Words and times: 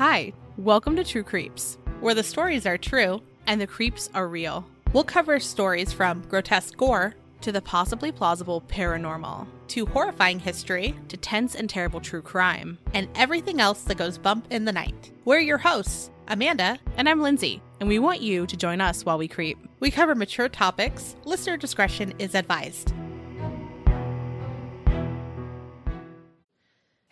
Hi, 0.00 0.32
welcome 0.56 0.96
to 0.96 1.04
True 1.04 1.22
Creeps, 1.22 1.76
where 2.00 2.14
the 2.14 2.22
stories 2.22 2.64
are 2.64 2.78
true 2.78 3.20
and 3.46 3.60
the 3.60 3.66
creeps 3.66 4.08
are 4.14 4.28
real. 4.28 4.64
We'll 4.94 5.04
cover 5.04 5.38
stories 5.38 5.92
from 5.92 6.22
grotesque 6.22 6.74
gore 6.78 7.16
to 7.42 7.52
the 7.52 7.60
possibly 7.60 8.10
plausible 8.10 8.62
paranormal, 8.62 9.46
to 9.68 9.84
horrifying 9.84 10.38
history, 10.38 10.94
to 11.08 11.18
tense 11.18 11.54
and 11.54 11.68
terrible 11.68 12.00
true 12.00 12.22
crime, 12.22 12.78
and 12.94 13.10
everything 13.14 13.60
else 13.60 13.82
that 13.82 13.98
goes 13.98 14.16
bump 14.16 14.46
in 14.48 14.64
the 14.64 14.72
night. 14.72 15.12
We're 15.26 15.40
your 15.40 15.58
hosts, 15.58 16.10
Amanda, 16.28 16.78
and 16.96 17.06
I'm 17.06 17.20
Lindsay, 17.20 17.60
and 17.78 17.86
we 17.86 17.98
want 17.98 18.22
you 18.22 18.46
to 18.46 18.56
join 18.56 18.80
us 18.80 19.04
while 19.04 19.18
we 19.18 19.28
creep. 19.28 19.58
We 19.80 19.90
cover 19.90 20.14
mature 20.14 20.48
topics. 20.48 21.14
Listener 21.26 21.58
discretion 21.58 22.14
is 22.18 22.34
advised. 22.34 22.94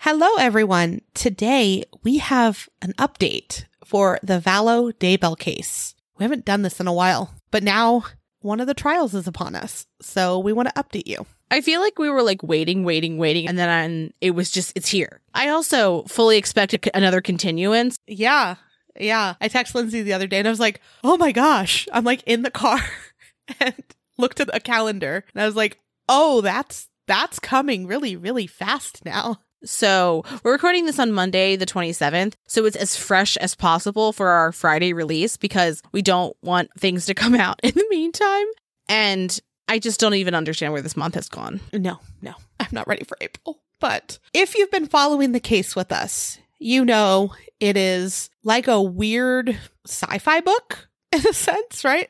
Hello, 0.03 0.37
everyone. 0.39 1.01
Today 1.12 1.82
we 2.04 2.18
have 2.18 2.68
an 2.81 2.93
update 2.99 3.64
for 3.85 4.21
the 4.22 4.39
Vallow 4.39 4.93
Daybell 4.93 5.36
case. 5.36 5.96
We 6.17 6.22
haven't 6.22 6.45
done 6.45 6.63
this 6.63 6.79
in 6.79 6.86
a 6.86 6.93
while, 6.93 7.35
but 7.50 7.64
now 7.64 8.05
one 8.39 8.61
of 8.61 8.69
the 8.69 8.75
trials 8.75 9.13
is 9.13 9.27
upon 9.27 9.57
us. 9.57 9.89
So 10.00 10.39
we 10.39 10.53
want 10.53 10.69
to 10.69 10.81
update 10.81 11.08
you. 11.08 11.27
I 11.50 11.63
feel 11.63 11.81
like 11.81 11.99
we 11.99 12.08
were 12.11 12.22
like 12.22 12.45
waiting, 12.45 12.85
waiting, 12.85 13.19
waiting, 13.19 13.49
and 13.49 13.58
then 13.58 14.13
it 14.21 14.36
was 14.36 14.53
just, 14.53 14.72
it's 14.77 14.89
here. 14.89 15.21
I 15.35 15.49
also 15.49 16.05
fully 16.05 16.39
expected 16.39 16.89
another 16.94 17.21
continuance. 17.21 17.96
Yeah. 18.07 18.55
Yeah. 18.96 19.35
I 19.41 19.49
texted 19.49 19.75
Lindsay 19.75 20.03
the 20.03 20.13
other 20.13 20.29
day 20.29 20.39
and 20.39 20.46
I 20.46 20.53
was 20.53 20.61
like, 20.61 20.80
oh 21.03 21.17
my 21.17 21.33
gosh. 21.33 21.89
I'm 21.93 22.05
like 22.05 22.22
in 22.22 22.43
the 22.43 22.53
car 22.53 22.80
and 23.61 23.75
looked 24.17 24.39
at 24.39 24.55
a 24.55 24.61
calendar 24.61 25.25
and 25.35 25.43
I 25.43 25.46
was 25.46 25.57
like, 25.57 25.80
oh, 26.08 26.41
that's, 26.41 26.89
that's 27.08 27.41
coming 27.41 27.89
really, 27.89 28.14
really 28.14 28.46
fast 28.46 29.05
now. 29.05 29.41
So 29.64 30.25
we're 30.43 30.53
recording 30.53 30.86
this 30.86 30.98
on 30.98 31.12
Monday, 31.12 31.57
the 31.57 31.66
27th. 31.66 32.34
So 32.47 32.64
it's 32.64 32.77
as 32.77 32.97
fresh 32.97 33.36
as 33.39 33.55
possible 33.55 34.12
for 34.12 34.28
our 34.28 34.52
Friday 34.52 34.92
release 34.92 35.36
because 35.36 35.83
we 35.92 36.02
don't 36.02 36.36
want 36.42 36.70
things 36.78 37.06
to 37.06 37.14
come 37.22 37.34
out 37.34 37.58
in 37.62 37.72
the 37.74 37.86
meantime. 37.91 38.46
And 38.88 39.38
I 39.66 39.78
just 39.78 40.00
don't 40.00 40.14
even 40.14 40.34
understand 40.34 40.72
where 40.72 40.83
this 40.83 40.96
month 40.96 41.14
has 41.14 41.28
gone. 41.28 41.60
No, 41.72 42.00
no, 42.22 42.34
I'm 42.60 42.68
not 42.72 42.88
ready 42.88 43.05
for 43.05 43.18
April. 43.20 43.60
But 43.80 44.18
if 44.33 44.55
you've 44.56 44.70
been 44.70 44.86
following 44.86 45.33
the 45.33 45.41
case 45.41 45.77
with 45.77 45.92
us, 45.92 46.38
you 46.58 46.84
know 46.84 47.34
it 47.61 47.77
is 47.77 48.30
like 48.42 48.66
a 48.66 48.83
weird 48.83 49.56
sci 49.86 50.18
fi 50.18 50.40
book 50.40 50.88
in 51.12 51.27
a 51.27 51.33
sense, 51.33 51.84
right? 51.84 52.08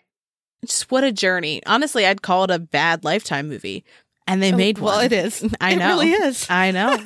Just 0.64 0.90
what 0.90 1.04
a 1.04 1.12
journey. 1.12 1.62
Honestly, 1.66 2.06
I'd 2.06 2.22
call 2.22 2.44
it 2.44 2.50
a 2.50 2.58
bad 2.58 3.04
lifetime 3.04 3.48
movie 3.48 3.84
and 4.28 4.42
they 4.42 4.52
oh, 4.52 4.56
made 4.56 4.78
well, 4.78 4.96
one. 4.96 5.06
it 5.06 5.12
is. 5.12 5.44
I 5.60 5.74
know. 5.74 5.84
it 5.84 5.88
really 5.88 6.12
is. 6.12 6.46
I 6.48 6.70
know. 6.70 7.02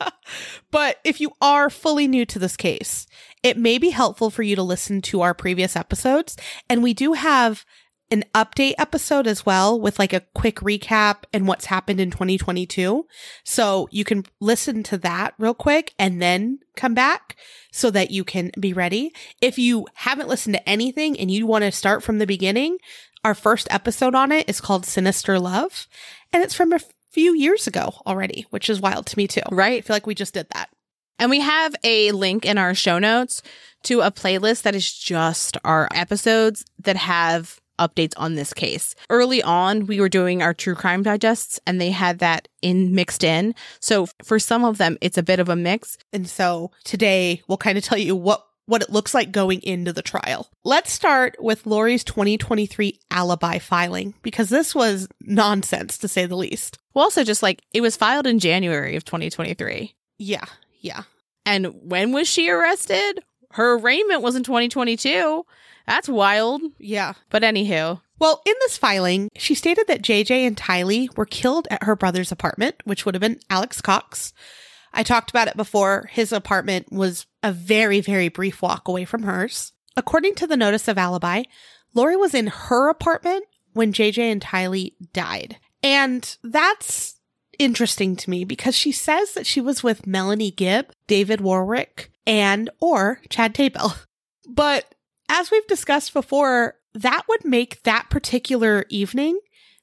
but 0.70 1.00
if 1.04 1.20
you 1.20 1.32
are 1.40 1.68
fully 1.68 2.06
new 2.08 2.24
to 2.26 2.38
this 2.38 2.56
case, 2.56 3.06
it 3.42 3.58
may 3.58 3.76
be 3.76 3.90
helpful 3.90 4.30
for 4.30 4.42
you 4.42 4.56
to 4.56 4.62
listen 4.62 5.02
to 5.02 5.20
our 5.20 5.34
previous 5.34 5.76
episodes. 5.76 6.36
And 6.70 6.82
we 6.82 6.94
do 6.94 7.12
have 7.12 7.66
an 8.10 8.24
update 8.34 8.74
episode 8.78 9.26
as 9.26 9.44
well 9.44 9.80
with 9.80 9.98
like 9.98 10.12
a 10.12 10.22
quick 10.34 10.56
recap 10.56 11.24
and 11.32 11.48
what's 11.48 11.64
happened 11.64 12.00
in 12.00 12.10
2022. 12.10 13.06
So 13.42 13.88
you 13.90 14.04
can 14.04 14.24
listen 14.40 14.82
to 14.84 14.98
that 14.98 15.34
real 15.38 15.54
quick 15.54 15.94
and 15.98 16.22
then 16.22 16.60
come 16.76 16.94
back 16.94 17.36
so 17.72 17.90
that 17.90 18.10
you 18.10 18.22
can 18.22 18.52
be 18.60 18.72
ready. 18.72 19.12
If 19.40 19.58
you 19.58 19.86
haven't 19.94 20.28
listened 20.28 20.54
to 20.54 20.68
anything 20.68 21.18
and 21.18 21.30
you 21.30 21.46
want 21.46 21.64
to 21.64 21.72
start 21.72 22.02
from 22.02 22.18
the 22.18 22.26
beginning, 22.26 22.78
our 23.24 23.34
first 23.34 23.66
episode 23.70 24.14
on 24.14 24.30
it 24.30 24.48
is 24.48 24.60
called 24.60 24.84
Sinister 24.84 25.38
Love 25.40 25.88
and 26.32 26.42
it's 26.42 26.54
from 26.54 26.72
a 26.72 26.80
few 27.10 27.34
years 27.34 27.66
ago 27.66 27.94
already, 28.06 28.44
which 28.50 28.68
is 28.68 28.80
wild 28.80 29.06
to 29.06 29.16
me 29.16 29.26
too. 29.26 29.40
Right. 29.50 29.78
I 29.78 29.80
feel 29.80 29.94
like 29.94 30.06
we 30.06 30.14
just 30.14 30.34
did 30.34 30.48
that. 30.52 30.68
And 31.18 31.30
we 31.30 31.40
have 31.40 31.74
a 31.84 32.10
link 32.12 32.44
in 32.44 32.58
our 32.58 32.74
show 32.74 32.98
notes 32.98 33.40
to 33.84 34.00
a 34.00 34.10
playlist 34.10 34.62
that 34.62 34.74
is 34.74 34.92
just 34.92 35.56
our 35.64 35.88
episodes 35.94 36.64
that 36.80 36.96
have 36.96 37.60
updates 37.78 38.14
on 38.16 38.34
this 38.34 38.52
case. 38.52 38.94
Early 39.10 39.42
on, 39.42 39.86
we 39.86 40.00
were 40.00 40.08
doing 40.08 40.42
our 40.42 40.54
true 40.54 40.74
crime 40.74 41.02
digests 41.02 41.60
and 41.66 41.80
they 41.80 41.90
had 41.90 42.18
that 42.18 42.48
in 42.62 42.94
mixed 42.94 43.24
in. 43.24 43.54
So 43.80 44.06
for 44.22 44.38
some 44.38 44.64
of 44.64 44.78
them, 44.78 44.98
it's 45.00 45.18
a 45.18 45.22
bit 45.22 45.40
of 45.40 45.48
a 45.48 45.56
mix. 45.56 45.96
And 46.12 46.28
so 46.28 46.72
today 46.84 47.42
we'll 47.48 47.58
kind 47.58 47.78
of 47.78 47.84
tell 47.84 47.98
you 47.98 48.16
what 48.16 48.46
what 48.66 48.82
it 48.82 48.90
looks 48.90 49.14
like 49.14 49.32
going 49.32 49.60
into 49.62 49.92
the 49.92 50.02
trial. 50.02 50.48
Let's 50.64 50.92
start 50.92 51.36
with 51.38 51.66
Lori's 51.66 52.04
2023 52.04 52.98
alibi 53.10 53.58
filing 53.58 54.14
because 54.22 54.48
this 54.48 54.74
was 54.74 55.08
nonsense 55.20 55.98
to 55.98 56.08
say 56.08 56.26
the 56.26 56.36
least. 56.36 56.78
Well, 56.94 57.04
also 57.04 57.24
just 57.24 57.42
like 57.42 57.62
it 57.72 57.80
was 57.80 57.96
filed 57.96 58.26
in 58.26 58.38
January 58.38 58.96
of 58.96 59.04
2023. 59.04 59.94
Yeah, 60.18 60.44
yeah. 60.80 61.02
And 61.44 61.74
when 61.82 62.12
was 62.12 62.28
she 62.28 62.48
arrested? 62.50 63.20
Her 63.52 63.74
arraignment 63.78 64.22
was 64.22 64.34
in 64.36 64.42
2022. 64.42 65.44
That's 65.86 66.08
wild. 66.08 66.62
Yeah. 66.78 67.12
But 67.30 67.42
anywho. 67.42 68.00
Well, 68.18 68.40
in 68.46 68.54
this 68.60 68.78
filing, 68.78 69.28
she 69.36 69.54
stated 69.54 69.86
that 69.88 70.02
JJ 70.02 70.46
and 70.46 70.56
Tylee 70.56 71.14
were 71.16 71.26
killed 71.26 71.68
at 71.70 71.82
her 71.82 71.96
brother's 71.96 72.32
apartment, 72.32 72.76
which 72.84 73.04
would 73.04 73.14
have 73.14 73.20
been 73.20 73.40
Alex 73.50 73.80
Cox. 73.80 74.32
I 74.92 75.02
talked 75.02 75.30
about 75.30 75.48
it 75.48 75.56
before. 75.56 76.08
His 76.12 76.32
apartment 76.32 76.92
was 76.92 77.26
a 77.44 77.52
very, 77.52 78.00
very 78.00 78.28
brief 78.28 78.62
walk 78.62 78.88
away 78.88 79.04
from 79.04 79.22
hers. 79.22 79.72
According 79.96 80.34
to 80.36 80.46
the 80.46 80.56
notice 80.56 80.88
of 80.88 80.98
alibi, 80.98 81.44
Lori 81.92 82.16
was 82.16 82.34
in 82.34 82.48
her 82.48 82.88
apartment 82.88 83.44
when 83.74 83.92
JJ 83.92 84.18
and 84.18 84.40
Tylee 84.40 84.94
died. 85.12 85.58
And 85.82 86.36
that's 86.42 87.20
interesting 87.58 88.16
to 88.16 88.30
me 88.30 88.44
because 88.44 88.74
she 88.74 88.90
says 88.90 89.34
that 89.34 89.46
she 89.46 89.60
was 89.60 89.82
with 89.82 90.06
Melanie 90.06 90.50
Gibb, 90.50 90.90
David 91.06 91.40
Warwick, 91.40 92.10
and 92.26 92.70
or 92.80 93.20
Chad 93.28 93.54
Daybell. 93.54 93.96
But 94.46 94.94
as 95.30 95.50
we've 95.50 95.66
discussed 95.66 96.12
before, 96.12 96.74
that 96.92 97.22
would 97.30 97.46
make 97.46 97.82
that 97.84 98.10
particular 98.10 98.84
evening 98.90 99.38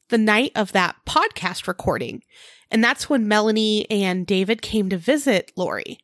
the 0.10 0.20
night 0.20 0.52
of 0.56 0.72
that 0.74 0.98
podcast 1.08 1.68
recording. 1.68 2.22
And 2.70 2.84
that's 2.84 3.10
when 3.10 3.28
Melanie 3.28 3.90
and 3.90 4.28
David 4.28 4.62
came 4.62 4.88
to 4.90 4.98
visit 4.98 5.52
Lori. 5.56 5.98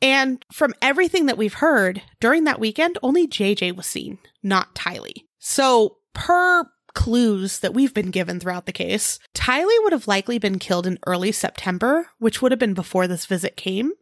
And 0.00 0.44
from 0.52 0.74
everything 0.80 1.26
that 1.26 1.38
we've 1.38 1.54
heard 1.54 2.02
during 2.20 2.44
that 2.44 2.60
weekend, 2.60 2.98
only 3.02 3.26
JJ 3.26 3.76
was 3.76 3.86
seen, 3.86 4.18
not 4.42 4.74
Tylee. 4.74 5.24
So, 5.38 5.96
per 6.14 6.64
clues 6.94 7.60
that 7.60 7.74
we've 7.74 7.94
been 7.94 8.10
given 8.10 8.40
throughout 8.40 8.66
the 8.66 8.72
case, 8.72 9.18
Tylee 9.34 9.82
would 9.82 9.92
have 9.92 10.08
likely 10.08 10.38
been 10.38 10.58
killed 10.58 10.86
in 10.86 10.98
early 11.06 11.32
September, 11.32 12.08
which 12.18 12.40
would 12.40 12.52
have 12.52 12.58
been 12.58 12.74
before 12.74 13.06
this 13.06 13.26
visit 13.26 13.56
came. 13.56 13.92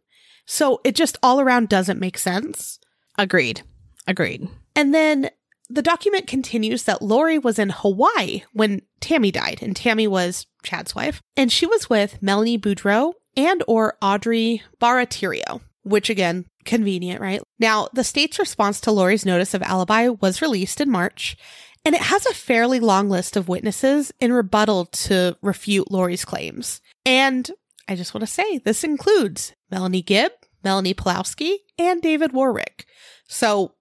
So, 0.45 0.79
it 0.83 0.95
just 0.95 1.17
all 1.23 1.39
around 1.39 1.69
doesn't 1.69 1.99
make 1.99 2.17
sense. 2.17 2.79
Agreed. 3.17 3.63
Agreed. 4.07 4.47
And 4.75 4.93
then 4.93 5.29
the 5.69 5.81
document 5.81 6.27
continues 6.27 6.83
that 6.83 7.01
Lori 7.01 7.37
was 7.37 7.59
in 7.59 7.69
Hawaii 7.69 8.43
when 8.53 8.81
Tammy 8.99 9.31
died, 9.31 9.59
and 9.61 9.75
Tammy 9.75 10.07
was 10.07 10.45
Chad's 10.63 10.95
wife, 10.95 11.21
and 11.35 11.51
she 11.51 11.65
was 11.65 11.89
with 11.89 12.21
Melanie 12.21 12.57
Boudreau 12.57 13.13
and 13.35 13.63
or 13.67 13.97
Audrey 14.01 14.63
Barattiero, 14.81 15.61
which 15.87 16.09
again, 16.09 16.45
convenient, 16.65 17.21
right? 17.21 17.41
Now, 17.59 17.89
the 17.93 18.03
state's 18.03 18.39
response 18.39 18.81
to 18.81 18.91
Lori's 18.91 19.25
notice 19.25 19.53
of 19.53 19.61
alibi 19.61 20.09
was 20.09 20.41
released 20.41 20.81
in 20.81 20.89
March, 20.89 21.37
and 21.85 21.95
it 21.95 22.01
has 22.01 22.25
a 22.25 22.33
fairly 22.33 22.79
long 22.79 23.09
list 23.09 23.37
of 23.37 23.47
witnesses 23.47 24.11
in 24.19 24.33
rebuttal 24.33 24.85
to 24.85 25.37
refute 25.41 25.91
Lori's 25.91 26.25
claims. 26.25 26.81
And 27.05 27.49
I 27.87 27.95
just 27.95 28.13
want 28.13 28.21
to 28.21 28.31
say 28.31 28.57
this 28.57 28.83
includes 28.83 29.53
Melanie 29.71 30.01
Gibb, 30.01 30.31
Melanie 30.63 30.93
Pawlowski, 30.93 31.55
and 31.79 32.01
David 32.01 32.33
Warwick. 32.33 32.85
So 33.27 33.73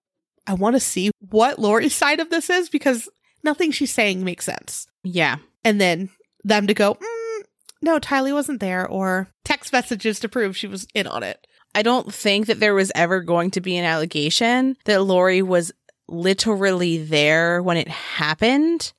I 0.46 0.54
want 0.54 0.76
to 0.76 0.80
see 0.80 1.10
what 1.18 1.58
Lori's 1.58 1.94
side 1.96 2.20
of 2.20 2.30
this 2.30 2.48
is 2.48 2.68
because 2.68 3.08
nothing 3.42 3.72
she's 3.72 3.92
saying 3.92 4.22
makes 4.22 4.44
sense. 4.44 4.86
Yeah. 5.02 5.36
And 5.64 5.80
then 5.80 6.10
them 6.44 6.68
to 6.68 6.74
go, 6.74 6.94
mm, 6.94 7.42
no, 7.82 7.98
Tylee 7.98 8.32
wasn't 8.32 8.60
there, 8.60 8.86
or 8.86 9.28
text 9.44 9.72
messages 9.72 10.20
to 10.20 10.28
prove 10.28 10.56
she 10.56 10.66
was 10.66 10.86
in 10.94 11.06
on 11.06 11.22
it. 11.22 11.46
I 11.76 11.82
don't 11.82 12.12
think 12.12 12.46
that 12.46 12.58
there 12.58 12.74
was 12.74 12.90
ever 12.94 13.20
going 13.20 13.50
to 13.52 13.60
be 13.60 13.76
an 13.76 13.84
allegation 13.84 14.76
that 14.86 15.02
Lori 15.02 15.42
was 15.42 15.70
literally 16.08 16.98
there 17.02 17.62
when 17.62 17.76
it 17.76 17.88
happened, 17.88 18.92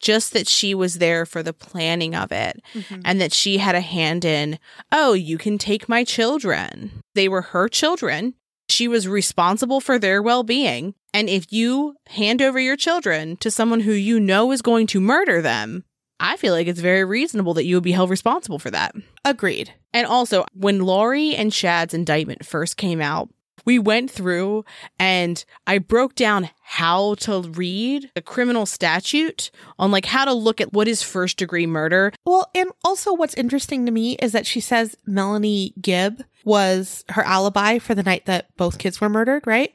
just 0.00 0.32
that 0.32 0.48
she 0.48 0.74
was 0.74 0.94
there 0.98 1.26
for 1.26 1.42
the 1.42 1.52
planning 1.52 2.14
of 2.14 2.32
it 2.32 2.62
Mm-hmm. 2.74 3.00
and 3.04 3.20
that 3.20 3.32
she 3.32 3.58
had 3.58 3.74
a 3.74 3.80
hand 3.80 4.24
in, 4.24 4.58
oh, 4.92 5.12
you 5.12 5.38
can 5.38 5.58
take 5.58 5.88
my 5.88 6.04
children. 6.04 6.90
They 7.14 7.28
were 7.28 7.42
her 7.42 7.68
children. 7.68 8.34
She 8.68 8.88
was 8.88 9.06
responsible 9.08 9.80
for 9.80 9.98
their 9.98 10.20
well 10.22 10.42
being. 10.42 10.94
And 11.14 11.28
if 11.28 11.52
you 11.52 11.96
hand 12.08 12.42
over 12.42 12.58
your 12.58 12.76
children 12.76 13.36
to 13.38 13.50
someone 13.50 13.80
who 13.80 13.92
you 13.92 14.18
know 14.20 14.52
is 14.52 14.60
going 14.62 14.86
to 14.88 15.00
murder 15.00 15.40
them, 15.40 15.84
I 16.18 16.36
feel 16.36 16.52
like 16.52 16.66
it's 16.66 16.80
very 16.80 17.04
reasonable 17.04 17.54
that 17.54 17.64
you 17.64 17.76
would 17.76 17.84
be 17.84 17.92
held 17.92 18.10
responsible 18.10 18.58
for 18.58 18.70
that. 18.70 18.94
Agreed. 19.24 19.74
And 19.92 20.06
also, 20.06 20.44
when 20.54 20.80
Lori 20.80 21.34
and 21.34 21.52
Chad's 21.52 21.94
indictment 21.94 22.44
first 22.44 22.76
came 22.76 23.00
out, 23.00 23.28
we 23.64 23.78
went 23.78 24.10
through 24.10 24.64
and 24.98 25.44
I 25.66 25.78
broke 25.78 26.14
down 26.14 26.48
how 26.62 27.14
to 27.16 27.42
read 27.42 28.10
a 28.14 28.22
criminal 28.22 28.64
statute 28.64 29.50
on 29.78 29.90
like 29.90 30.06
how 30.06 30.24
to 30.24 30.32
look 30.32 30.60
at 30.60 30.72
what 30.72 30.88
is 30.88 31.02
first 31.02 31.36
degree 31.36 31.66
murder. 31.66 32.12
Well, 32.24 32.48
and 32.54 32.70
also 32.84 33.12
what's 33.12 33.34
interesting 33.34 33.84
to 33.84 33.92
me 33.92 34.14
is 34.14 34.32
that 34.32 34.46
she 34.46 34.60
says 34.60 34.96
Melanie 35.04 35.74
Gibb 35.80 36.22
was 36.44 37.04
her 37.10 37.24
alibi 37.24 37.78
for 37.78 37.94
the 37.94 38.04
night 38.04 38.26
that 38.26 38.56
both 38.56 38.78
kids 38.78 39.00
were 39.00 39.08
murdered, 39.08 39.46
right? 39.46 39.72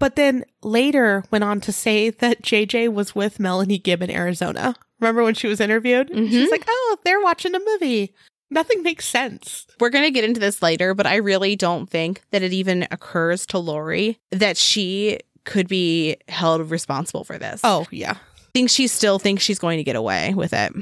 But 0.00 0.16
then 0.16 0.44
later 0.62 1.24
went 1.30 1.44
on 1.44 1.60
to 1.60 1.72
say 1.72 2.10
that 2.10 2.42
JJ 2.42 2.92
was 2.92 3.14
with 3.14 3.38
Melanie 3.38 3.78
Gibb 3.78 4.02
in 4.02 4.10
Arizona. 4.10 4.74
Remember 5.00 5.22
when 5.22 5.34
she 5.34 5.46
was 5.48 5.60
interviewed? 5.60 6.10
Mhm. 6.10 6.28
She's 6.30 6.50
like, 6.50 6.64
oh, 6.68 6.98
they're 7.04 7.20
watching 7.20 7.54
a 7.54 7.60
movie. 7.60 8.14
Nothing 8.50 8.82
makes 8.82 9.06
sense. 9.06 9.66
We're 9.78 9.90
going 9.90 10.04
to 10.04 10.10
get 10.10 10.24
into 10.24 10.40
this 10.40 10.60
later, 10.60 10.92
but 10.94 11.06
I 11.06 11.16
really 11.16 11.54
don't 11.56 11.88
think 11.88 12.22
that 12.32 12.42
it 12.42 12.52
even 12.52 12.86
occurs 12.90 13.46
to 13.46 13.58
Lori 13.58 14.18
that 14.30 14.56
she 14.56 15.20
could 15.44 15.68
be 15.68 16.16
held 16.28 16.68
responsible 16.70 17.24
for 17.24 17.38
this. 17.38 17.60
Oh, 17.64 17.86
yeah. 17.90 18.14
I 18.18 18.50
think 18.52 18.68
she 18.70 18.88
still 18.88 19.18
thinks 19.20 19.42
she's 19.44 19.60
going 19.60 19.78
to 19.78 19.84
get 19.84 19.94
away 19.96 20.34
with 20.34 20.52
it. 20.52 20.72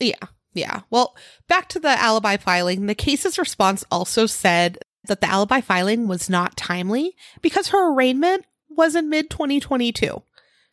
Yeah. 0.00 0.16
Yeah. 0.54 0.80
Well, 0.90 1.16
back 1.48 1.68
to 1.70 1.78
the 1.80 1.88
alibi 2.00 2.36
filing. 2.36 2.86
The 2.86 2.94
case's 2.94 3.38
response 3.38 3.84
also 3.90 4.26
said 4.26 4.78
that 5.06 5.20
the 5.20 5.28
alibi 5.28 5.60
filing 5.60 6.08
was 6.08 6.28
not 6.28 6.56
timely 6.56 7.14
because 7.42 7.68
her 7.68 7.92
arraignment 7.94 8.44
was 8.68 8.96
in 8.96 9.08
mid 9.08 9.30
2022. 9.30 10.20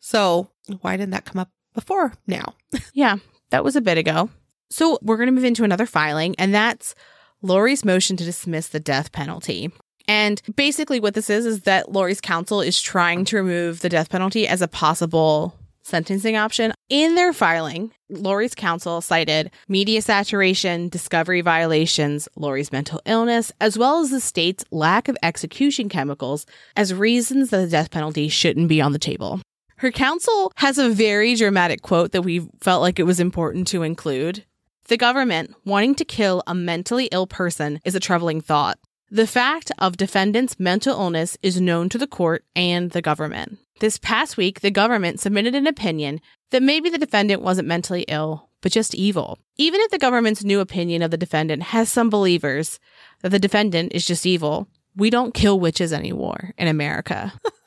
So 0.00 0.50
why 0.80 0.96
didn't 0.96 1.12
that 1.12 1.24
come 1.24 1.38
up 1.40 1.50
before 1.74 2.12
now? 2.26 2.54
Yeah, 2.94 3.16
that 3.50 3.64
was 3.64 3.76
a 3.76 3.80
bit 3.80 3.98
ago. 3.98 4.30
So 4.70 4.98
we're 5.02 5.16
going 5.16 5.26
to 5.26 5.32
move 5.32 5.44
into 5.44 5.64
another 5.64 5.86
filing, 5.86 6.34
and 6.38 6.54
that's 6.54 6.94
Lori's 7.42 7.84
motion 7.84 8.16
to 8.16 8.24
dismiss 8.24 8.68
the 8.68 8.80
death 8.80 9.12
penalty. 9.12 9.70
And 10.08 10.40
basically, 10.56 11.00
what 11.00 11.14
this 11.14 11.30
is 11.30 11.46
is 11.46 11.60
that 11.62 11.92
Lori's 11.92 12.20
counsel 12.20 12.60
is 12.60 12.80
trying 12.80 13.24
to 13.26 13.36
remove 13.36 13.80
the 13.80 13.88
death 13.88 14.08
penalty 14.08 14.48
as 14.48 14.62
a 14.62 14.68
possible 14.68 15.54
sentencing 15.82 16.36
option. 16.36 16.72
In 16.88 17.14
their 17.14 17.32
filing, 17.32 17.92
Lori's 18.08 18.54
counsel 18.54 19.00
cited 19.00 19.50
media 19.68 20.00
saturation, 20.02 20.88
discovery 20.88 21.40
violations, 21.40 22.28
Lori's 22.36 22.72
mental 22.72 23.00
illness, 23.04 23.52
as 23.60 23.78
well 23.78 24.00
as 24.00 24.10
the 24.10 24.20
state's 24.20 24.64
lack 24.70 25.08
of 25.08 25.16
execution 25.22 25.88
chemicals 25.88 26.46
as 26.76 26.94
reasons 26.94 27.50
that 27.50 27.58
the 27.58 27.68
death 27.68 27.90
penalty 27.90 28.28
shouldn't 28.28 28.68
be 28.68 28.80
on 28.80 28.92
the 28.92 28.98
table. 28.98 29.40
Her 29.82 29.90
counsel 29.90 30.52
has 30.58 30.78
a 30.78 30.90
very 30.90 31.34
dramatic 31.34 31.82
quote 31.82 32.12
that 32.12 32.22
we 32.22 32.48
felt 32.60 32.82
like 32.82 33.00
it 33.00 33.02
was 33.02 33.18
important 33.18 33.66
to 33.66 33.82
include. 33.82 34.44
The 34.86 34.96
government 34.96 35.56
wanting 35.64 35.96
to 35.96 36.04
kill 36.04 36.40
a 36.46 36.54
mentally 36.54 37.08
ill 37.10 37.26
person 37.26 37.80
is 37.84 37.96
a 37.96 37.98
troubling 37.98 38.40
thought. 38.40 38.78
The 39.10 39.26
fact 39.26 39.72
of 39.78 39.96
defendant's 39.96 40.60
mental 40.60 40.96
illness 40.96 41.36
is 41.42 41.60
known 41.60 41.88
to 41.88 41.98
the 41.98 42.06
court 42.06 42.44
and 42.54 42.92
the 42.92 43.02
government. 43.02 43.58
This 43.80 43.98
past 43.98 44.36
week, 44.36 44.60
the 44.60 44.70
government 44.70 45.18
submitted 45.18 45.56
an 45.56 45.66
opinion 45.66 46.20
that 46.52 46.62
maybe 46.62 46.88
the 46.88 46.96
defendant 46.96 47.42
wasn't 47.42 47.66
mentally 47.66 48.04
ill, 48.06 48.50
but 48.60 48.70
just 48.70 48.94
evil. 48.94 49.36
Even 49.56 49.80
if 49.80 49.90
the 49.90 49.98
government's 49.98 50.44
new 50.44 50.60
opinion 50.60 51.02
of 51.02 51.10
the 51.10 51.16
defendant 51.16 51.64
has 51.64 51.90
some 51.90 52.08
believers 52.08 52.78
that 53.22 53.30
the 53.30 53.40
defendant 53.40 53.92
is 53.92 54.06
just 54.06 54.26
evil, 54.26 54.68
we 54.94 55.10
don't 55.10 55.34
kill 55.34 55.58
witches 55.58 55.92
anymore 55.92 56.52
in 56.56 56.68
America. 56.68 57.32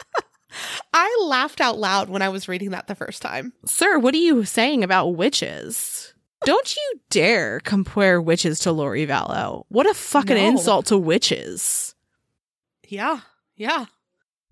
I 0.93 1.17
laughed 1.23 1.61
out 1.61 1.77
loud 1.77 2.09
when 2.09 2.21
I 2.21 2.29
was 2.29 2.47
reading 2.47 2.71
that 2.71 2.87
the 2.87 2.95
first 2.95 3.21
time. 3.21 3.53
Sir, 3.65 3.99
what 3.99 4.13
are 4.13 4.17
you 4.19 4.45
saying 4.45 4.83
about 4.83 5.15
witches? 5.15 6.13
Don't 6.45 6.75
you 6.75 6.99
dare 7.09 7.59
compare 7.61 8.21
witches 8.21 8.59
to 8.59 8.71
Lori 8.71 9.07
Vallow. 9.07 9.63
What 9.69 9.89
a 9.89 9.93
fucking 9.93 10.35
No. 10.37 10.47
insult 10.47 10.87
to 10.87 10.97
witches. 10.97 11.95
Yeah. 12.87 13.21
Yeah. 13.55 13.85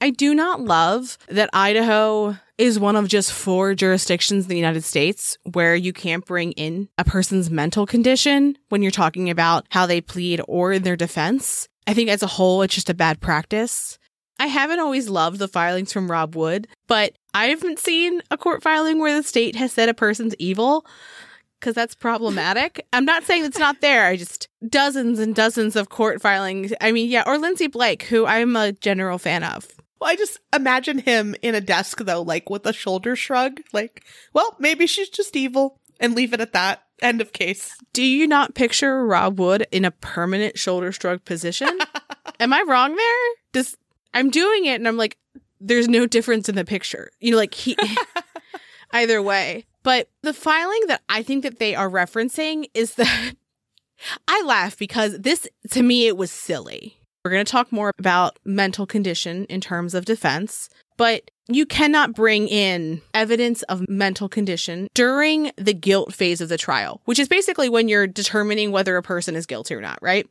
I 0.02 0.10
do 0.10 0.34
not 0.34 0.60
love 0.62 1.18
that 1.30 1.50
Idaho 1.54 2.36
is 2.58 2.80
one 2.80 2.96
of 2.96 3.08
just 3.08 3.32
four 3.32 3.74
jurisdictions 3.74 4.46
in 4.46 4.50
the 4.50 4.58
United 4.58 4.84
States 4.84 5.38
where 5.54 5.76
you 5.76 5.94
can't 5.94 6.26
bring 6.26 6.52
in 6.54 6.90
a 6.98 7.04
person's 7.04 7.50
mental 7.50 7.86
condition 7.86 8.58
when 8.70 8.82
you're 8.82 8.92
talking 8.92 9.30
about 9.30 9.66
how 9.70 9.86
they 9.86 10.02
plead 10.02 10.42
or 10.48 10.74
in 10.74 10.84
their 10.84 10.96
defense. 10.96 11.68
I 11.88 11.94
think 11.94 12.10
as 12.10 12.24
a 12.24 12.28
whole, 12.28 12.62
it's 12.64 12.76
just 12.76 12.90
a 12.90 12.94
bad 12.94 13.22
practice. 13.22 13.98
I 14.40 14.48
haven't 14.48 14.80
always 14.80 15.10
loved 15.10 15.40
the 15.40 15.48
filings 15.48 15.94
from 15.94 16.10
Rob 16.10 16.36
Wood, 16.36 16.68
but 16.88 17.14
I 17.34 17.46
haven't 17.46 17.80
seen 17.80 18.22
a 18.32 18.38
court 18.38 18.64
filing 18.64 19.00
where 19.00 19.16
the 19.16 19.28
state 19.28 19.56
has 19.56 19.72
said 19.72 19.90
a 19.90 19.94
person's 19.94 20.36
evil 20.40 20.86
because 21.60 21.76
that's 21.76 21.96
problematic. 21.96 22.86
I'm 22.94 23.06
not 23.06 23.24
saying 23.24 23.46
it's 23.46 23.60
not 23.60 23.82
there. 23.82 24.06
I 24.06 24.18
just 24.18 24.50
dozens 24.68 25.20
and 25.20 25.34
dozens 25.34 25.76
of 25.76 25.90
court 25.90 26.22
filings. 26.22 26.74
I 26.82 26.92
mean, 26.92 27.10
yeah, 27.10 27.24
or 27.26 27.38
Lindsey 27.38 27.68
Blake, 27.68 28.04
who 28.04 28.26
I'm 28.26 28.56
a 28.56 28.74
general 28.74 29.18
fan 29.18 29.44
of. 29.44 29.68
Well, 30.02 30.12
I 30.12 30.16
just 30.18 30.40
imagine 30.54 31.00
him 31.00 31.36
in 31.42 31.56
a 31.56 31.62
desk 31.62 32.00
though, 32.00 32.22
like 32.22 32.50
with 32.50 32.66
a 32.66 32.74
shoulder 32.74 33.16
shrug, 33.16 33.62
like, 33.72 34.04
well, 34.34 34.56
maybe 34.60 34.86
she's 34.88 35.10
just 35.10 35.36
evil 35.36 35.80
and 36.00 36.16
leave 36.16 36.34
it 36.34 36.42
at 36.42 36.54
that. 36.54 36.84
End 37.02 37.22
of 37.22 37.34
case. 37.34 37.76
Do 37.94 38.04
you 38.04 38.28
not 38.28 38.56
picture 38.56 39.06
Rob 39.06 39.40
Wood 39.40 39.66
in 39.72 39.86
a 39.86 39.92
permanent 39.92 40.58
shoulder 40.58 40.92
shrug 40.92 41.24
position? 41.26 41.70
Am 42.40 42.54
I 42.54 42.64
wrong 42.68 42.96
there? 42.96 43.30
Does 43.54 43.78
I'm 44.14 44.30
doing 44.30 44.66
it 44.66 44.76
and 44.76 44.88
I'm 44.88 44.98
like, 44.98 45.18
there's 45.60 45.88
no 45.88 46.06
difference 46.06 46.50
in 46.50 46.56
the 46.56 46.66
picture. 46.66 47.10
You 47.20 47.32
know, 47.32 47.38
like 47.38 47.54
he 47.54 47.78
either 48.92 49.22
way. 49.22 49.66
But 49.84 50.10
the 50.22 50.34
filing 50.34 50.82
that 50.88 51.02
I 51.10 51.24
think 51.24 51.44
that 51.44 51.60
they 51.60 51.76
are 51.76 51.90
referencing 51.90 52.70
is 52.74 52.96
that 52.96 53.34
I 54.28 54.44
laugh 54.46 54.78
because 54.78 55.20
this 55.20 55.48
to 55.72 55.84
me 55.84 56.08
it 56.08 56.18
was 56.18 56.32
silly. 56.32 56.98
We're 57.24 57.32
going 57.32 57.46
to 57.46 57.52
talk 57.52 57.72
more 57.72 57.92
about 57.98 58.38
mental 58.44 58.86
condition 58.86 59.46
in 59.46 59.62
terms 59.62 59.94
of 59.94 60.04
defense, 60.04 60.70
but 60.98 61.32
you 61.48 61.66
cannot 61.66 62.14
bring 62.14 62.50
in 62.50 63.02
evidence 63.14 63.64
of 63.64 63.88
mental 63.88 64.28
condition 64.28 64.90
during 64.94 65.52
the 65.56 65.74
guilt 65.74 66.14
phase 66.14 66.42
of 66.42 66.50
the 66.50 66.58
trial, 66.58 67.02
which 67.06 67.20
is 67.20 67.30
basically 67.30 67.70
when 67.70 67.88
you're 67.88 68.08
determining 68.08 68.72
whether 68.72 68.98
a 68.98 69.04
person 69.04 69.38
is 69.38 69.46
guilty 69.46 69.74
or 69.74 69.80
not, 69.80 70.00
right? 70.02 70.28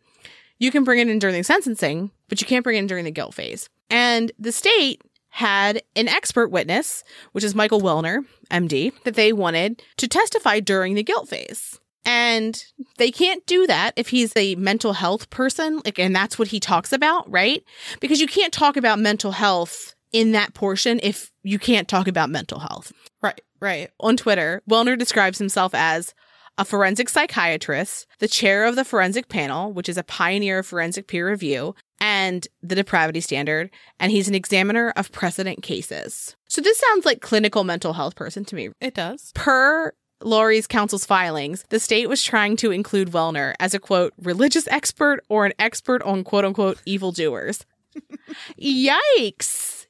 You 0.59 0.71
can 0.71 0.85
bring 0.85 0.99
it 0.99 1.09
in 1.09 1.19
during 1.19 1.37
the 1.37 1.43
sentencing, 1.43 2.11
but 2.29 2.41
you 2.41 2.47
can't 2.47 2.65
bring 2.65 2.77
it 2.77 2.81
in 2.81 2.87
during 2.87 3.05
the 3.05 3.11
guilt 3.11 3.35
phase. 3.35 3.69
And 3.91 4.33
the 4.39 4.53
state 4.53 5.03
had 5.31 5.83
an 5.97 6.09
expert 6.09 6.49
witness, 6.51 7.05
which 7.33 7.45
is 7.45 7.55
Michael 7.55 7.81
Welner, 7.81 8.25
MD, 8.51 8.93
that 9.05 9.15
they 9.15 9.33
wanted 9.33 9.83
to 9.97 10.07
testify 10.07 10.61
during 10.61 10.95
the 10.95 11.03
guilt 11.03 11.29
phase. 11.29 11.81
And 12.05 12.63
they 12.99 13.11
can't 13.11 13.45
do 13.47 13.67
that 13.67 13.93
if 13.97 14.09
he's 14.09 14.33
a 14.37 14.57
mental 14.57 14.93
health 14.93 15.31
person, 15.31 15.81
like, 15.85 15.99
and 15.99 16.15
that's 16.15 16.39
what 16.39 16.49
he 16.49 16.61
talks 16.61 16.93
about, 16.93 17.31
right? 17.31 17.65
Because 18.01 18.21
you 18.21 18.27
can't 18.27 18.53
talk 18.53 18.77
about 18.77 18.99
mental 18.99 19.33
health 19.33 19.95
in 20.13 20.33
that 20.33 20.53
portion 20.53 21.01
if 21.03 21.31
you 21.43 21.59
can't 21.59 21.89
talk 21.89 22.07
about 22.09 22.29
mental 22.29 22.59
health. 22.59 22.93
Right. 23.23 23.41
Right. 23.61 23.91
On 24.01 24.17
Twitter, 24.17 24.63
Welner 24.69 24.99
describes 24.99 25.39
himself 25.39 25.75
as 25.75 26.13
a 26.59 26.65
forensic 26.65 27.09
psychiatrist, 27.09 28.07
the 28.19 28.29
chair 28.29 28.65
of 28.65 28.77
the 28.77 28.85
forensic 28.85 29.29
panel, 29.29 29.73
which 29.73 29.89
is 29.89 29.97
a 29.97 30.05
pioneer 30.05 30.61
of 30.61 30.67
forensic 30.67 31.07
peer 31.07 31.29
review, 31.29 31.75
and 32.01 32.49
the 32.63 32.75
depravity 32.75 33.21
standard, 33.21 33.71
and 33.99 34.13
he's 34.13 34.29
an 34.29 34.35
examiner 34.35 34.93
of 34.97 35.13
precedent 35.13 35.63
cases. 35.63 36.37
So 36.49 36.61
this 36.61 36.79
sounds 36.79 37.07
like 37.07 37.21
clinical 37.21 37.65
mental 37.65 37.93
health 37.93 38.17
person 38.17 38.45
to 38.47 38.57
me. 38.57 38.71
It 38.81 38.95
does. 38.95 39.33
Per 39.35 39.93
Lori's 40.23 40.67
counsel's 40.67 41.07
filings, 41.07 41.65
the 41.71 41.81
state 41.81 42.09
was 42.09 42.23
trying 42.23 42.57
to 42.57 42.71
include 42.71 43.11
Welner 43.11 43.55
as 43.61 43.75
a 43.75 43.79
quote, 43.79 44.13
religious 44.19 44.69
expert 44.69 45.21
or 45.29 45.47
an 45.47 45.53
expert 45.59 46.03
on 46.03 46.25
quote 46.25 46.45
unquote 46.45 46.81
evildoers. 46.85 47.65
Yikes. 48.61 49.87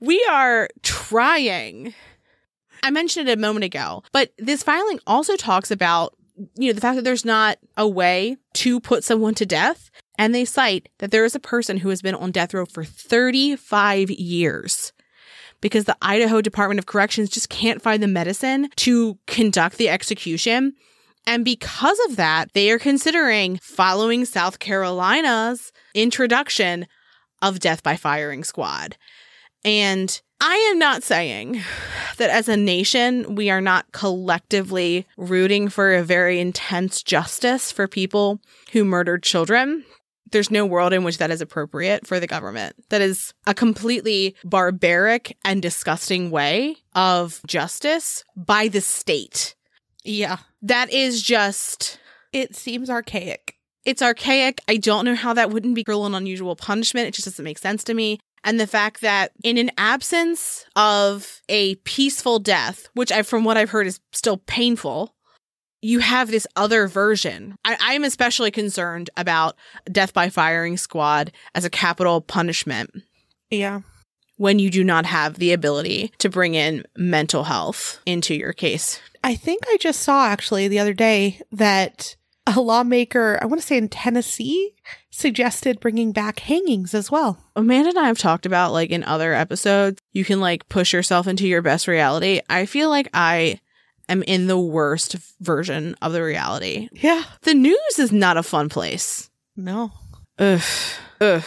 We 0.00 0.24
are 0.30 0.68
trying. 0.82 1.94
I 2.86 2.90
mentioned 2.90 3.28
it 3.28 3.36
a 3.36 3.40
moment 3.40 3.64
ago, 3.64 4.04
but 4.12 4.30
this 4.38 4.62
filing 4.62 5.00
also 5.08 5.34
talks 5.34 5.72
about, 5.72 6.14
you 6.56 6.68
know, 6.68 6.72
the 6.72 6.80
fact 6.80 6.94
that 6.94 7.02
there's 7.02 7.24
not 7.24 7.58
a 7.76 7.88
way 7.88 8.36
to 8.54 8.78
put 8.78 9.02
someone 9.02 9.34
to 9.34 9.44
death. 9.44 9.90
And 10.16 10.32
they 10.32 10.44
cite 10.44 10.88
that 10.98 11.10
there 11.10 11.24
is 11.24 11.34
a 11.34 11.40
person 11.40 11.78
who 11.78 11.88
has 11.88 12.00
been 12.00 12.14
on 12.14 12.30
death 12.30 12.54
row 12.54 12.64
for 12.64 12.84
35 12.84 14.12
years 14.12 14.92
because 15.60 15.84
the 15.84 15.96
Idaho 16.00 16.40
Department 16.40 16.78
of 16.78 16.86
Corrections 16.86 17.28
just 17.28 17.48
can't 17.48 17.82
find 17.82 18.00
the 18.00 18.06
medicine 18.06 18.68
to 18.76 19.18
conduct 19.26 19.78
the 19.78 19.88
execution. 19.88 20.74
And 21.26 21.44
because 21.44 21.98
of 22.08 22.14
that, 22.14 22.52
they 22.52 22.70
are 22.70 22.78
considering 22.78 23.58
following 23.60 24.24
South 24.24 24.60
Carolina's 24.60 25.72
introduction 25.92 26.86
of 27.42 27.58
death 27.58 27.82
by 27.82 27.96
firing 27.96 28.44
squad. 28.44 28.96
And 29.64 30.22
I 30.40 30.54
am 30.70 30.78
not 30.78 31.02
saying 31.02 31.62
that 32.18 32.30
as 32.30 32.48
a 32.48 32.56
nation, 32.56 33.34
we 33.34 33.48
are 33.50 33.60
not 33.60 33.90
collectively 33.92 35.06
rooting 35.16 35.68
for 35.68 35.94
a 35.94 36.02
very 36.02 36.38
intense 36.40 37.02
justice 37.02 37.72
for 37.72 37.88
people 37.88 38.40
who 38.72 38.84
murdered 38.84 39.22
children. 39.22 39.84
There's 40.32 40.50
no 40.50 40.66
world 40.66 40.92
in 40.92 41.04
which 41.04 41.18
that 41.18 41.30
is 41.30 41.40
appropriate 41.40 42.06
for 42.06 42.20
the 42.20 42.26
government. 42.26 42.74
That 42.90 43.00
is 43.00 43.32
a 43.46 43.54
completely 43.54 44.36
barbaric 44.44 45.36
and 45.44 45.62
disgusting 45.62 46.30
way 46.30 46.76
of 46.94 47.40
justice 47.46 48.24
by 48.36 48.68
the 48.68 48.80
state. 48.80 49.54
Yeah. 50.04 50.38
That 50.62 50.92
is 50.92 51.22
just 51.22 51.98
It 52.32 52.54
seems 52.56 52.90
archaic. 52.90 53.54
it's 53.84 54.02
archaic. 54.02 54.60
I 54.68 54.76
don't 54.76 55.04
know 55.04 55.14
how 55.14 55.32
that 55.34 55.50
wouldn't 55.50 55.76
be 55.76 55.84
cruel 55.84 56.06
and 56.06 56.14
unusual 56.16 56.56
punishment. 56.56 57.06
It 57.08 57.14
just 57.14 57.26
doesn't 57.26 57.44
make 57.44 57.58
sense 57.58 57.84
to 57.84 57.94
me. 57.94 58.18
And 58.46 58.58
the 58.60 58.66
fact 58.66 59.00
that 59.02 59.32
in 59.44 59.58
an 59.58 59.70
absence 59.76 60.64
of 60.76 61.42
a 61.48 61.74
peaceful 61.76 62.38
death, 62.38 62.88
which 62.94 63.10
I, 63.12 63.22
from 63.22 63.44
what 63.44 63.56
I've 63.58 63.70
heard 63.70 63.86
is 63.88 64.00
still 64.12 64.36
painful, 64.38 65.14
you 65.82 65.98
have 65.98 66.30
this 66.30 66.46
other 66.56 66.86
version. 66.88 67.56
I, 67.64 67.76
I'm 67.80 68.04
especially 68.04 68.50
concerned 68.50 69.10
about 69.16 69.56
death 69.90 70.14
by 70.14 70.30
firing 70.30 70.76
squad 70.76 71.32
as 71.54 71.64
a 71.64 71.70
capital 71.70 72.20
punishment 72.20 72.90
Yeah. 73.50 73.80
when 74.36 74.58
you 74.58 74.70
do 74.70 74.82
not 74.84 75.06
have 75.06 75.34
the 75.34 75.52
ability 75.52 76.12
to 76.18 76.28
bring 76.30 76.54
in 76.54 76.84
mental 76.96 77.44
health 77.44 78.00
into 78.06 78.34
your 78.34 78.52
case. 78.52 79.00
I 79.24 79.34
think 79.34 79.64
I 79.68 79.76
just 79.78 80.00
saw 80.00 80.26
actually 80.26 80.68
the 80.68 80.78
other 80.78 80.94
day 80.94 81.40
that 81.50 82.14
a 82.46 82.60
lawmaker, 82.60 83.38
I 83.42 83.46
want 83.46 83.60
to 83.60 83.66
say 83.66 83.76
in 83.76 83.88
Tennessee, 83.88 84.74
suggested 85.10 85.80
bringing 85.80 86.12
back 86.12 86.40
hangings 86.40 86.94
as 86.94 87.10
well. 87.10 87.42
Amanda 87.56 87.90
and 87.90 87.98
I 87.98 88.06
have 88.06 88.18
talked 88.18 88.46
about 88.46 88.72
like 88.72 88.90
in 88.90 89.02
other 89.04 89.32
episodes, 89.34 90.00
you 90.12 90.24
can 90.24 90.40
like 90.40 90.68
push 90.68 90.92
yourself 90.92 91.26
into 91.26 91.46
your 91.46 91.62
best 91.62 91.88
reality. 91.88 92.40
I 92.48 92.66
feel 92.66 92.88
like 92.88 93.08
I 93.12 93.60
am 94.08 94.22
in 94.22 94.46
the 94.46 94.58
worst 94.58 95.16
version 95.40 95.96
of 96.00 96.12
the 96.12 96.22
reality. 96.22 96.88
Yeah. 96.92 97.24
The 97.42 97.54
news 97.54 97.98
is 97.98 98.12
not 98.12 98.36
a 98.36 98.42
fun 98.42 98.68
place. 98.68 99.28
No. 99.56 99.92
Ugh. 100.38 100.60
Ugh. 101.20 101.44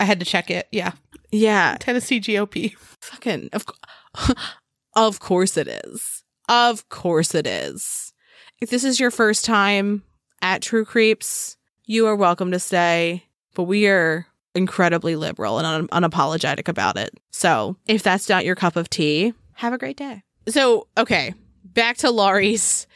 I 0.00 0.04
had 0.04 0.18
to 0.20 0.26
check 0.26 0.50
it. 0.50 0.66
Yeah. 0.72 0.92
Yeah. 1.30 1.76
Tennessee 1.78 2.20
GOP. 2.20 2.74
Fucking 3.00 3.50
of, 3.52 3.66
cou- 3.66 4.34
of 4.96 5.20
course 5.20 5.56
it 5.56 5.68
is. 5.68 6.24
Of 6.48 6.88
course 6.88 7.34
it 7.34 7.46
is. 7.46 8.12
If 8.60 8.70
this 8.70 8.82
is 8.82 8.98
your 8.98 9.10
first 9.10 9.44
time 9.44 10.02
at 10.44 10.60
True 10.60 10.84
Creeps, 10.84 11.56
you 11.86 12.06
are 12.06 12.14
welcome 12.14 12.52
to 12.52 12.60
stay, 12.60 13.24
but 13.54 13.62
we 13.62 13.88
are 13.88 14.26
incredibly 14.54 15.16
liberal 15.16 15.58
and 15.58 15.66
un- 15.66 15.88
unapologetic 15.88 16.68
about 16.68 16.98
it. 16.98 17.18
So, 17.32 17.78
if 17.86 18.02
that's 18.02 18.28
not 18.28 18.44
your 18.44 18.54
cup 18.54 18.76
of 18.76 18.90
tea, 18.90 19.32
have 19.54 19.72
a 19.72 19.78
great 19.78 19.96
day. 19.96 20.22
So, 20.46 20.86
okay, 20.98 21.32
back 21.64 21.96
to 21.98 22.10
Lori's 22.10 22.86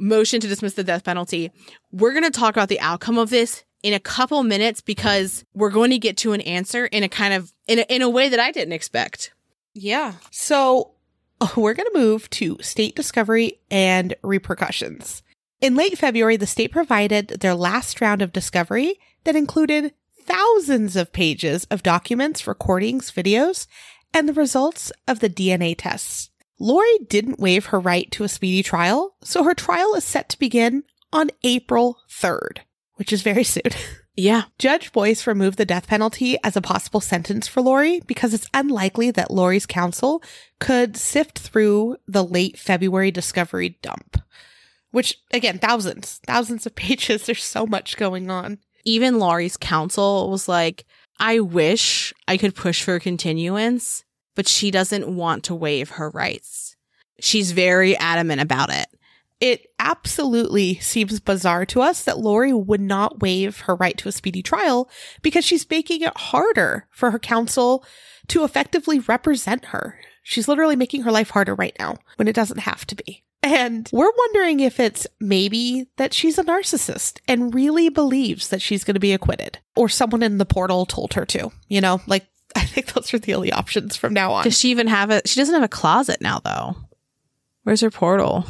motion 0.00 0.40
to 0.40 0.48
dismiss 0.48 0.72
the 0.72 0.84
death 0.84 1.04
penalty. 1.04 1.52
We're 1.92 2.12
going 2.12 2.24
to 2.24 2.30
talk 2.30 2.56
about 2.56 2.70
the 2.70 2.80
outcome 2.80 3.18
of 3.18 3.28
this 3.28 3.62
in 3.82 3.92
a 3.92 4.00
couple 4.00 4.42
minutes 4.42 4.80
because 4.80 5.44
we're 5.52 5.70
going 5.70 5.90
to 5.90 5.98
get 5.98 6.16
to 6.18 6.32
an 6.32 6.40
answer 6.40 6.86
in 6.86 7.02
a 7.02 7.10
kind 7.10 7.34
of 7.34 7.52
in 7.66 7.80
a, 7.80 7.82
in 7.90 8.00
a 8.00 8.08
way 8.08 8.30
that 8.30 8.40
I 8.40 8.52
didn't 8.52 8.72
expect. 8.72 9.34
Yeah. 9.74 10.14
So 10.30 10.92
we're 11.56 11.74
going 11.74 11.88
to 11.92 11.98
move 11.98 12.30
to 12.30 12.56
state 12.62 12.96
discovery 12.96 13.60
and 13.70 14.14
repercussions. 14.22 15.22
In 15.60 15.74
late 15.74 15.96
February, 15.96 16.36
the 16.36 16.46
state 16.46 16.70
provided 16.70 17.28
their 17.40 17.54
last 17.54 18.00
round 18.00 18.20
of 18.20 18.32
discovery 18.32 18.98
that 19.24 19.36
included 19.36 19.94
thousands 20.22 20.96
of 20.96 21.12
pages 21.12 21.66
of 21.70 21.82
documents, 21.82 22.46
recordings, 22.46 23.10
videos, 23.10 23.66
and 24.12 24.28
the 24.28 24.34
results 24.34 24.92
of 25.08 25.20
the 25.20 25.30
DNA 25.30 25.74
tests. 25.76 26.30
Lori 26.58 26.98
didn't 27.08 27.40
waive 27.40 27.66
her 27.66 27.80
right 27.80 28.10
to 28.10 28.24
a 28.24 28.28
speedy 28.28 28.62
trial, 28.62 29.16
so 29.22 29.44
her 29.44 29.54
trial 29.54 29.94
is 29.94 30.04
set 30.04 30.28
to 30.30 30.38
begin 30.38 30.84
on 31.12 31.30
April 31.42 31.98
3rd, 32.10 32.58
which 32.94 33.12
is 33.12 33.22
very 33.22 33.44
soon. 33.44 33.62
Yeah. 34.18 34.44
Judge 34.58 34.92
Boyce 34.92 35.26
removed 35.26 35.58
the 35.58 35.66
death 35.66 35.86
penalty 35.86 36.38
as 36.42 36.56
a 36.56 36.62
possible 36.62 37.02
sentence 37.02 37.46
for 37.46 37.60
Lori 37.60 38.00
because 38.06 38.32
it's 38.32 38.48
unlikely 38.54 39.10
that 39.10 39.30
Lori's 39.30 39.66
counsel 39.66 40.22
could 40.58 40.96
sift 40.96 41.38
through 41.38 41.98
the 42.08 42.24
late 42.24 42.58
February 42.58 43.10
discovery 43.10 43.78
dump. 43.82 44.16
Which, 44.96 45.20
again, 45.30 45.58
thousands, 45.58 46.22
thousands 46.26 46.64
of 46.64 46.74
pages. 46.74 47.26
There's 47.26 47.44
so 47.44 47.66
much 47.66 47.98
going 47.98 48.30
on. 48.30 48.60
Even 48.86 49.18
Lori's 49.18 49.58
counsel 49.58 50.30
was 50.30 50.48
like, 50.48 50.86
I 51.20 51.40
wish 51.40 52.14
I 52.26 52.38
could 52.38 52.54
push 52.54 52.82
for 52.82 52.98
continuance, 52.98 54.04
but 54.34 54.48
she 54.48 54.70
doesn't 54.70 55.06
want 55.06 55.44
to 55.44 55.54
waive 55.54 55.90
her 55.90 56.08
rights. 56.08 56.76
She's 57.20 57.52
very 57.52 57.94
adamant 57.98 58.40
about 58.40 58.70
it. 58.70 58.86
It 59.38 59.66
absolutely 59.78 60.76
seems 60.76 61.20
bizarre 61.20 61.66
to 61.66 61.82
us 61.82 62.02
that 62.04 62.18
Lori 62.18 62.54
would 62.54 62.80
not 62.80 63.20
waive 63.20 63.60
her 63.60 63.74
right 63.74 63.98
to 63.98 64.08
a 64.08 64.12
speedy 64.12 64.42
trial 64.42 64.88
because 65.20 65.44
she's 65.44 65.68
making 65.68 66.00
it 66.00 66.16
harder 66.16 66.86
for 66.90 67.10
her 67.10 67.18
counsel 67.18 67.84
to 68.28 68.44
effectively 68.44 69.00
represent 69.00 69.66
her. 69.66 70.00
She's 70.22 70.48
literally 70.48 70.74
making 70.74 71.02
her 71.02 71.12
life 71.12 71.28
harder 71.28 71.54
right 71.54 71.76
now 71.78 71.98
when 72.16 72.28
it 72.28 72.34
doesn't 72.34 72.60
have 72.60 72.86
to 72.86 72.94
be. 72.94 73.25
And 73.46 73.88
we're 73.92 74.12
wondering 74.16 74.58
if 74.58 74.80
it's 74.80 75.06
maybe 75.20 75.88
that 75.98 76.12
she's 76.12 76.36
a 76.36 76.42
narcissist 76.42 77.20
and 77.28 77.54
really 77.54 77.88
believes 77.88 78.48
that 78.48 78.60
she's 78.60 78.82
going 78.82 78.94
to 78.94 79.00
be 79.00 79.12
acquitted, 79.12 79.58
or 79.76 79.88
someone 79.88 80.24
in 80.24 80.38
the 80.38 80.44
portal 80.44 80.84
told 80.84 81.14
her 81.14 81.24
to. 81.26 81.52
You 81.68 81.80
know, 81.80 82.00
like 82.08 82.26
I 82.56 82.64
think 82.64 82.92
those 82.92 83.14
are 83.14 83.20
the 83.20 83.34
only 83.34 83.52
options 83.52 83.94
from 83.94 84.12
now 84.12 84.32
on. 84.32 84.44
Does 84.44 84.58
she 84.58 84.70
even 84.70 84.88
have 84.88 85.10
a 85.10 85.22
she 85.26 85.38
doesn't 85.40 85.54
have 85.54 85.62
a 85.62 85.68
closet 85.68 86.20
now 86.20 86.40
though. 86.40 86.76
Where's 87.62 87.82
her 87.82 87.90
portal? 87.90 88.46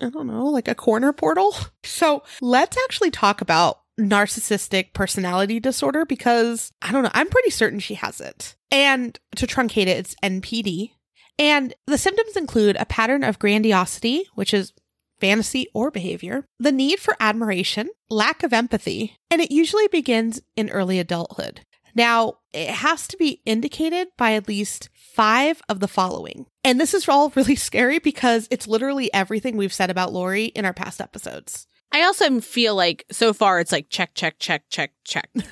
I 0.00 0.08
don't 0.08 0.26
know, 0.26 0.46
like 0.46 0.68
a 0.68 0.74
corner 0.74 1.12
portal. 1.12 1.54
So 1.84 2.22
let's 2.40 2.76
actually 2.84 3.10
talk 3.10 3.40
about 3.40 3.80
narcissistic 4.00 4.94
personality 4.94 5.60
disorder 5.60 6.04
because 6.04 6.72
I 6.80 6.92
don't 6.92 7.02
know, 7.02 7.10
I'm 7.12 7.28
pretty 7.28 7.50
certain 7.50 7.78
she 7.78 7.94
has 7.94 8.20
it. 8.20 8.56
And 8.70 9.18
to 9.36 9.46
truncate 9.46 9.86
it, 9.86 9.98
it's 9.98 10.14
NPD. 10.22 10.92
And 11.38 11.74
the 11.86 11.98
symptoms 11.98 12.36
include 12.36 12.76
a 12.76 12.84
pattern 12.84 13.24
of 13.24 13.38
grandiosity, 13.38 14.24
which 14.34 14.52
is 14.54 14.72
fantasy 15.20 15.66
or 15.74 15.90
behavior, 15.90 16.44
the 16.58 16.72
need 16.72 16.98
for 16.98 17.16
admiration, 17.20 17.88
lack 18.10 18.42
of 18.42 18.52
empathy, 18.52 19.16
and 19.30 19.40
it 19.40 19.50
usually 19.52 19.88
begins 19.88 20.40
in 20.56 20.68
early 20.70 20.98
adulthood. 20.98 21.60
Now, 21.94 22.38
it 22.52 22.70
has 22.70 23.06
to 23.08 23.16
be 23.16 23.40
indicated 23.44 24.08
by 24.16 24.32
at 24.32 24.48
least 24.48 24.88
five 24.94 25.60
of 25.68 25.80
the 25.80 25.88
following. 25.88 26.46
And 26.64 26.80
this 26.80 26.94
is 26.94 27.08
all 27.08 27.30
really 27.36 27.56
scary 27.56 27.98
because 27.98 28.48
it's 28.50 28.66
literally 28.66 29.12
everything 29.12 29.56
we've 29.56 29.72
said 29.72 29.90
about 29.90 30.12
Lori 30.12 30.46
in 30.46 30.64
our 30.64 30.72
past 30.72 31.00
episodes. 31.00 31.66
I 31.92 32.02
also 32.04 32.40
feel 32.40 32.74
like 32.74 33.04
so 33.12 33.32
far 33.34 33.60
it's 33.60 33.72
like 33.72 33.90
check, 33.90 34.14
check, 34.14 34.38
check, 34.38 34.64
check, 34.70 34.92
check. 35.04 35.28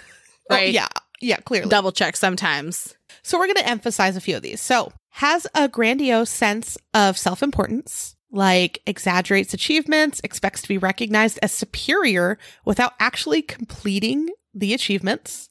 Oh, 0.53 0.57
Right? 0.57 0.73
yeah. 0.73 0.89
Yeah, 1.21 1.37
clearly. 1.37 1.69
Double 1.69 1.93
check 1.93 2.17
sometimes. 2.17 2.97
So 3.23 3.39
we're 3.39 3.47
going 3.47 3.55
to 3.59 3.69
emphasize 3.69 4.17
a 4.17 4.21
few 4.21 4.35
of 4.37 4.43
these. 4.43 4.61
So, 4.61 4.91
has 5.11 5.47
a 5.55 5.69
grandiose 5.69 6.31
sense 6.31 6.79
of 6.95 7.19
self 7.19 7.43
importance, 7.43 8.17
like 8.31 8.81
exaggerates 8.87 9.53
achievements, 9.55 10.21
expects 10.25 10.63
to 10.63 10.69
be 10.69 10.79
recognized 10.79 11.39
as 11.43 11.53
superior 11.53 12.39
without 12.65 12.95
actually 13.01 13.43
completing 13.43 14.29
the 14.55 14.73
achievements. 14.73 15.51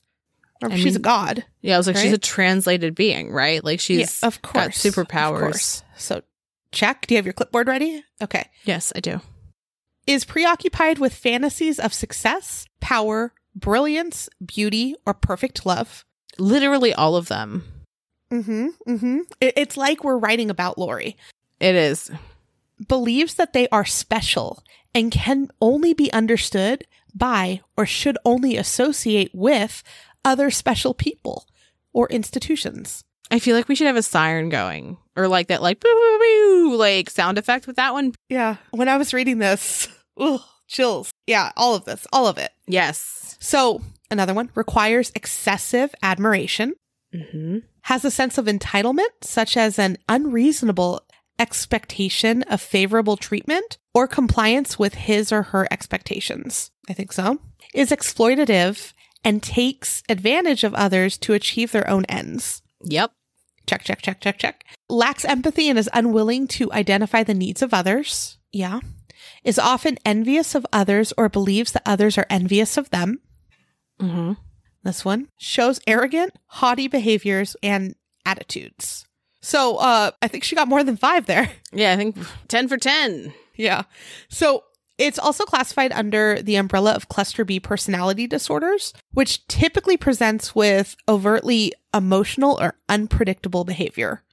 Remember, 0.62 0.80
I 0.80 0.84
she's 0.84 0.96
a 0.96 1.00
god. 1.00 1.46
Yeah, 1.62 1.76
I 1.76 1.78
was 1.78 1.88
like, 1.88 1.98
she's 1.98 2.14
a 2.14 2.18
translated 2.18 2.96
being, 2.96 3.32
right? 3.32 3.64
Like 3.64 3.80
she's 3.80 4.22
yeah, 4.22 4.28
of 4.28 4.42
got 4.42 4.54
course. 4.54 4.84
superpowers. 4.84 5.36
Of 5.36 5.40
course. 5.40 5.84
So, 5.98 6.22
check. 6.72 7.08
Do 7.08 7.14
you 7.14 7.18
have 7.18 7.26
your 7.26 7.34
clipboard 7.34 7.68
ready? 7.68 8.04
Okay. 8.22 8.46
Yes, 8.64 8.92
I 8.96 9.00
do. 9.00 9.22
Is 10.06 10.26
preoccupied 10.26 11.00
with 11.00 11.14
fantasies 11.14 11.80
of 11.80 11.94
success, 11.94 12.66
power, 12.82 13.34
brilliance, 13.56 14.28
beauty, 14.44 14.96
or 15.06 15.14
perfect 15.14 15.66
love. 15.66 16.04
Literally 16.38 16.94
all 16.94 17.16
of 17.16 17.28
them. 17.28 17.64
Mm-hmm. 18.32 18.68
Mm-hmm. 18.88 19.20
It- 19.42 19.54
it's 19.58 19.78
like 19.78 20.04
we're 20.04 20.18
writing 20.18 20.50
about 20.50 20.78
Lori. 20.78 21.18
It 21.60 21.76
is. 21.76 22.10
believes 22.88 23.34
that 23.36 23.52
they 23.54 23.68
are 23.70 23.86
special 23.86 24.64
and 24.96 25.12
can 25.12 25.50
only 25.62 25.94
be 25.94 26.12
understood 26.14 26.86
by 27.14 27.60
or 27.76 27.86
should 27.86 28.18
only 28.24 28.56
associate 28.56 29.32
with 29.34 29.84
other 30.24 30.50
special 30.52 30.94
people 30.94 31.46
or 31.94 32.08
institutions. 32.10 33.04
I 33.32 33.40
feel 33.40 33.56
like 33.56 33.68
we 33.68 33.76
should 33.76 33.88
have 33.88 33.96
a 33.98 34.02
siren 34.04 34.50
going 34.50 34.98
or 35.18 35.28
like 35.28 35.48
that, 35.48 35.62
like 35.62 35.80
boo, 35.82 35.90
boo, 35.90 36.20
boo, 36.20 36.76
like 36.78 37.10
sound 37.10 37.38
effect 37.38 37.68
with 37.68 37.76
that 37.76 37.94
one. 37.94 38.14
Yeah. 38.30 38.56
When 38.72 38.88
I 38.88 38.98
was 38.98 39.14
reading 39.14 39.40
this, 39.40 39.88
ugh, 40.18 40.42
chills. 40.68 41.12
Yeah, 41.28 41.52
all 41.58 41.76
of 41.76 41.86
this, 41.86 42.08
all 42.14 42.28
of 42.28 42.38
it. 42.38 42.52
Yes. 42.68 43.38
So, 43.42 43.82
another 44.10 44.34
one 44.34 44.50
requires 44.56 45.12
excessive 45.16 45.94
admiration, 46.02 46.74
Mm-hmm. 47.14 47.58
has 47.82 48.06
a 48.06 48.12
sense 48.12 48.38
of 48.38 48.46
entitlement, 48.46 49.24
such 49.24 49.58
as 49.58 49.80
an 49.80 49.98
unreasonable 50.08 51.02
expectation 51.40 52.44
of 52.44 52.62
favorable 52.62 53.18
treatment 53.18 53.78
or 53.94 54.08
compliance 54.08 54.78
with 54.78 54.94
his 54.94 55.32
or 55.32 55.44
her 55.44 55.68
expectations. 55.72 56.70
I 56.88 56.94
think 56.94 57.12
so. 57.12 57.40
Is 57.74 57.90
exploitative 57.92 58.94
and 59.24 59.42
takes 59.42 60.04
advantage 60.08 60.64
of 60.64 60.74
others 60.76 61.18
to 61.20 61.34
achieve 61.34 61.72
their 61.72 61.90
own 61.90 62.06
ends. 62.06 62.62
Yep. 62.84 63.12
Check, 63.68 63.84
check, 63.84 64.02
check, 64.02 64.22
check, 64.22 64.38
check. 64.38 64.64
Lacks 64.90 65.26
empathy 65.26 65.70
and 65.70 65.78
is 65.78 65.90
unwilling 65.94 66.48
to 66.50 66.72
identify 66.72 67.24
the 67.24 67.34
needs 67.34 67.62
of 67.62 67.74
others. 67.74 68.38
Yeah. 68.52 68.80
Is 69.44 69.60
often 69.60 69.98
envious 70.06 70.56
of 70.56 70.66
others 70.74 71.14
or 71.18 71.30
believes 71.30 71.72
that 71.72 71.84
others 71.86 72.18
are 72.18 72.26
envious 72.30 72.78
of 72.78 72.90
them. 72.90 73.20
Mm-hmm. 74.02 74.34
This 74.84 75.04
one 75.04 75.28
shows 75.38 75.80
arrogant, 75.88 76.34
haughty 76.48 76.88
behaviors 76.88 77.56
and 77.62 77.96
attitudes. 78.26 79.06
So, 79.42 79.78
uh, 79.78 80.12
I 80.22 80.28
think 80.28 80.44
she 80.44 80.56
got 80.56 80.68
more 80.68 80.84
than 80.84 80.98
five 80.98 81.26
there. 81.26 81.50
Yeah, 81.72 81.94
I 81.94 81.98
think 81.98 82.18
10 82.48 82.68
for 82.68 82.78
10. 82.78 83.32
Yeah. 83.56 83.84
So, 84.30 84.64
It's 84.98 85.20
also 85.20 85.46
classified 85.46 85.94
under 85.94 86.42
the 86.42 86.56
umbrella 86.58 86.92
of 86.94 87.08
cluster 87.08 87.46
B 87.46 87.60
personality 87.60 88.28
disorders, 88.28 88.94
which 89.14 89.46
typically 89.48 89.96
presents 89.96 90.54
with 90.54 90.96
overtly 91.08 91.72
emotional 91.94 92.58
or 92.60 92.76
unpredictable 92.90 93.64
behavior, 93.64 94.24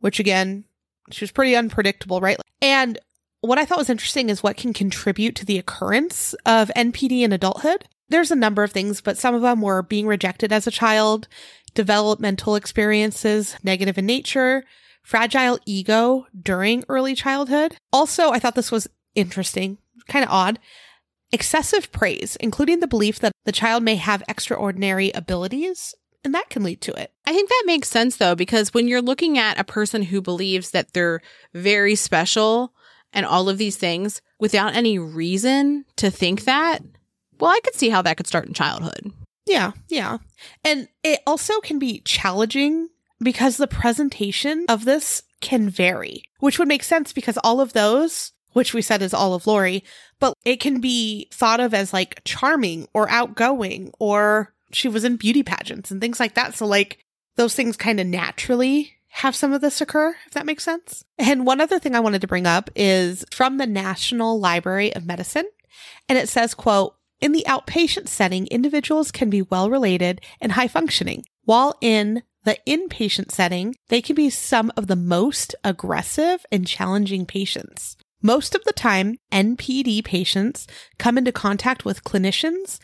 which 0.00 0.18
again, 0.18 0.64
she 1.10 1.22
was 1.24 1.30
pretty 1.32 1.54
unpredictable, 1.54 2.20
right? 2.20 2.38
And 2.62 2.98
what 3.42 3.58
I 3.58 3.66
thought 3.66 3.76
was 3.76 3.90
interesting 3.90 4.30
is 4.30 4.42
what 4.42 4.56
can 4.56 4.72
contribute 4.72 5.36
to 5.36 5.44
the 5.44 5.58
occurrence 5.58 6.34
of 6.46 6.70
NPD 6.74 7.20
in 7.20 7.32
adulthood. 7.32 7.84
There's 8.08 8.30
a 8.30 8.36
number 8.36 8.62
of 8.62 8.72
things, 8.72 9.00
but 9.00 9.18
some 9.18 9.34
of 9.34 9.42
them 9.42 9.60
were 9.60 9.82
being 9.82 10.06
rejected 10.06 10.52
as 10.52 10.66
a 10.66 10.70
child, 10.70 11.28
developmental 11.74 12.54
experiences, 12.54 13.56
negative 13.62 13.98
in 13.98 14.06
nature, 14.06 14.64
fragile 15.02 15.58
ego 15.66 16.26
during 16.40 16.84
early 16.88 17.14
childhood. 17.14 17.76
Also, 17.92 18.30
I 18.30 18.38
thought 18.38 18.54
this 18.54 18.72
was 18.72 18.88
interesting, 19.14 19.78
kind 20.08 20.24
of 20.24 20.30
odd. 20.30 20.58
Excessive 21.32 21.90
praise, 21.90 22.36
including 22.40 22.80
the 22.80 22.86
belief 22.86 23.18
that 23.18 23.32
the 23.44 23.52
child 23.52 23.82
may 23.82 23.96
have 23.96 24.22
extraordinary 24.28 25.10
abilities, 25.12 25.94
and 26.22 26.34
that 26.34 26.48
can 26.48 26.62
lead 26.62 26.80
to 26.82 26.92
it. 26.92 27.12
I 27.26 27.32
think 27.32 27.48
that 27.48 27.64
makes 27.66 27.88
sense 27.88 28.16
though, 28.16 28.34
because 28.34 28.72
when 28.72 28.86
you're 28.86 29.02
looking 29.02 29.36
at 29.36 29.58
a 29.58 29.64
person 29.64 30.02
who 30.02 30.20
believes 30.20 30.70
that 30.70 30.92
they're 30.92 31.20
very 31.52 31.96
special 31.96 32.72
and 33.12 33.26
all 33.26 33.48
of 33.48 33.58
these 33.58 33.76
things 33.76 34.22
without 34.38 34.74
any 34.74 34.98
reason 34.98 35.84
to 35.96 36.10
think 36.10 36.44
that, 36.44 36.82
well, 37.44 37.52
I 37.52 37.60
could 37.60 37.74
see 37.74 37.90
how 37.90 38.00
that 38.00 38.16
could 38.16 38.26
start 38.26 38.46
in 38.46 38.54
childhood. 38.54 39.12
Yeah, 39.44 39.72
yeah. 39.88 40.16
And 40.64 40.88
it 41.02 41.20
also 41.26 41.60
can 41.60 41.78
be 41.78 42.00
challenging 42.00 42.88
because 43.22 43.58
the 43.58 43.66
presentation 43.66 44.64
of 44.70 44.86
this 44.86 45.22
can 45.42 45.68
vary, 45.68 46.22
which 46.38 46.58
would 46.58 46.68
make 46.68 46.82
sense 46.82 47.12
because 47.12 47.36
all 47.44 47.60
of 47.60 47.74
those, 47.74 48.32
which 48.54 48.72
we 48.72 48.80
said 48.80 49.02
is 49.02 49.12
all 49.12 49.34
of 49.34 49.46
Lori, 49.46 49.84
but 50.20 50.32
it 50.46 50.58
can 50.58 50.80
be 50.80 51.28
thought 51.34 51.60
of 51.60 51.74
as 51.74 51.92
like 51.92 52.22
charming 52.24 52.88
or 52.94 53.10
outgoing 53.10 53.92
or 53.98 54.54
she 54.72 54.88
was 54.88 55.04
in 55.04 55.16
beauty 55.16 55.42
pageants 55.42 55.90
and 55.90 56.00
things 56.00 56.18
like 56.18 56.36
that. 56.36 56.54
So 56.54 56.64
like 56.64 57.04
those 57.36 57.54
things 57.54 57.76
kind 57.76 58.00
of 58.00 58.06
naturally 58.06 58.92
have 59.08 59.36
some 59.36 59.52
of 59.52 59.60
this 59.60 59.82
occur, 59.82 60.16
if 60.26 60.32
that 60.32 60.46
makes 60.46 60.64
sense. 60.64 61.04
And 61.18 61.44
one 61.44 61.60
other 61.60 61.78
thing 61.78 61.94
I 61.94 62.00
wanted 62.00 62.22
to 62.22 62.26
bring 62.26 62.46
up 62.46 62.70
is 62.74 63.22
from 63.30 63.58
the 63.58 63.66
National 63.66 64.40
Library 64.40 64.96
of 64.96 65.04
Medicine. 65.04 65.44
And 66.08 66.16
it 66.16 66.30
says, 66.30 66.54
quote, 66.54 66.96
in 67.20 67.32
the 67.32 67.44
outpatient 67.48 68.08
setting, 68.08 68.46
individuals 68.48 69.10
can 69.10 69.30
be 69.30 69.42
well 69.42 69.70
related 69.70 70.20
and 70.40 70.52
high 70.52 70.68
functioning, 70.68 71.24
while 71.44 71.76
in 71.80 72.22
the 72.44 72.58
inpatient 72.66 73.30
setting, 73.30 73.74
they 73.88 74.02
can 74.02 74.14
be 74.14 74.30
some 74.30 74.70
of 74.76 74.86
the 74.86 74.96
most 74.96 75.54
aggressive 75.64 76.44
and 76.52 76.66
challenging 76.66 77.24
patients. 77.26 77.96
Most 78.22 78.54
of 78.54 78.64
the 78.64 78.72
time, 78.72 79.18
NPD 79.32 80.04
patients 80.04 80.66
come 80.98 81.18
into 81.18 81.32
contact 81.32 81.84
with 81.84 82.04
clinicians 82.04 82.78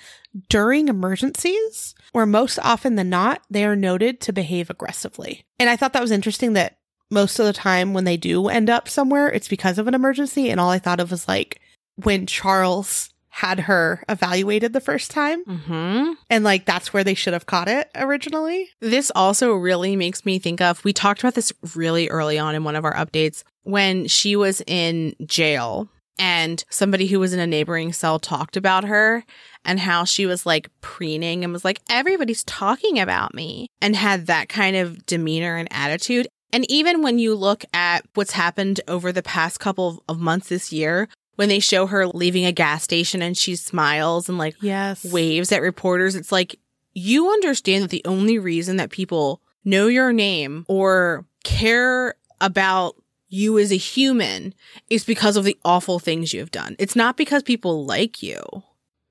during 0.48 0.88
emergencies, 0.88 1.94
where 2.12 2.26
most 2.26 2.58
often 2.62 2.96
than 2.96 3.08
not, 3.08 3.42
they 3.48 3.64
are 3.64 3.76
noted 3.76 4.20
to 4.20 4.32
behave 4.32 4.70
aggressively. 4.70 5.44
And 5.58 5.70
I 5.70 5.76
thought 5.76 5.92
that 5.94 6.02
was 6.02 6.10
interesting 6.10 6.52
that 6.54 6.78
most 7.10 7.38
of 7.38 7.46
the 7.46 7.52
time 7.52 7.94
when 7.94 8.04
they 8.04 8.16
do 8.16 8.48
end 8.48 8.70
up 8.70 8.88
somewhere, 8.88 9.28
it's 9.28 9.48
because 9.48 9.78
of 9.78 9.88
an 9.88 9.94
emergency. 9.94 10.50
And 10.50 10.60
all 10.60 10.70
I 10.70 10.78
thought 10.78 11.00
of 11.00 11.10
was 11.10 11.26
like 11.26 11.60
when 11.96 12.26
Charles 12.26 13.09
had 13.30 13.60
her 13.60 14.02
evaluated 14.08 14.72
the 14.72 14.80
first 14.80 15.10
time. 15.10 15.44
Mm-hmm. 15.44 16.12
And 16.28 16.44
like 16.44 16.66
that's 16.66 16.92
where 16.92 17.04
they 17.04 17.14
should 17.14 17.32
have 17.32 17.46
caught 17.46 17.68
it 17.68 17.90
originally. 17.94 18.68
This 18.80 19.10
also 19.14 19.54
really 19.54 19.96
makes 19.96 20.24
me 20.24 20.38
think 20.38 20.60
of 20.60 20.84
we 20.84 20.92
talked 20.92 21.20
about 21.20 21.34
this 21.34 21.52
really 21.74 22.08
early 22.08 22.38
on 22.38 22.54
in 22.54 22.64
one 22.64 22.76
of 22.76 22.84
our 22.84 22.94
updates 22.94 23.42
when 23.62 24.06
she 24.06 24.36
was 24.36 24.62
in 24.66 25.14
jail 25.24 25.88
and 26.18 26.62
somebody 26.68 27.06
who 27.06 27.18
was 27.18 27.32
in 27.32 27.40
a 27.40 27.46
neighboring 27.46 27.94
cell 27.94 28.18
talked 28.18 28.56
about 28.56 28.84
her 28.84 29.24
and 29.64 29.80
how 29.80 30.04
she 30.04 30.26
was 30.26 30.44
like 30.44 30.68
preening 30.82 31.44
and 31.44 31.52
was 31.52 31.64
like, 31.64 31.80
everybody's 31.88 32.44
talking 32.44 32.98
about 32.98 33.34
me 33.34 33.68
and 33.80 33.96
had 33.96 34.26
that 34.26 34.48
kind 34.48 34.76
of 34.76 35.06
demeanor 35.06 35.56
and 35.56 35.68
attitude. 35.70 36.28
And 36.52 36.70
even 36.70 37.02
when 37.02 37.18
you 37.18 37.34
look 37.34 37.64
at 37.72 38.04
what's 38.14 38.32
happened 38.32 38.80
over 38.86 39.12
the 39.12 39.22
past 39.22 39.60
couple 39.60 40.02
of 40.08 40.20
months 40.20 40.48
this 40.48 40.72
year, 40.72 41.08
when 41.40 41.48
they 41.48 41.58
show 41.58 41.86
her 41.86 42.06
leaving 42.06 42.44
a 42.44 42.52
gas 42.52 42.82
station 42.82 43.22
and 43.22 43.34
she 43.34 43.56
smiles 43.56 44.28
and 44.28 44.36
like 44.36 44.54
Yes. 44.60 45.02
waves 45.10 45.50
at 45.52 45.62
reporters, 45.62 46.14
it's 46.14 46.30
like 46.30 46.56
you 46.92 47.30
understand 47.30 47.82
that 47.82 47.88
the 47.88 48.02
only 48.04 48.38
reason 48.38 48.76
that 48.76 48.90
people 48.90 49.40
know 49.64 49.86
your 49.86 50.12
name 50.12 50.66
or 50.68 51.24
care 51.42 52.14
about 52.42 52.94
you 53.30 53.58
as 53.58 53.72
a 53.72 53.78
human 53.78 54.52
is 54.90 55.02
because 55.02 55.38
of 55.38 55.44
the 55.44 55.56
awful 55.64 55.98
things 55.98 56.34
you 56.34 56.40
have 56.40 56.50
done. 56.50 56.76
It's 56.78 56.94
not 56.94 57.16
because 57.16 57.42
people 57.42 57.86
like 57.86 58.22
you. 58.22 58.42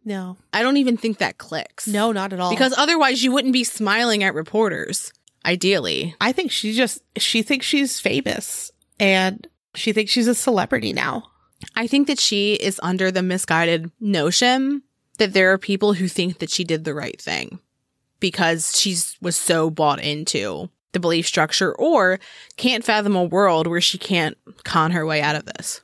No. 0.05 0.37
I 0.53 0.61
don't 0.61 0.77
even 0.77 0.97
think 0.97 1.17
that 1.17 1.39
clicks. 1.39 1.87
No, 1.87 2.11
not 2.11 2.31
at 2.31 2.39
all. 2.39 2.51
Because 2.51 2.75
otherwise 2.77 3.23
you 3.23 3.31
wouldn't 3.31 3.53
be 3.53 3.63
smiling 3.63 4.21
at 4.21 4.35
reporters, 4.35 5.11
ideally. 5.47 6.13
I 6.21 6.31
think 6.31 6.51
she 6.51 6.73
just 6.73 7.01
she 7.17 7.41
thinks 7.41 7.65
she's 7.65 7.99
famous 7.99 8.71
and 8.99 9.47
she 9.73 9.93
thinks 9.93 10.11
she's 10.11 10.27
a 10.27 10.35
celebrity 10.35 10.93
now. 10.93 11.23
I 11.75 11.87
think 11.87 12.07
that 12.07 12.19
she 12.19 12.53
is 12.53 12.79
under 12.83 13.11
the 13.11 13.21
misguided 13.21 13.91
notion 13.99 14.83
that 15.17 15.33
there 15.33 15.51
are 15.51 15.57
people 15.57 15.93
who 15.93 16.07
think 16.07 16.39
that 16.39 16.49
she 16.49 16.63
did 16.63 16.85
the 16.85 16.93
right 16.93 17.21
thing 17.21 17.59
because 18.19 18.77
she 18.79 18.95
was 19.21 19.35
so 19.35 19.69
bought 19.69 20.01
into 20.01 20.69
the 20.91 20.99
belief 20.99 21.27
structure 21.27 21.75
or 21.75 22.19
can't 22.57 22.83
fathom 22.83 23.15
a 23.15 23.23
world 23.23 23.67
where 23.67 23.81
she 23.81 23.97
can't 23.97 24.37
con 24.63 24.91
her 24.91 25.05
way 25.05 25.21
out 25.21 25.35
of 25.35 25.45
this. 25.45 25.81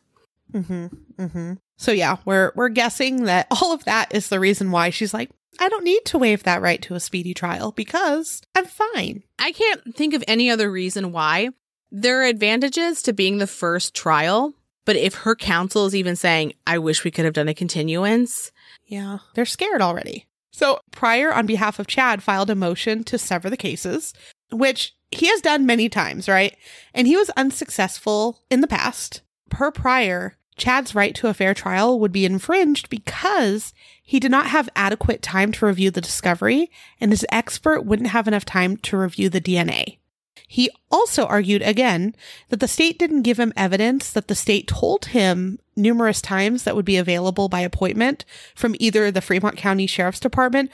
Mm-hmm. 0.54 0.88
Mm-hmm. 1.18 1.54
So 1.78 1.92
yeah, 1.92 2.18
we're 2.26 2.52
we're 2.56 2.70
guessing 2.70 3.26
that 3.26 3.48
all 3.62 3.74
of 3.74 3.84
that 3.86 4.14
is 4.14 4.30
the 4.30 4.40
reason 4.40 4.72
why 4.72 4.90
she's 4.90 5.14
like, 5.14 5.30
I 5.60 5.70
don't 5.70 5.84
need 5.84 6.06
to 6.06 6.18
waive 6.18 6.44
that 6.44 6.62
right 6.62 6.82
to 6.84 6.96
a 6.96 7.00
speedy 7.00 7.34
trial 7.34 7.72
because 7.72 8.42
I'm 8.56 8.66
fine. 8.66 9.24
I 9.40 9.52
can't 9.52 9.96
think 9.96 10.14
of 10.14 10.24
any 10.28 10.50
other 10.50 10.72
reason 10.72 11.12
why. 11.12 11.50
There 11.92 12.22
are 12.22 12.26
advantages 12.26 13.02
to 13.04 13.14
being 13.14 13.38
the 13.38 13.48
first 13.48 13.94
trial, 13.94 14.54
but 14.86 14.96
if 14.96 15.16
her 15.16 15.36
counsel 15.36 15.86
is 15.86 15.96
even 15.96 16.16
saying, 16.16 16.54
I 16.66 16.78
wish 16.78 17.04
we 17.04 17.12
could 17.12 17.26
have 17.26 17.34
done 17.34 17.48
a 17.48 17.54
continuance, 17.54 18.52
Yeah, 18.86 19.20
they're 19.34 19.46
scared 19.46 19.82
already. 19.82 20.28
So 20.52 20.80
Prior, 20.92 21.34
on 21.34 21.46
behalf 21.46 21.80
of 21.80 21.88
Chad, 21.88 22.24
filed 22.24 22.50
a 22.50 22.56
motion 22.56 23.04
to 23.06 23.18
sever 23.18 23.50
the 23.50 23.58
cases, 23.58 24.14
which 24.52 24.96
he 25.12 25.28
has 25.28 25.42
done 25.42 25.66
many 25.66 25.90
times, 25.90 26.30
right? 26.30 26.56
And 26.94 27.08
he 27.08 27.18
was 27.18 27.30
unsuccessful 27.32 28.42
in 28.50 28.62
the 28.62 28.68
past. 28.68 29.22
Per 29.50 29.72
Prior, 29.72 30.38
Chad's 30.58 30.96
right 30.96 31.14
to 31.16 31.28
a 31.28 31.34
fair 31.34 31.54
trial 31.54 32.00
would 32.00 32.12
be 32.12 32.26
infringed 32.26 32.90
because 32.90 33.74
he 34.02 34.20
did 34.20 34.32
not 34.32 34.48
have 34.48 34.70
adequate 34.76 35.22
time 35.22 35.52
to 35.54 35.66
review 35.66 35.92
the 35.92 36.02
discovery, 36.02 36.72
and 37.02 37.12
his 37.12 37.26
expert 37.30 37.82
wouldn't 37.82 38.10
have 38.10 38.28
enough 38.28 38.46
time 38.46 38.78
to 38.78 38.98
review 38.98 39.30
the 39.30 39.42
DNA. 39.42 39.98
He 40.48 40.70
also 40.92 41.26
argued 41.26 41.62
again 41.62 42.16
that 42.50 42.60
the 42.60 42.68
state 42.68 43.00
didn't 43.00 43.24
give 43.24 43.40
him 43.40 43.54
evidence 43.56 44.12
that 44.12 44.28
the 44.28 44.36
state 44.36 44.68
told 44.68 45.06
him 45.06 45.60
numerous 45.76 46.22
times 46.22 46.64
that 46.64 46.76
would 46.76 46.86
be 46.86 46.98
available 46.98 47.50
by 47.50 47.62
appointment 47.62 48.26
from 48.56 48.76
either 48.80 49.12
the 49.12 49.22
Fremont 49.22 49.58
County 49.58 49.88
Sheriff's 49.88 50.20
Department 50.20 50.72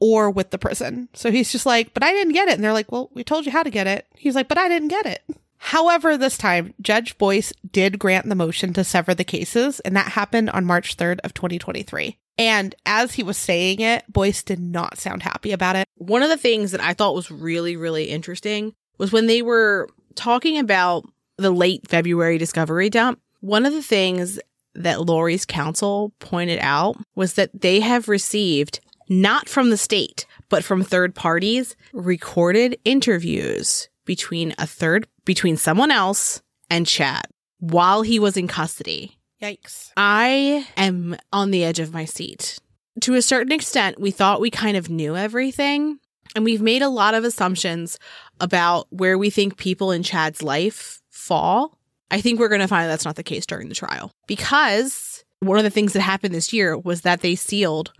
or 0.00 0.30
with 0.30 0.50
the 0.50 0.58
prison. 0.58 1.08
So 1.12 1.30
he's 1.30 1.52
just 1.52 1.66
like, 1.66 1.92
but 1.92 2.02
I 2.02 2.12
didn't 2.12 2.32
get 2.32 2.48
it. 2.48 2.54
And 2.54 2.64
they're 2.64 2.72
like, 2.72 2.90
well, 2.90 3.10
we 3.14 3.24
told 3.24 3.46
you 3.46 3.52
how 3.52 3.62
to 3.62 3.70
get 3.70 3.86
it. 3.86 4.06
He's 4.14 4.34
like, 4.34 4.48
but 4.48 4.58
I 4.58 4.68
didn't 4.68 4.88
get 4.88 5.06
it. 5.06 5.22
However, 5.58 6.16
this 6.16 6.38
time, 6.38 6.72
Judge 6.80 7.18
Boyce 7.18 7.52
did 7.70 7.98
grant 7.98 8.28
the 8.28 8.36
motion 8.36 8.72
to 8.74 8.84
sever 8.84 9.12
the 9.12 9.24
cases, 9.24 9.80
and 9.80 9.96
that 9.96 10.12
happened 10.12 10.50
on 10.50 10.64
March 10.64 10.96
3rd 10.96 11.18
of 11.24 11.34
2023. 11.34 12.16
And 12.38 12.74
as 12.86 13.14
he 13.14 13.22
was 13.22 13.36
saying 13.36 13.80
it, 13.80 14.04
Boyce 14.08 14.42
did 14.42 14.60
not 14.60 14.98
sound 14.98 15.22
happy 15.22 15.52
about 15.52 15.76
it. 15.76 15.86
one 15.96 16.22
of 16.22 16.28
the 16.28 16.36
things 16.36 16.70
that 16.70 16.80
I 16.80 16.94
thought 16.94 17.14
was 17.14 17.30
really, 17.30 17.76
really 17.76 18.04
interesting 18.04 18.74
was 18.96 19.12
when 19.12 19.26
they 19.26 19.42
were 19.42 19.88
talking 20.14 20.58
about 20.58 21.04
the 21.36 21.50
late 21.50 21.88
February 21.88 22.38
discovery 22.38 22.90
dump. 22.90 23.20
One 23.40 23.66
of 23.66 23.72
the 23.72 23.82
things 23.82 24.38
that 24.74 25.00
Lori's 25.00 25.44
counsel 25.44 26.12
pointed 26.20 26.58
out 26.60 26.96
was 27.14 27.34
that 27.34 27.60
they 27.60 27.80
have 27.80 28.08
received, 28.08 28.80
not 29.08 29.48
from 29.48 29.70
the 29.70 29.76
state, 29.76 30.26
but 30.48 30.64
from 30.64 30.82
third 30.82 31.14
parties, 31.14 31.76
recorded 31.92 32.78
interviews 32.84 33.88
between 34.04 34.54
a 34.58 34.66
third, 34.66 35.06
between 35.24 35.56
someone 35.56 35.90
else 35.90 36.40
and 36.70 36.86
Chad 36.86 37.26
while 37.60 38.02
he 38.02 38.18
was 38.18 38.36
in 38.36 38.48
custody. 38.48 39.17
Yikes. 39.40 39.92
I 39.96 40.66
am 40.76 41.16
on 41.32 41.50
the 41.50 41.64
edge 41.64 41.78
of 41.78 41.92
my 41.92 42.04
seat. 42.04 42.58
To 43.02 43.14
a 43.14 43.22
certain 43.22 43.52
extent, 43.52 44.00
we 44.00 44.10
thought 44.10 44.40
we 44.40 44.50
kind 44.50 44.76
of 44.76 44.90
knew 44.90 45.16
everything, 45.16 46.00
and 46.34 46.44
we've 46.44 46.60
made 46.60 46.82
a 46.82 46.88
lot 46.88 47.14
of 47.14 47.24
assumptions 47.24 47.98
about 48.40 48.86
where 48.90 49.16
we 49.16 49.30
think 49.30 49.56
people 49.56 49.92
in 49.92 50.02
Chad's 50.02 50.42
life 50.42 51.00
fall. 51.10 51.78
I 52.10 52.20
think 52.20 52.40
we're 52.40 52.48
going 52.48 52.60
to 52.60 52.68
find 52.68 52.90
that's 52.90 53.04
not 53.04 53.16
the 53.16 53.22
case 53.22 53.46
during 53.46 53.68
the 53.68 53.74
trial 53.74 54.10
because 54.26 55.24
one 55.40 55.58
of 55.58 55.64
the 55.64 55.70
things 55.70 55.92
that 55.92 56.00
happened 56.00 56.34
this 56.34 56.52
year 56.52 56.76
was 56.76 57.02
that 57.02 57.20
they 57.20 57.34
sealed 57.34 57.92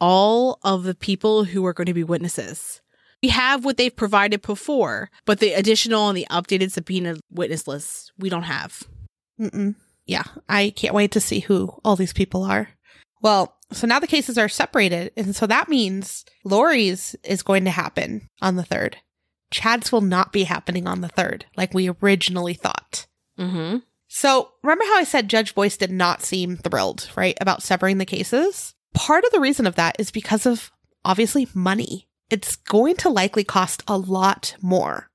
all 0.00 0.58
of 0.64 0.82
the 0.82 0.94
people 0.94 1.44
who 1.44 1.64
are 1.66 1.74
going 1.74 1.86
to 1.86 1.94
be 1.94 2.02
witnesses. 2.02 2.80
We 3.22 3.28
have 3.28 3.64
what 3.64 3.76
they've 3.76 3.94
provided 3.94 4.40
before, 4.40 5.10
but 5.26 5.40
the 5.40 5.52
additional 5.52 6.08
and 6.08 6.16
the 6.16 6.26
updated 6.30 6.72
subpoena 6.72 7.16
witness 7.30 7.68
list 7.68 8.12
we 8.18 8.30
don't 8.30 8.44
have. 8.44 8.82
Mm-mm. 9.38 9.74
Yeah, 10.10 10.24
I 10.48 10.70
can't 10.70 10.94
wait 10.94 11.12
to 11.12 11.20
see 11.20 11.38
who 11.38 11.72
all 11.84 11.94
these 11.94 12.12
people 12.12 12.42
are. 12.42 12.70
Well, 13.22 13.56
so 13.70 13.86
now 13.86 14.00
the 14.00 14.08
cases 14.08 14.36
are 14.36 14.48
separated. 14.48 15.12
And 15.16 15.36
so 15.36 15.46
that 15.46 15.68
means 15.68 16.24
Lori's 16.44 17.14
is 17.22 17.44
going 17.44 17.64
to 17.64 17.70
happen 17.70 18.28
on 18.42 18.56
the 18.56 18.64
third. 18.64 18.96
Chad's 19.52 19.92
will 19.92 20.00
not 20.00 20.32
be 20.32 20.44
happening 20.44 20.88
on 20.88 21.00
the 21.00 21.08
third, 21.08 21.46
like 21.56 21.72
we 21.72 21.90
originally 22.02 22.54
thought. 22.54 23.06
Mm-hmm. 23.38 23.78
So 24.08 24.50
remember 24.64 24.84
how 24.84 24.96
I 24.96 25.04
said 25.04 25.28
Judge 25.28 25.54
Boyce 25.54 25.76
did 25.76 25.92
not 25.92 26.22
seem 26.22 26.56
thrilled, 26.56 27.08
right, 27.16 27.38
about 27.40 27.62
severing 27.62 27.98
the 27.98 28.04
cases? 28.04 28.74
Part 28.92 29.24
of 29.24 29.30
the 29.30 29.40
reason 29.40 29.64
of 29.66 29.76
that 29.76 29.94
is 30.00 30.10
because 30.10 30.44
of 30.44 30.72
obviously 31.04 31.46
money. 31.54 32.08
It's 32.30 32.56
going 32.56 32.96
to 32.96 33.08
likely 33.08 33.44
cost 33.44 33.84
a 33.86 33.96
lot 33.96 34.56
more. 34.60 35.08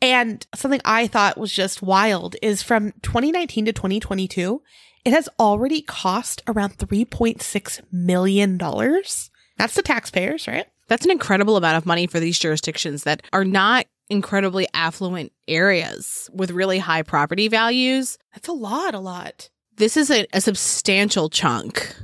And 0.00 0.46
something 0.54 0.80
I 0.84 1.06
thought 1.06 1.38
was 1.38 1.52
just 1.52 1.82
wild 1.82 2.36
is 2.40 2.62
from 2.62 2.92
2019 3.02 3.64
to 3.66 3.72
2022, 3.72 4.62
it 5.04 5.12
has 5.12 5.28
already 5.40 5.82
cost 5.82 6.42
around 6.46 6.78
$3.6 6.78 7.80
million. 7.90 8.58
That's 8.58 9.74
the 9.74 9.82
taxpayers, 9.82 10.46
right? 10.46 10.66
That's 10.86 11.04
an 11.04 11.10
incredible 11.10 11.56
amount 11.56 11.76
of 11.76 11.86
money 11.86 12.06
for 12.06 12.20
these 12.20 12.38
jurisdictions 12.38 13.04
that 13.04 13.22
are 13.32 13.44
not 13.44 13.86
incredibly 14.08 14.66
affluent 14.72 15.32
areas 15.46 16.30
with 16.32 16.50
really 16.50 16.78
high 16.78 17.02
property 17.02 17.48
values. 17.48 18.18
That's 18.34 18.48
a 18.48 18.52
lot, 18.52 18.94
a 18.94 19.00
lot. 19.00 19.50
This 19.76 19.96
is 19.96 20.10
a, 20.10 20.26
a 20.32 20.40
substantial 20.40 21.28
chunk. 21.28 21.94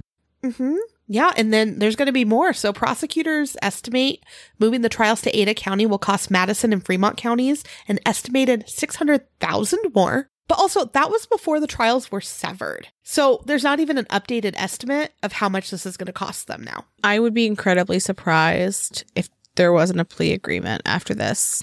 Mm-hmm. 0.42 0.76
Yeah, 1.06 1.32
and 1.36 1.52
then 1.52 1.78
there's 1.78 1.96
going 1.96 2.06
to 2.06 2.12
be 2.12 2.24
more. 2.24 2.52
So 2.52 2.72
prosecutors 2.72 3.56
estimate 3.62 4.24
moving 4.58 4.80
the 4.80 4.88
trials 4.88 5.20
to 5.22 5.38
Ada 5.38 5.54
County 5.54 5.86
will 5.86 5.98
cost 5.98 6.30
Madison 6.30 6.72
and 6.72 6.84
Fremont 6.84 7.16
counties 7.16 7.62
an 7.88 7.98
estimated 8.06 8.68
600,000 8.68 9.80
more. 9.94 10.28
But 10.46 10.58
also 10.58 10.84
that 10.86 11.10
was 11.10 11.26
before 11.26 11.58
the 11.58 11.66
trials 11.66 12.12
were 12.12 12.20
severed. 12.20 12.88
So 13.02 13.42
there's 13.46 13.64
not 13.64 13.80
even 13.80 13.96
an 13.96 14.04
updated 14.06 14.54
estimate 14.56 15.12
of 15.22 15.32
how 15.32 15.48
much 15.48 15.70
this 15.70 15.86
is 15.86 15.96
going 15.96 16.06
to 16.06 16.12
cost 16.12 16.46
them 16.46 16.64
now. 16.64 16.84
I 17.02 17.18
would 17.18 17.34
be 17.34 17.46
incredibly 17.46 17.98
surprised 17.98 19.04
if 19.14 19.28
there 19.54 19.72
wasn't 19.72 20.00
a 20.00 20.04
plea 20.04 20.32
agreement 20.32 20.82
after 20.84 21.14
this. 21.14 21.62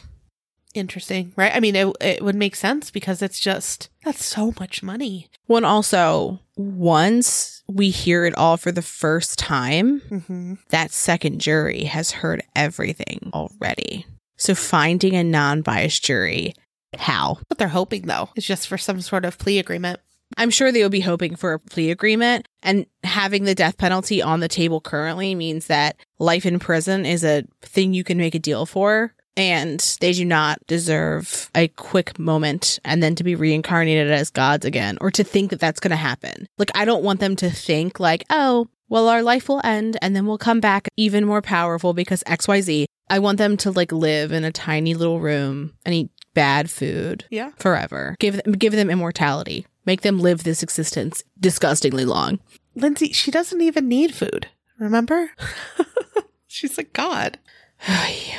Interesting, 0.73 1.33
right? 1.35 1.53
I 1.53 1.59
mean, 1.59 1.75
it, 1.75 1.93
it 1.99 2.21
would 2.23 2.35
make 2.35 2.55
sense 2.55 2.91
because 2.91 3.21
it's 3.21 3.39
just, 3.39 3.89
that's 4.03 4.23
so 4.23 4.53
much 4.59 4.81
money. 4.81 5.27
One 5.45 5.65
also, 5.65 6.39
once 6.55 7.60
we 7.75 7.89
hear 7.89 8.25
it 8.25 8.37
all 8.37 8.57
for 8.57 8.71
the 8.71 8.81
first 8.81 9.39
time, 9.39 10.01
Mm-hmm. 10.09 10.53
that 10.69 10.91
second 10.91 11.39
jury 11.41 11.83
has 11.85 12.11
heard 12.11 12.43
everything 12.55 13.31
already. 13.33 14.05
So 14.37 14.55
finding 14.55 15.15
a 15.15 15.23
non 15.23 15.61
biased 15.61 16.03
jury, 16.03 16.53
how? 16.97 17.39
What 17.47 17.57
they're 17.57 17.67
hoping, 17.67 18.07
though, 18.07 18.29
is 18.35 18.45
just 18.45 18.67
for 18.67 18.77
some 18.77 19.01
sort 19.01 19.25
of 19.25 19.37
plea 19.37 19.59
agreement. 19.59 19.99
I'm 20.37 20.49
sure 20.49 20.71
they 20.71 20.81
will 20.81 20.89
be 20.89 21.01
hoping 21.01 21.35
for 21.35 21.53
a 21.53 21.59
plea 21.59 21.91
agreement, 21.91 22.47
and 22.63 22.85
having 23.03 23.43
the 23.43 23.53
death 23.55 23.77
penalty 23.77 24.21
on 24.21 24.39
the 24.39 24.47
table 24.47 24.79
currently 24.79 25.35
means 25.35 25.67
that 25.67 25.97
life 26.19 26.45
in 26.45 26.57
prison 26.57 27.05
is 27.05 27.23
a 27.23 27.43
thing 27.61 27.93
you 27.93 28.03
can 28.05 28.17
make 28.17 28.33
a 28.33 28.39
deal 28.39 28.65
for. 28.65 29.13
And 29.37 29.79
they 30.01 30.11
do 30.11 30.25
not 30.25 30.59
deserve 30.67 31.49
a 31.55 31.69
quick 31.69 32.19
moment 32.19 32.79
and 32.83 33.01
then 33.01 33.15
to 33.15 33.23
be 33.23 33.35
reincarnated 33.35 34.11
as 34.11 34.29
gods 34.29 34.65
again 34.65 34.97
or 34.99 35.09
to 35.11 35.23
think 35.23 35.51
that 35.51 35.59
that's 35.59 35.79
going 35.79 35.91
to 35.91 35.95
happen. 35.95 36.47
Like, 36.57 36.71
I 36.75 36.83
don't 36.85 37.03
want 37.03 37.19
them 37.21 37.35
to 37.37 37.49
think, 37.49 37.99
like, 37.99 38.25
oh, 38.29 38.67
well, 38.89 39.07
our 39.07 39.23
life 39.23 39.47
will 39.47 39.61
end 39.63 39.97
and 40.01 40.15
then 40.15 40.25
we'll 40.25 40.37
come 40.37 40.59
back 40.59 40.89
even 40.97 41.25
more 41.25 41.41
powerful 41.41 41.93
because 41.93 42.23
XYZ. 42.23 42.85
I 43.09 43.19
want 43.19 43.37
them 43.37 43.57
to 43.57 43.71
like 43.71 43.91
live 43.91 44.31
in 44.31 44.43
a 44.45 44.51
tiny 44.53 44.93
little 44.95 45.19
room 45.19 45.73
and 45.85 45.93
eat 45.95 46.09
bad 46.33 46.69
food 46.69 47.25
Yeah. 47.29 47.51
forever. 47.57 48.15
Give 48.19 48.41
them 48.41 48.53
give 48.53 48.71
them 48.73 48.89
immortality. 48.89 49.65
Make 49.85 50.01
them 50.01 50.19
live 50.19 50.43
this 50.45 50.63
existence 50.63 51.21
disgustingly 51.39 52.05
long. 52.05 52.39
Lindsay, 52.75 53.11
she 53.11 53.29
doesn't 53.31 53.59
even 53.61 53.89
need 53.89 54.13
food. 54.15 54.47
Remember? 54.79 55.31
She's 56.47 56.77
a 56.77 56.83
god. 56.83 57.37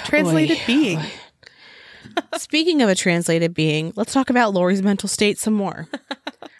Translated 0.04 0.58
Oy, 0.58 0.66
being. 0.66 0.98
oy. 0.98 1.12
Speaking 2.36 2.82
of 2.82 2.88
a 2.88 2.94
translated 2.94 3.54
being, 3.54 3.92
let's 3.96 4.12
talk 4.12 4.30
about 4.30 4.52
Lori's 4.52 4.82
mental 4.82 5.08
state 5.08 5.38
some 5.38 5.54
more. 5.54 5.88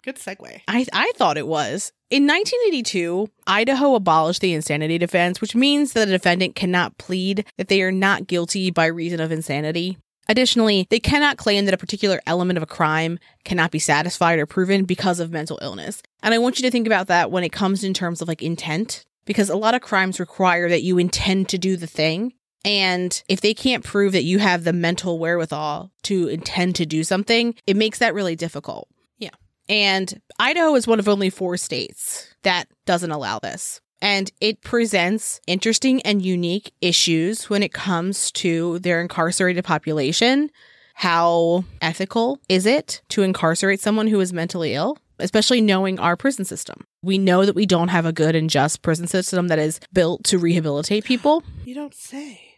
Good 0.03 0.17
segue. 0.17 0.61
I, 0.67 0.85
I 0.91 1.11
thought 1.15 1.37
it 1.37 1.47
was. 1.47 1.91
In 2.09 2.27
1982, 2.27 3.29
Idaho 3.47 3.95
abolished 3.95 4.41
the 4.41 4.53
insanity 4.53 4.97
defense, 4.97 5.39
which 5.39 5.55
means 5.55 5.93
that 5.93 6.07
a 6.07 6.11
defendant 6.11 6.55
cannot 6.55 6.97
plead 6.97 7.45
that 7.57 7.69
they 7.69 7.81
are 7.81 7.91
not 7.91 8.27
guilty 8.27 8.69
by 8.69 8.85
reason 8.85 9.19
of 9.19 9.31
insanity. 9.31 9.97
Additionally, 10.29 10.87
they 10.89 10.99
cannot 10.99 11.37
claim 11.37 11.65
that 11.65 11.73
a 11.73 11.77
particular 11.77 12.21
element 12.25 12.57
of 12.57 12.63
a 12.63 12.67
crime 12.67 13.19
cannot 13.43 13.71
be 13.71 13.79
satisfied 13.79 14.39
or 14.39 14.45
proven 14.45 14.85
because 14.85 15.19
of 15.19 15.31
mental 15.31 15.59
illness. 15.61 16.01
And 16.21 16.33
I 16.33 16.37
want 16.37 16.59
you 16.59 16.63
to 16.63 16.71
think 16.71 16.87
about 16.87 17.07
that 17.07 17.31
when 17.31 17.43
it 17.43 17.51
comes 17.51 17.83
in 17.83 17.93
terms 17.93 18.21
of 18.21 18.27
like 18.27 18.41
intent, 18.41 19.03
because 19.25 19.49
a 19.49 19.57
lot 19.57 19.75
of 19.75 19.81
crimes 19.81 20.19
require 20.19 20.69
that 20.69 20.83
you 20.83 20.97
intend 20.97 21.49
to 21.49 21.57
do 21.57 21.77
the 21.77 21.87
thing. 21.87 22.33
And 22.65 23.21
if 23.27 23.41
they 23.41 23.53
can't 23.53 23.83
prove 23.83 24.13
that 24.13 24.23
you 24.23 24.39
have 24.39 24.63
the 24.63 24.73
mental 24.73 25.19
wherewithal 25.19 25.91
to 26.03 26.27
intend 26.27 26.75
to 26.75 26.85
do 26.85 27.03
something, 27.03 27.55
it 27.67 27.75
makes 27.75 27.99
that 27.99 28.13
really 28.13 28.35
difficult. 28.35 28.87
Yeah. 29.17 29.31
And 29.67 30.21
Idaho 30.39 30.75
is 30.75 30.87
one 30.87 30.99
of 30.99 31.09
only 31.09 31.29
four 31.29 31.57
states 31.57 32.33
that 32.43 32.67
doesn't 32.85 33.11
allow 33.11 33.39
this. 33.39 33.81
And 34.01 34.31
it 34.41 34.61
presents 34.61 35.39
interesting 35.47 36.01
and 36.01 36.21
unique 36.21 36.73
issues 36.81 37.49
when 37.49 37.63
it 37.63 37.71
comes 37.71 38.31
to 38.33 38.79
their 38.79 39.01
incarcerated 39.01 39.63
population. 39.63 40.49
How 40.93 41.63
ethical 41.81 42.39
is 42.49 42.65
it 42.65 43.01
to 43.09 43.23
incarcerate 43.23 43.79
someone 43.79 44.07
who 44.07 44.19
is 44.19 44.33
mentally 44.33 44.73
ill? 44.73 44.97
Especially 45.19 45.61
knowing 45.61 45.99
our 45.99 46.17
prison 46.17 46.43
system. 46.43 46.85
We 47.01 47.17
know 47.17 47.45
that 47.45 47.55
we 47.55 47.65
don't 47.65 47.87
have 47.89 48.05
a 48.05 48.11
good 48.11 48.35
and 48.35 48.49
just 48.49 48.81
prison 48.81 49.07
system 49.07 49.47
that 49.47 49.59
is 49.59 49.79
built 49.93 50.25
to 50.25 50.37
rehabilitate 50.37 51.05
people. 51.05 51.43
You 51.63 51.75
don't 51.75 51.93
say. 51.93 52.52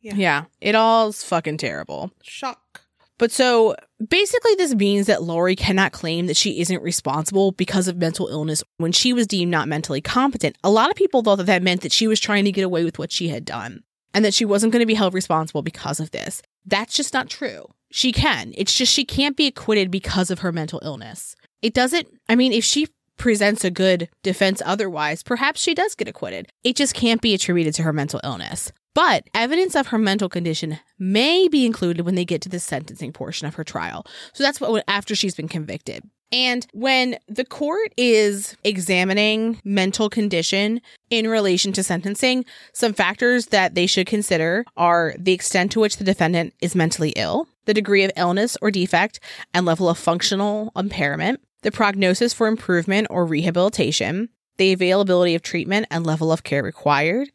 Yeah. 0.00 0.14
Yeah, 0.14 0.44
it 0.60 0.74
all's 0.74 1.22
fucking 1.22 1.58
terrible. 1.58 2.10
Shock. 2.22 2.82
But 3.18 3.30
so 3.30 3.76
basically, 4.08 4.54
this 4.54 4.74
means 4.74 5.06
that 5.06 5.22
Lori 5.22 5.54
cannot 5.54 5.92
claim 5.92 6.26
that 6.26 6.38
she 6.38 6.58
isn't 6.60 6.82
responsible 6.82 7.52
because 7.52 7.86
of 7.86 7.98
mental 7.98 8.28
illness 8.28 8.64
when 8.78 8.92
she 8.92 9.12
was 9.12 9.26
deemed 9.26 9.50
not 9.50 9.68
mentally 9.68 10.00
competent. 10.00 10.56
A 10.64 10.70
lot 10.70 10.88
of 10.88 10.96
people 10.96 11.22
thought 11.22 11.36
that 11.36 11.44
that 11.46 11.62
meant 11.62 11.82
that 11.82 11.92
she 11.92 12.08
was 12.08 12.18
trying 12.18 12.46
to 12.46 12.52
get 12.52 12.64
away 12.64 12.82
with 12.82 12.98
what 12.98 13.12
she 13.12 13.28
had 13.28 13.44
done 13.44 13.82
and 14.14 14.24
that 14.24 14.32
she 14.32 14.46
wasn't 14.46 14.72
going 14.72 14.80
to 14.80 14.86
be 14.86 14.94
held 14.94 15.12
responsible 15.12 15.60
because 15.60 16.00
of 16.00 16.12
this. 16.12 16.40
That's 16.64 16.94
just 16.94 17.12
not 17.12 17.28
true. 17.28 17.66
She 17.90 18.10
can. 18.10 18.54
It's 18.56 18.74
just 18.74 18.92
she 18.92 19.04
can't 19.04 19.36
be 19.36 19.46
acquitted 19.46 19.90
because 19.90 20.30
of 20.30 20.38
her 20.38 20.50
mental 20.50 20.80
illness. 20.82 21.36
It 21.60 21.74
doesn't, 21.74 22.08
I 22.26 22.36
mean, 22.36 22.54
if 22.54 22.64
she 22.64 22.88
presents 23.18 23.66
a 23.66 23.70
good 23.70 24.08
defense 24.22 24.62
otherwise, 24.64 25.22
perhaps 25.22 25.60
she 25.60 25.74
does 25.74 25.94
get 25.94 26.08
acquitted. 26.08 26.48
It 26.64 26.74
just 26.74 26.94
can't 26.94 27.20
be 27.20 27.34
attributed 27.34 27.74
to 27.74 27.82
her 27.82 27.92
mental 27.92 28.20
illness. 28.24 28.72
But 28.94 29.28
evidence 29.34 29.76
of 29.76 29.88
her 29.88 29.98
mental 29.98 30.28
condition 30.28 30.78
may 30.98 31.48
be 31.48 31.64
included 31.64 32.04
when 32.04 32.16
they 32.16 32.24
get 32.24 32.42
to 32.42 32.48
the 32.48 32.58
sentencing 32.58 33.12
portion 33.12 33.46
of 33.46 33.54
her 33.54 33.64
trial. 33.64 34.04
So 34.32 34.42
that's 34.42 34.60
what 34.60 34.84
after 34.88 35.14
she's 35.14 35.34
been 35.34 35.48
convicted. 35.48 36.02
And 36.32 36.66
when 36.72 37.18
the 37.28 37.44
court 37.44 37.92
is 37.96 38.56
examining 38.62 39.60
mental 39.64 40.08
condition 40.08 40.80
in 41.10 41.26
relation 41.26 41.72
to 41.72 41.82
sentencing, 41.82 42.44
some 42.72 42.92
factors 42.92 43.46
that 43.46 43.74
they 43.74 43.86
should 43.86 44.06
consider 44.06 44.64
are 44.76 45.14
the 45.18 45.32
extent 45.32 45.72
to 45.72 45.80
which 45.80 45.96
the 45.96 46.04
defendant 46.04 46.54
is 46.60 46.76
mentally 46.76 47.10
ill, 47.16 47.48
the 47.64 47.74
degree 47.74 48.04
of 48.04 48.12
illness 48.16 48.56
or 48.62 48.70
defect 48.70 49.18
and 49.52 49.66
level 49.66 49.88
of 49.88 49.98
functional 49.98 50.70
impairment, 50.76 51.40
the 51.62 51.72
prognosis 51.72 52.32
for 52.32 52.46
improvement 52.46 53.08
or 53.10 53.26
rehabilitation, 53.26 54.28
the 54.56 54.72
availability 54.72 55.34
of 55.34 55.42
treatment 55.42 55.86
and 55.90 56.06
level 56.06 56.30
of 56.30 56.44
care 56.44 56.62
required, 56.62 57.28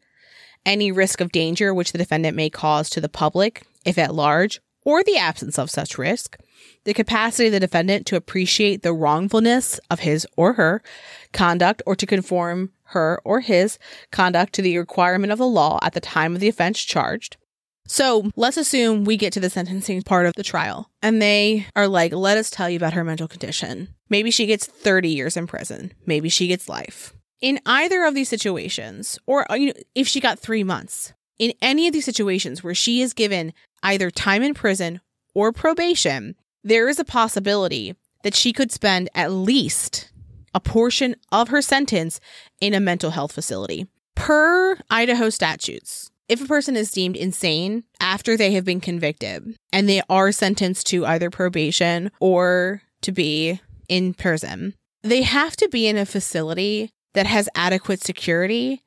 any 0.66 0.92
risk 0.92 1.20
of 1.22 1.32
danger 1.32 1.72
which 1.72 1.92
the 1.92 1.98
defendant 1.98 2.36
may 2.36 2.50
cause 2.50 2.90
to 2.90 3.00
the 3.00 3.08
public, 3.08 3.62
if 3.86 3.96
at 3.96 4.14
large, 4.14 4.60
or 4.84 5.02
the 5.02 5.16
absence 5.16 5.58
of 5.58 5.70
such 5.70 5.98
risk, 5.98 6.38
the 6.84 6.94
capacity 6.94 7.46
of 7.46 7.52
the 7.52 7.60
defendant 7.60 8.06
to 8.06 8.16
appreciate 8.16 8.82
the 8.82 8.92
wrongfulness 8.92 9.80
of 9.90 10.00
his 10.00 10.26
or 10.36 10.54
her 10.54 10.82
conduct 11.32 11.82
or 11.86 11.96
to 11.96 12.06
conform 12.06 12.70
her 12.90 13.20
or 13.24 13.40
his 13.40 13.78
conduct 14.12 14.52
to 14.52 14.62
the 14.62 14.78
requirement 14.78 15.32
of 15.32 15.38
the 15.38 15.46
law 15.46 15.78
at 15.82 15.92
the 15.94 16.00
time 16.00 16.34
of 16.34 16.40
the 16.40 16.48
offense 16.48 16.82
charged. 16.82 17.36
So 17.88 18.30
let's 18.36 18.56
assume 18.56 19.04
we 19.04 19.16
get 19.16 19.32
to 19.34 19.40
the 19.40 19.50
sentencing 19.50 20.02
part 20.02 20.26
of 20.26 20.34
the 20.34 20.42
trial 20.42 20.90
and 21.02 21.22
they 21.22 21.66
are 21.74 21.88
like, 21.88 22.12
let 22.12 22.36
us 22.36 22.50
tell 22.50 22.68
you 22.68 22.76
about 22.76 22.94
her 22.94 23.04
mental 23.04 23.28
condition. 23.28 23.88
Maybe 24.08 24.30
she 24.30 24.46
gets 24.46 24.66
30 24.66 25.08
years 25.08 25.36
in 25.36 25.46
prison. 25.46 25.92
Maybe 26.04 26.28
she 26.28 26.46
gets 26.46 26.68
life. 26.68 27.12
In 27.40 27.60
either 27.66 28.04
of 28.04 28.14
these 28.14 28.28
situations, 28.28 29.18
or 29.26 29.50
uh, 29.50 29.54
you 29.54 29.66
know, 29.68 29.80
if 29.94 30.08
she 30.08 30.20
got 30.20 30.38
three 30.38 30.64
months, 30.64 31.12
in 31.38 31.52
any 31.60 31.86
of 31.86 31.92
these 31.92 32.04
situations 32.04 32.64
where 32.64 32.74
she 32.74 33.02
is 33.02 33.12
given 33.12 33.52
either 33.82 34.10
time 34.10 34.42
in 34.42 34.54
prison 34.54 35.00
or 35.34 35.52
probation, 35.52 36.34
there 36.64 36.88
is 36.88 36.98
a 36.98 37.04
possibility 37.04 37.94
that 38.22 38.34
she 38.34 38.52
could 38.52 38.72
spend 38.72 39.08
at 39.14 39.30
least 39.30 40.10
a 40.54 40.60
portion 40.60 41.14
of 41.30 41.48
her 41.48 41.60
sentence 41.60 42.18
in 42.60 42.72
a 42.72 42.80
mental 42.80 43.10
health 43.10 43.32
facility. 43.32 43.86
Per 44.14 44.78
Idaho 44.90 45.28
statutes, 45.28 46.10
if 46.28 46.42
a 46.42 46.46
person 46.46 46.74
is 46.74 46.90
deemed 46.90 47.16
insane 47.16 47.84
after 48.00 48.36
they 48.36 48.52
have 48.52 48.64
been 48.64 48.80
convicted 48.80 49.54
and 49.72 49.88
they 49.88 50.00
are 50.08 50.32
sentenced 50.32 50.86
to 50.88 51.04
either 51.04 51.30
probation 51.30 52.10
or 52.18 52.82
to 53.02 53.12
be 53.12 53.60
in 53.88 54.14
prison, 54.14 54.74
they 55.02 55.22
have 55.22 55.54
to 55.56 55.68
be 55.68 55.86
in 55.86 55.96
a 55.96 56.06
facility 56.06 56.90
that 57.16 57.26
has 57.26 57.48
adequate 57.54 58.04
security 58.04 58.82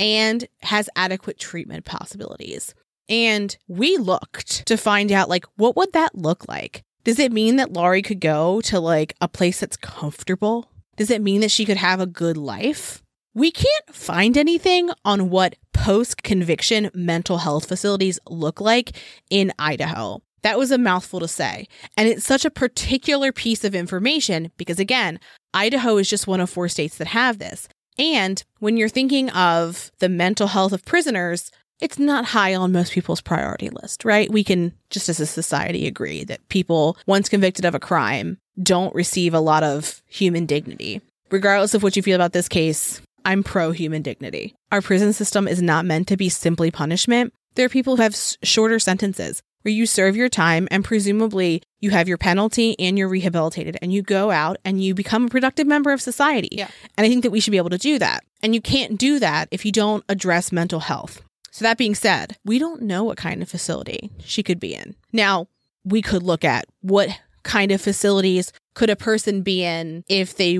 and 0.00 0.48
has 0.62 0.88
adequate 0.96 1.38
treatment 1.38 1.84
possibilities. 1.84 2.74
And 3.10 3.54
we 3.68 3.98
looked 3.98 4.66
to 4.66 4.78
find 4.78 5.12
out 5.12 5.28
like 5.28 5.44
what 5.56 5.76
would 5.76 5.92
that 5.92 6.14
look 6.14 6.48
like? 6.48 6.82
Does 7.04 7.18
it 7.18 7.30
mean 7.30 7.56
that 7.56 7.74
Lori 7.74 8.00
could 8.00 8.20
go 8.20 8.62
to 8.62 8.80
like 8.80 9.14
a 9.20 9.28
place 9.28 9.60
that's 9.60 9.76
comfortable? 9.76 10.70
Does 10.96 11.10
it 11.10 11.20
mean 11.20 11.42
that 11.42 11.50
she 11.50 11.66
could 11.66 11.76
have 11.76 12.00
a 12.00 12.06
good 12.06 12.38
life? 12.38 13.02
We 13.34 13.50
can't 13.50 13.94
find 13.94 14.38
anything 14.38 14.90
on 15.04 15.28
what 15.28 15.56
post 15.74 16.22
conviction 16.22 16.90
mental 16.94 17.36
health 17.38 17.68
facilities 17.68 18.18
look 18.26 18.62
like 18.62 18.92
in 19.28 19.52
Idaho. 19.58 20.22
That 20.42 20.58
was 20.58 20.70
a 20.70 20.78
mouthful 20.78 21.20
to 21.20 21.28
say. 21.28 21.66
And 21.98 22.08
it's 22.08 22.24
such 22.24 22.46
a 22.46 22.50
particular 22.50 23.32
piece 23.32 23.64
of 23.64 23.74
information 23.74 24.52
because, 24.56 24.78
again, 24.78 25.18
Idaho 25.54 25.96
is 25.96 26.10
just 26.10 26.26
one 26.26 26.40
of 26.40 26.50
four 26.50 26.68
states 26.68 26.98
that 26.98 27.06
have 27.06 27.38
this. 27.38 27.68
And 27.96 28.42
when 28.58 28.76
you're 28.76 28.88
thinking 28.88 29.30
of 29.30 29.92
the 30.00 30.08
mental 30.08 30.48
health 30.48 30.72
of 30.72 30.84
prisoners, 30.84 31.50
it's 31.80 31.98
not 31.98 32.26
high 32.26 32.54
on 32.54 32.72
most 32.72 32.92
people's 32.92 33.20
priority 33.20 33.70
list, 33.70 34.04
right? 34.04 34.30
We 34.30 34.42
can 34.44 34.72
just 34.90 35.08
as 35.08 35.20
a 35.20 35.26
society 35.26 35.86
agree 35.86 36.24
that 36.24 36.46
people, 36.48 36.96
once 37.06 37.28
convicted 37.28 37.64
of 37.64 37.74
a 37.74 37.80
crime, 37.80 38.38
don't 38.60 38.94
receive 38.94 39.32
a 39.32 39.40
lot 39.40 39.62
of 39.62 40.02
human 40.06 40.46
dignity. 40.46 41.00
Regardless 41.30 41.74
of 41.74 41.82
what 41.82 41.96
you 41.96 42.02
feel 42.02 42.16
about 42.16 42.32
this 42.32 42.48
case, 42.48 43.00
I'm 43.24 43.42
pro 43.42 43.70
human 43.70 44.02
dignity. 44.02 44.54
Our 44.70 44.82
prison 44.82 45.12
system 45.12 45.48
is 45.48 45.62
not 45.62 45.86
meant 45.86 46.08
to 46.08 46.16
be 46.16 46.28
simply 46.28 46.70
punishment. 46.70 47.32
There 47.54 47.66
are 47.66 47.70
people 47.70 47.96
who 47.96 48.02
have 48.02 48.16
shorter 48.42 48.78
sentences 48.78 49.40
where 49.64 49.72
you 49.72 49.86
serve 49.86 50.14
your 50.14 50.28
time 50.28 50.68
and 50.70 50.84
presumably 50.84 51.62
you 51.80 51.90
have 51.90 52.06
your 52.06 52.18
penalty 52.18 52.78
and 52.78 52.98
you're 52.98 53.08
rehabilitated 53.08 53.78
and 53.80 53.92
you 53.92 54.02
go 54.02 54.30
out 54.30 54.58
and 54.64 54.82
you 54.82 54.94
become 54.94 55.24
a 55.24 55.28
productive 55.28 55.66
member 55.66 55.92
of 55.92 56.02
society. 56.02 56.50
Yeah. 56.52 56.68
And 56.96 57.06
I 57.06 57.08
think 57.08 57.22
that 57.22 57.30
we 57.30 57.40
should 57.40 57.50
be 57.50 57.56
able 57.56 57.70
to 57.70 57.78
do 57.78 57.98
that. 57.98 58.24
And 58.42 58.54
you 58.54 58.60
can't 58.60 58.98
do 58.98 59.18
that 59.20 59.48
if 59.50 59.64
you 59.64 59.72
don't 59.72 60.04
address 60.08 60.52
mental 60.52 60.80
health. 60.80 61.22
So, 61.50 61.64
that 61.64 61.78
being 61.78 61.94
said, 61.94 62.36
we 62.44 62.58
don't 62.58 62.82
know 62.82 63.04
what 63.04 63.16
kind 63.16 63.40
of 63.40 63.48
facility 63.48 64.10
she 64.18 64.42
could 64.42 64.58
be 64.58 64.74
in. 64.74 64.96
Now, 65.12 65.46
we 65.84 66.02
could 66.02 66.24
look 66.24 66.44
at 66.44 66.66
what 66.80 67.08
kind 67.44 67.70
of 67.70 67.80
facilities 67.80 68.52
could 68.74 68.90
a 68.90 68.96
person 68.96 69.42
be 69.42 69.62
in 69.62 70.02
if 70.08 70.36
they 70.36 70.58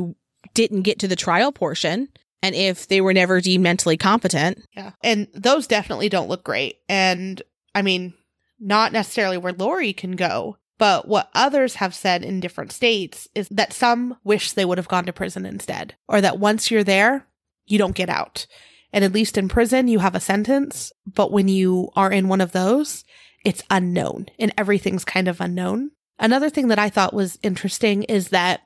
didn't 0.54 0.82
get 0.82 1.00
to 1.00 1.08
the 1.08 1.16
trial 1.16 1.50
portion 1.50 2.08
and 2.44 2.54
if 2.54 2.86
they 2.86 3.00
were 3.00 3.12
never 3.12 3.40
deemed 3.40 3.64
mentally 3.64 3.96
competent. 3.96 4.64
Yeah. 4.76 4.92
And 5.02 5.26
those 5.34 5.66
definitely 5.66 6.08
don't 6.08 6.28
look 6.28 6.44
great. 6.44 6.76
And 6.88 7.42
I 7.74 7.82
mean, 7.82 8.14
not 8.58 8.92
necessarily 8.92 9.36
where 9.36 9.52
Lori 9.52 9.92
can 9.92 10.12
go, 10.12 10.58
but 10.78 11.06
what 11.06 11.30
others 11.34 11.76
have 11.76 11.94
said 11.94 12.24
in 12.24 12.40
different 12.40 12.72
states 12.72 13.28
is 13.34 13.48
that 13.50 13.72
some 13.72 14.16
wish 14.24 14.52
they 14.52 14.64
would 14.64 14.78
have 14.78 14.88
gone 14.88 15.06
to 15.06 15.12
prison 15.12 15.46
instead, 15.46 15.94
or 16.08 16.20
that 16.20 16.38
once 16.38 16.70
you're 16.70 16.84
there, 16.84 17.26
you 17.66 17.78
don't 17.78 17.94
get 17.94 18.08
out. 18.08 18.46
And 18.92 19.04
at 19.04 19.12
least 19.12 19.36
in 19.36 19.48
prison, 19.48 19.88
you 19.88 19.98
have 19.98 20.14
a 20.14 20.20
sentence. 20.20 20.92
But 21.06 21.32
when 21.32 21.48
you 21.48 21.90
are 21.96 22.12
in 22.12 22.28
one 22.28 22.40
of 22.40 22.52
those, 22.52 23.04
it's 23.44 23.64
unknown 23.70 24.26
and 24.38 24.54
everything's 24.56 25.04
kind 25.04 25.28
of 25.28 25.40
unknown. 25.40 25.90
Another 26.18 26.48
thing 26.48 26.68
that 26.68 26.78
I 26.78 26.90
thought 26.90 27.12
was 27.12 27.38
interesting 27.42 28.04
is 28.04 28.28
that 28.28 28.60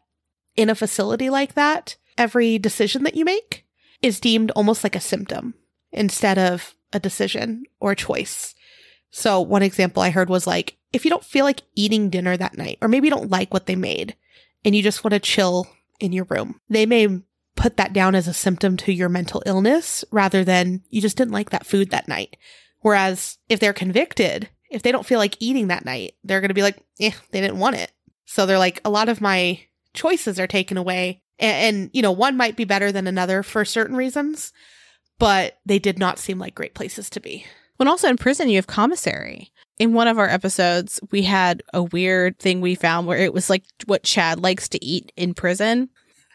in 0.55 0.69
a 0.69 0.75
facility 0.75 1.31
like 1.31 1.55
that, 1.55 1.97
every 2.19 2.59
decision 2.59 3.05
that 3.05 3.17
you 3.17 3.25
make 3.25 3.65
is 4.03 4.21
deemed 4.21 4.51
almost 4.51 4.85
like 4.85 4.95
a 4.95 5.01
symptom 5.01 5.55
instead 5.93 6.39
of 6.39 6.75
a 6.93 7.01
decision 7.01 7.65
or 7.81 7.93
a 7.93 7.97
choice. 7.97 8.55
So 9.11 9.41
one 9.41 9.63
example 9.63 10.03
I 10.03 10.11
heard 10.11 10.29
was 10.29 10.47
like, 10.47 10.77
if 10.93 11.05
you 11.05 11.11
don't 11.11 11.25
feel 11.25 11.45
like 11.45 11.63
eating 11.75 12.11
dinner 12.11 12.37
that 12.37 12.57
night, 12.57 12.79
or 12.81 12.89
maybe 12.89 13.07
you 13.07 13.15
don't 13.15 13.31
like 13.31 13.53
what 13.53 13.67
they 13.67 13.77
made 13.77 14.17
and 14.65 14.75
you 14.75 14.83
just 14.83 15.05
want 15.05 15.13
to 15.13 15.21
chill 15.21 15.67
in 16.01 16.13
your 16.13 16.25
room, 16.25 16.61
they 16.69 16.87
may 16.87 17.21
put 17.57 17.77
that 17.77 17.93
down 17.93 18.15
as 18.15 18.29
a 18.29 18.33
symptom 18.33 18.77
to 18.77 18.93
your 18.93 19.09
mental 19.09 19.43
illness 19.45 20.05
rather 20.11 20.45
than 20.45 20.83
you 20.91 21.01
just 21.01 21.17
didn't 21.17 21.33
like 21.33 21.51
that 21.51 21.67
food 21.67 21.91
that 21.91 22.09
night. 22.09 22.37
Whereas 22.81 23.39
if 23.49 23.59
they're 23.59 23.73
convicted, 23.73 24.49
if 24.71 24.83
they 24.83 24.93
don't 24.93 25.07
feel 25.07 25.19
like 25.19 25.37
eating 25.41 25.67
that 25.69 25.85
night, 25.85 26.15
they're 26.23 26.41
going 26.41 26.49
to 26.49 26.55
be 26.55 26.63
like, 26.63 26.79
eh, 27.01 27.11
they 27.31 27.41
didn't 27.41 27.59
want 27.59 27.77
it. 27.77 27.91
So 28.27 28.47
they're 28.47 28.59
like, 28.59 28.81
a 28.85 28.91
lot 28.91 29.09
of 29.09 29.21
my 29.21 29.61
choices 29.95 30.39
are 30.39 30.47
taken 30.47 30.77
away. 30.77 31.23
And, 31.39 31.77
and, 31.77 31.91
you 31.93 32.03
know, 32.03 32.13
one 32.13 32.37
might 32.37 32.57
be 32.57 32.65
better 32.65 32.93
than 32.93 33.07
another 33.07 33.43
for 33.43 33.65
certain 33.65 33.97
reasons, 33.97 34.53
but 35.19 35.59
they 35.67 35.79
did 35.79 35.99
not 35.99 36.19
seem 36.19 36.39
like 36.39 36.55
great 36.55 36.75
places 36.75 37.11
to 37.11 37.21
be. 37.21 37.47
When 37.79 37.89
also 37.89 38.09
in 38.09 38.17
prison, 38.17 38.49
you 38.49 38.57
have 38.57 38.67
commissary. 38.67 39.53
In 39.79 39.93
one 39.93 40.09
of 40.09 40.19
our 40.19 40.29
episodes, 40.29 41.01
we 41.13 41.23
had 41.23 41.63
a 41.73 41.83
weird 41.83 42.39
thing 42.39 42.61
we 42.61 42.75
found 42.75 43.07
where 43.07 43.19
it 43.19 43.33
was 43.33 43.49
like 43.49 43.63
what 43.87 44.03
Chad 44.03 44.41
likes 44.41 44.69
to 44.71 44.85
eat 44.85 45.13
in 45.17 45.33
prison. 45.33 45.89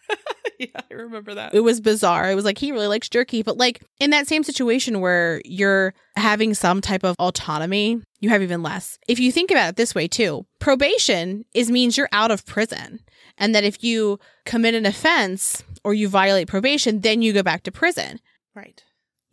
yeah, 0.59 0.67
I 0.89 0.93
remember 0.93 1.33
that. 1.33 1.53
It 1.53 1.59
was 1.59 1.81
bizarre. 1.81 2.31
It 2.31 2.35
was 2.35 2.45
like 2.45 2.57
he 2.57 2.71
really 2.71 2.87
likes 2.87 3.09
jerky, 3.09 3.43
but 3.43 3.57
like 3.57 3.81
in 3.99 4.11
that 4.11 4.27
same 4.27 4.43
situation 4.43 5.01
where 5.01 5.41
you're 5.43 5.93
having 6.15 6.53
some 6.53 6.79
type 6.79 7.03
of 7.03 7.17
autonomy, 7.19 8.01
you 8.21 8.29
have 8.29 8.41
even 8.41 8.63
less. 8.63 8.97
If 9.09 9.19
you 9.19 9.31
think 9.31 9.51
about 9.51 9.69
it 9.69 9.75
this 9.75 9.93
way 9.93 10.07
too, 10.07 10.45
probation 10.59 11.43
is 11.53 11.69
means 11.69 11.97
you're 11.97 12.09
out 12.13 12.31
of 12.31 12.45
prison. 12.45 12.99
And 13.37 13.53
that 13.53 13.63
if 13.63 13.83
you 13.83 14.19
commit 14.45 14.75
an 14.75 14.85
offense 14.85 15.63
or 15.83 15.93
you 15.93 16.07
violate 16.07 16.47
probation, 16.47 17.01
then 17.01 17.21
you 17.21 17.33
go 17.33 17.43
back 17.43 17.63
to 17.63 17.71
prison. 17.71 18.19
Right. 18.55 18.83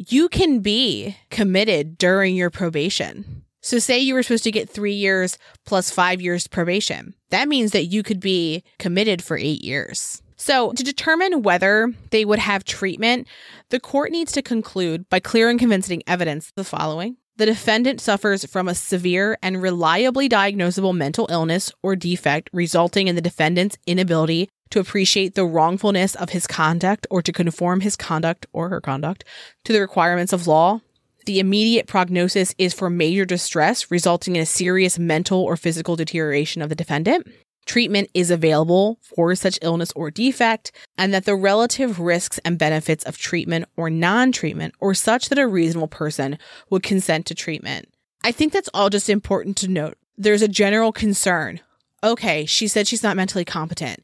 You 0.03 0.31
can 0.31 0.61
be 0.61 1.19
committed 1.29 1.99
during 1.99 2.35
your 2.35 2.49
probation. 2.49 3.45
So, 3.61 3.79
say 3.79 3.99
you 3.99 4.15
were 4.15 4.23
supposed 4.23 4.45
to 4.45 4.51
get 4.51 4.71
three 4.71 4.95
years 4.95 5.37
plus 5.67 5.91
five 5.91 6.23
years 6.23 6.47
probation. 6.47 7.13
That 7.29 7.49
means 7.49 7.73
that 7.73 7.85
you 7.85 8.03
could 8.03 8.19
be 8.19 8.65
committed 8.79 9.23
for 9.23 9.37
eight 9.37 9.63
years. 9.63 10.23
So, 10.37 10.73
to 10.73 10.83
determine 10.83 11.43
whether 11.43 11.93
they 12.13 12.25
would 12.25 12.39
have 12.39 12.65
treatment, 12.65 13.29
the 13.69 13.79
court 13.79 14.11
needs 14.11 14.33
to 14.33 14.41
conclude 14.41 15.07
by 15.11 15.21
clear 15.21 15.51
and 15.51 15.59
convincing 15.59 16.03
evidence 16.07 16.51
the 16.57 16.65
following. 16.65 17.19
The 17.37 17.45
defendant 17.45 18.01
suffers 18.01 18.47
from 18.47 18.69
a 18.69 18.75
severe 18.75 19.37
and 19.43 19.61
reliably 19.61 20.31
diagnosable 20.31 20.97
mental 20.97 21.29
illness 21.31 21.71
or 21.83 21.95
defect 21.95 22.49
resulting 22.55 23.07
in 23.07 23.17
the 23.17 23.21
defendant's 23.21 23.77
inability 23.87 24.49
to 24.71 24.81
appreciate 24.81 25.35
the 25.35 25.45
wrongfulness 25.45 26.15
of 26.15 26.31
his 26.31 26.47
conduct 26.47 27.07
or 27.11 27.23
to 27.23 27.33
conform 27.33 27.81
his 27.81 27.97
conduct 27.97 28.47
or 28.53 28.69
her 28.69 28.81
conduct 28.81 29.25
to 29.65 29.73
the 29.73 29.81
requirements 29.81 30.33
of 30.33 30.47
law. 30.47 30.81
The 31.27 31.41
immediate 31.41 31.87
prognosis 31.87 32.55
is 32.57 32.73
for 32.73 32.89
major 32.89 33.25
distress, 33.25 33.91
resulting 33.91 34.37
in 34.37 34.43
a 34.43 34.47
serious 34.47 34.99
mental 34.99 35.41
or 35.41 35.57
physical 35.57 35.97
deterioration 35.97 36.63
of 36.63 36.69
the 36.71 36.75
defendant 36.75 37.27
treatment 37.71 38.11
is 38.15 38.33
available 38.33 38.99
for 39.01 39.33
such 39.37 39.59
illness 39.63 39.93
or 39.95 40.11
defect, 40.11 40.73
and 40.99 41.15
that 41.15 41.25
the 41.25 41.37
relative 41.37 42.01
risks 42.01 42.41
and 42.45 42.59
benefits 42.59 43.05
of 43.05 43.17
treatment 43.17 43.67
or 43.77 43.89
non 43.89 44.33
treatment 44.33 44.75
are 44.81 44.93
such 44.93 45.29
that 45.29 45.39
a 45.39 45.47
reasonable 45.47 45.87
person 45.87 46.37
would 46.69 46.83
consent 46.83 47.27
to 47.27 47.35
treatment. 47.35 47.89
I 48.25 48.33
think 48.33 48.53
that's 48.53 48.71
all 48.75 48.91
just 48.91 49.09
important 49.09 49.57
to 49.59 49.69
note. 49.69 49.97
There's 50.19 50.43
a 50.43 50.49
general 50.49 50.91
concern. 50.91 51.61
Okay, 52.03 52.45
she 52.45 52.67
said 52.67 52.89
she's 52.89 53.03
not 53.03 53.17
mentally 53.17 53.45
competent. 53.45 54.03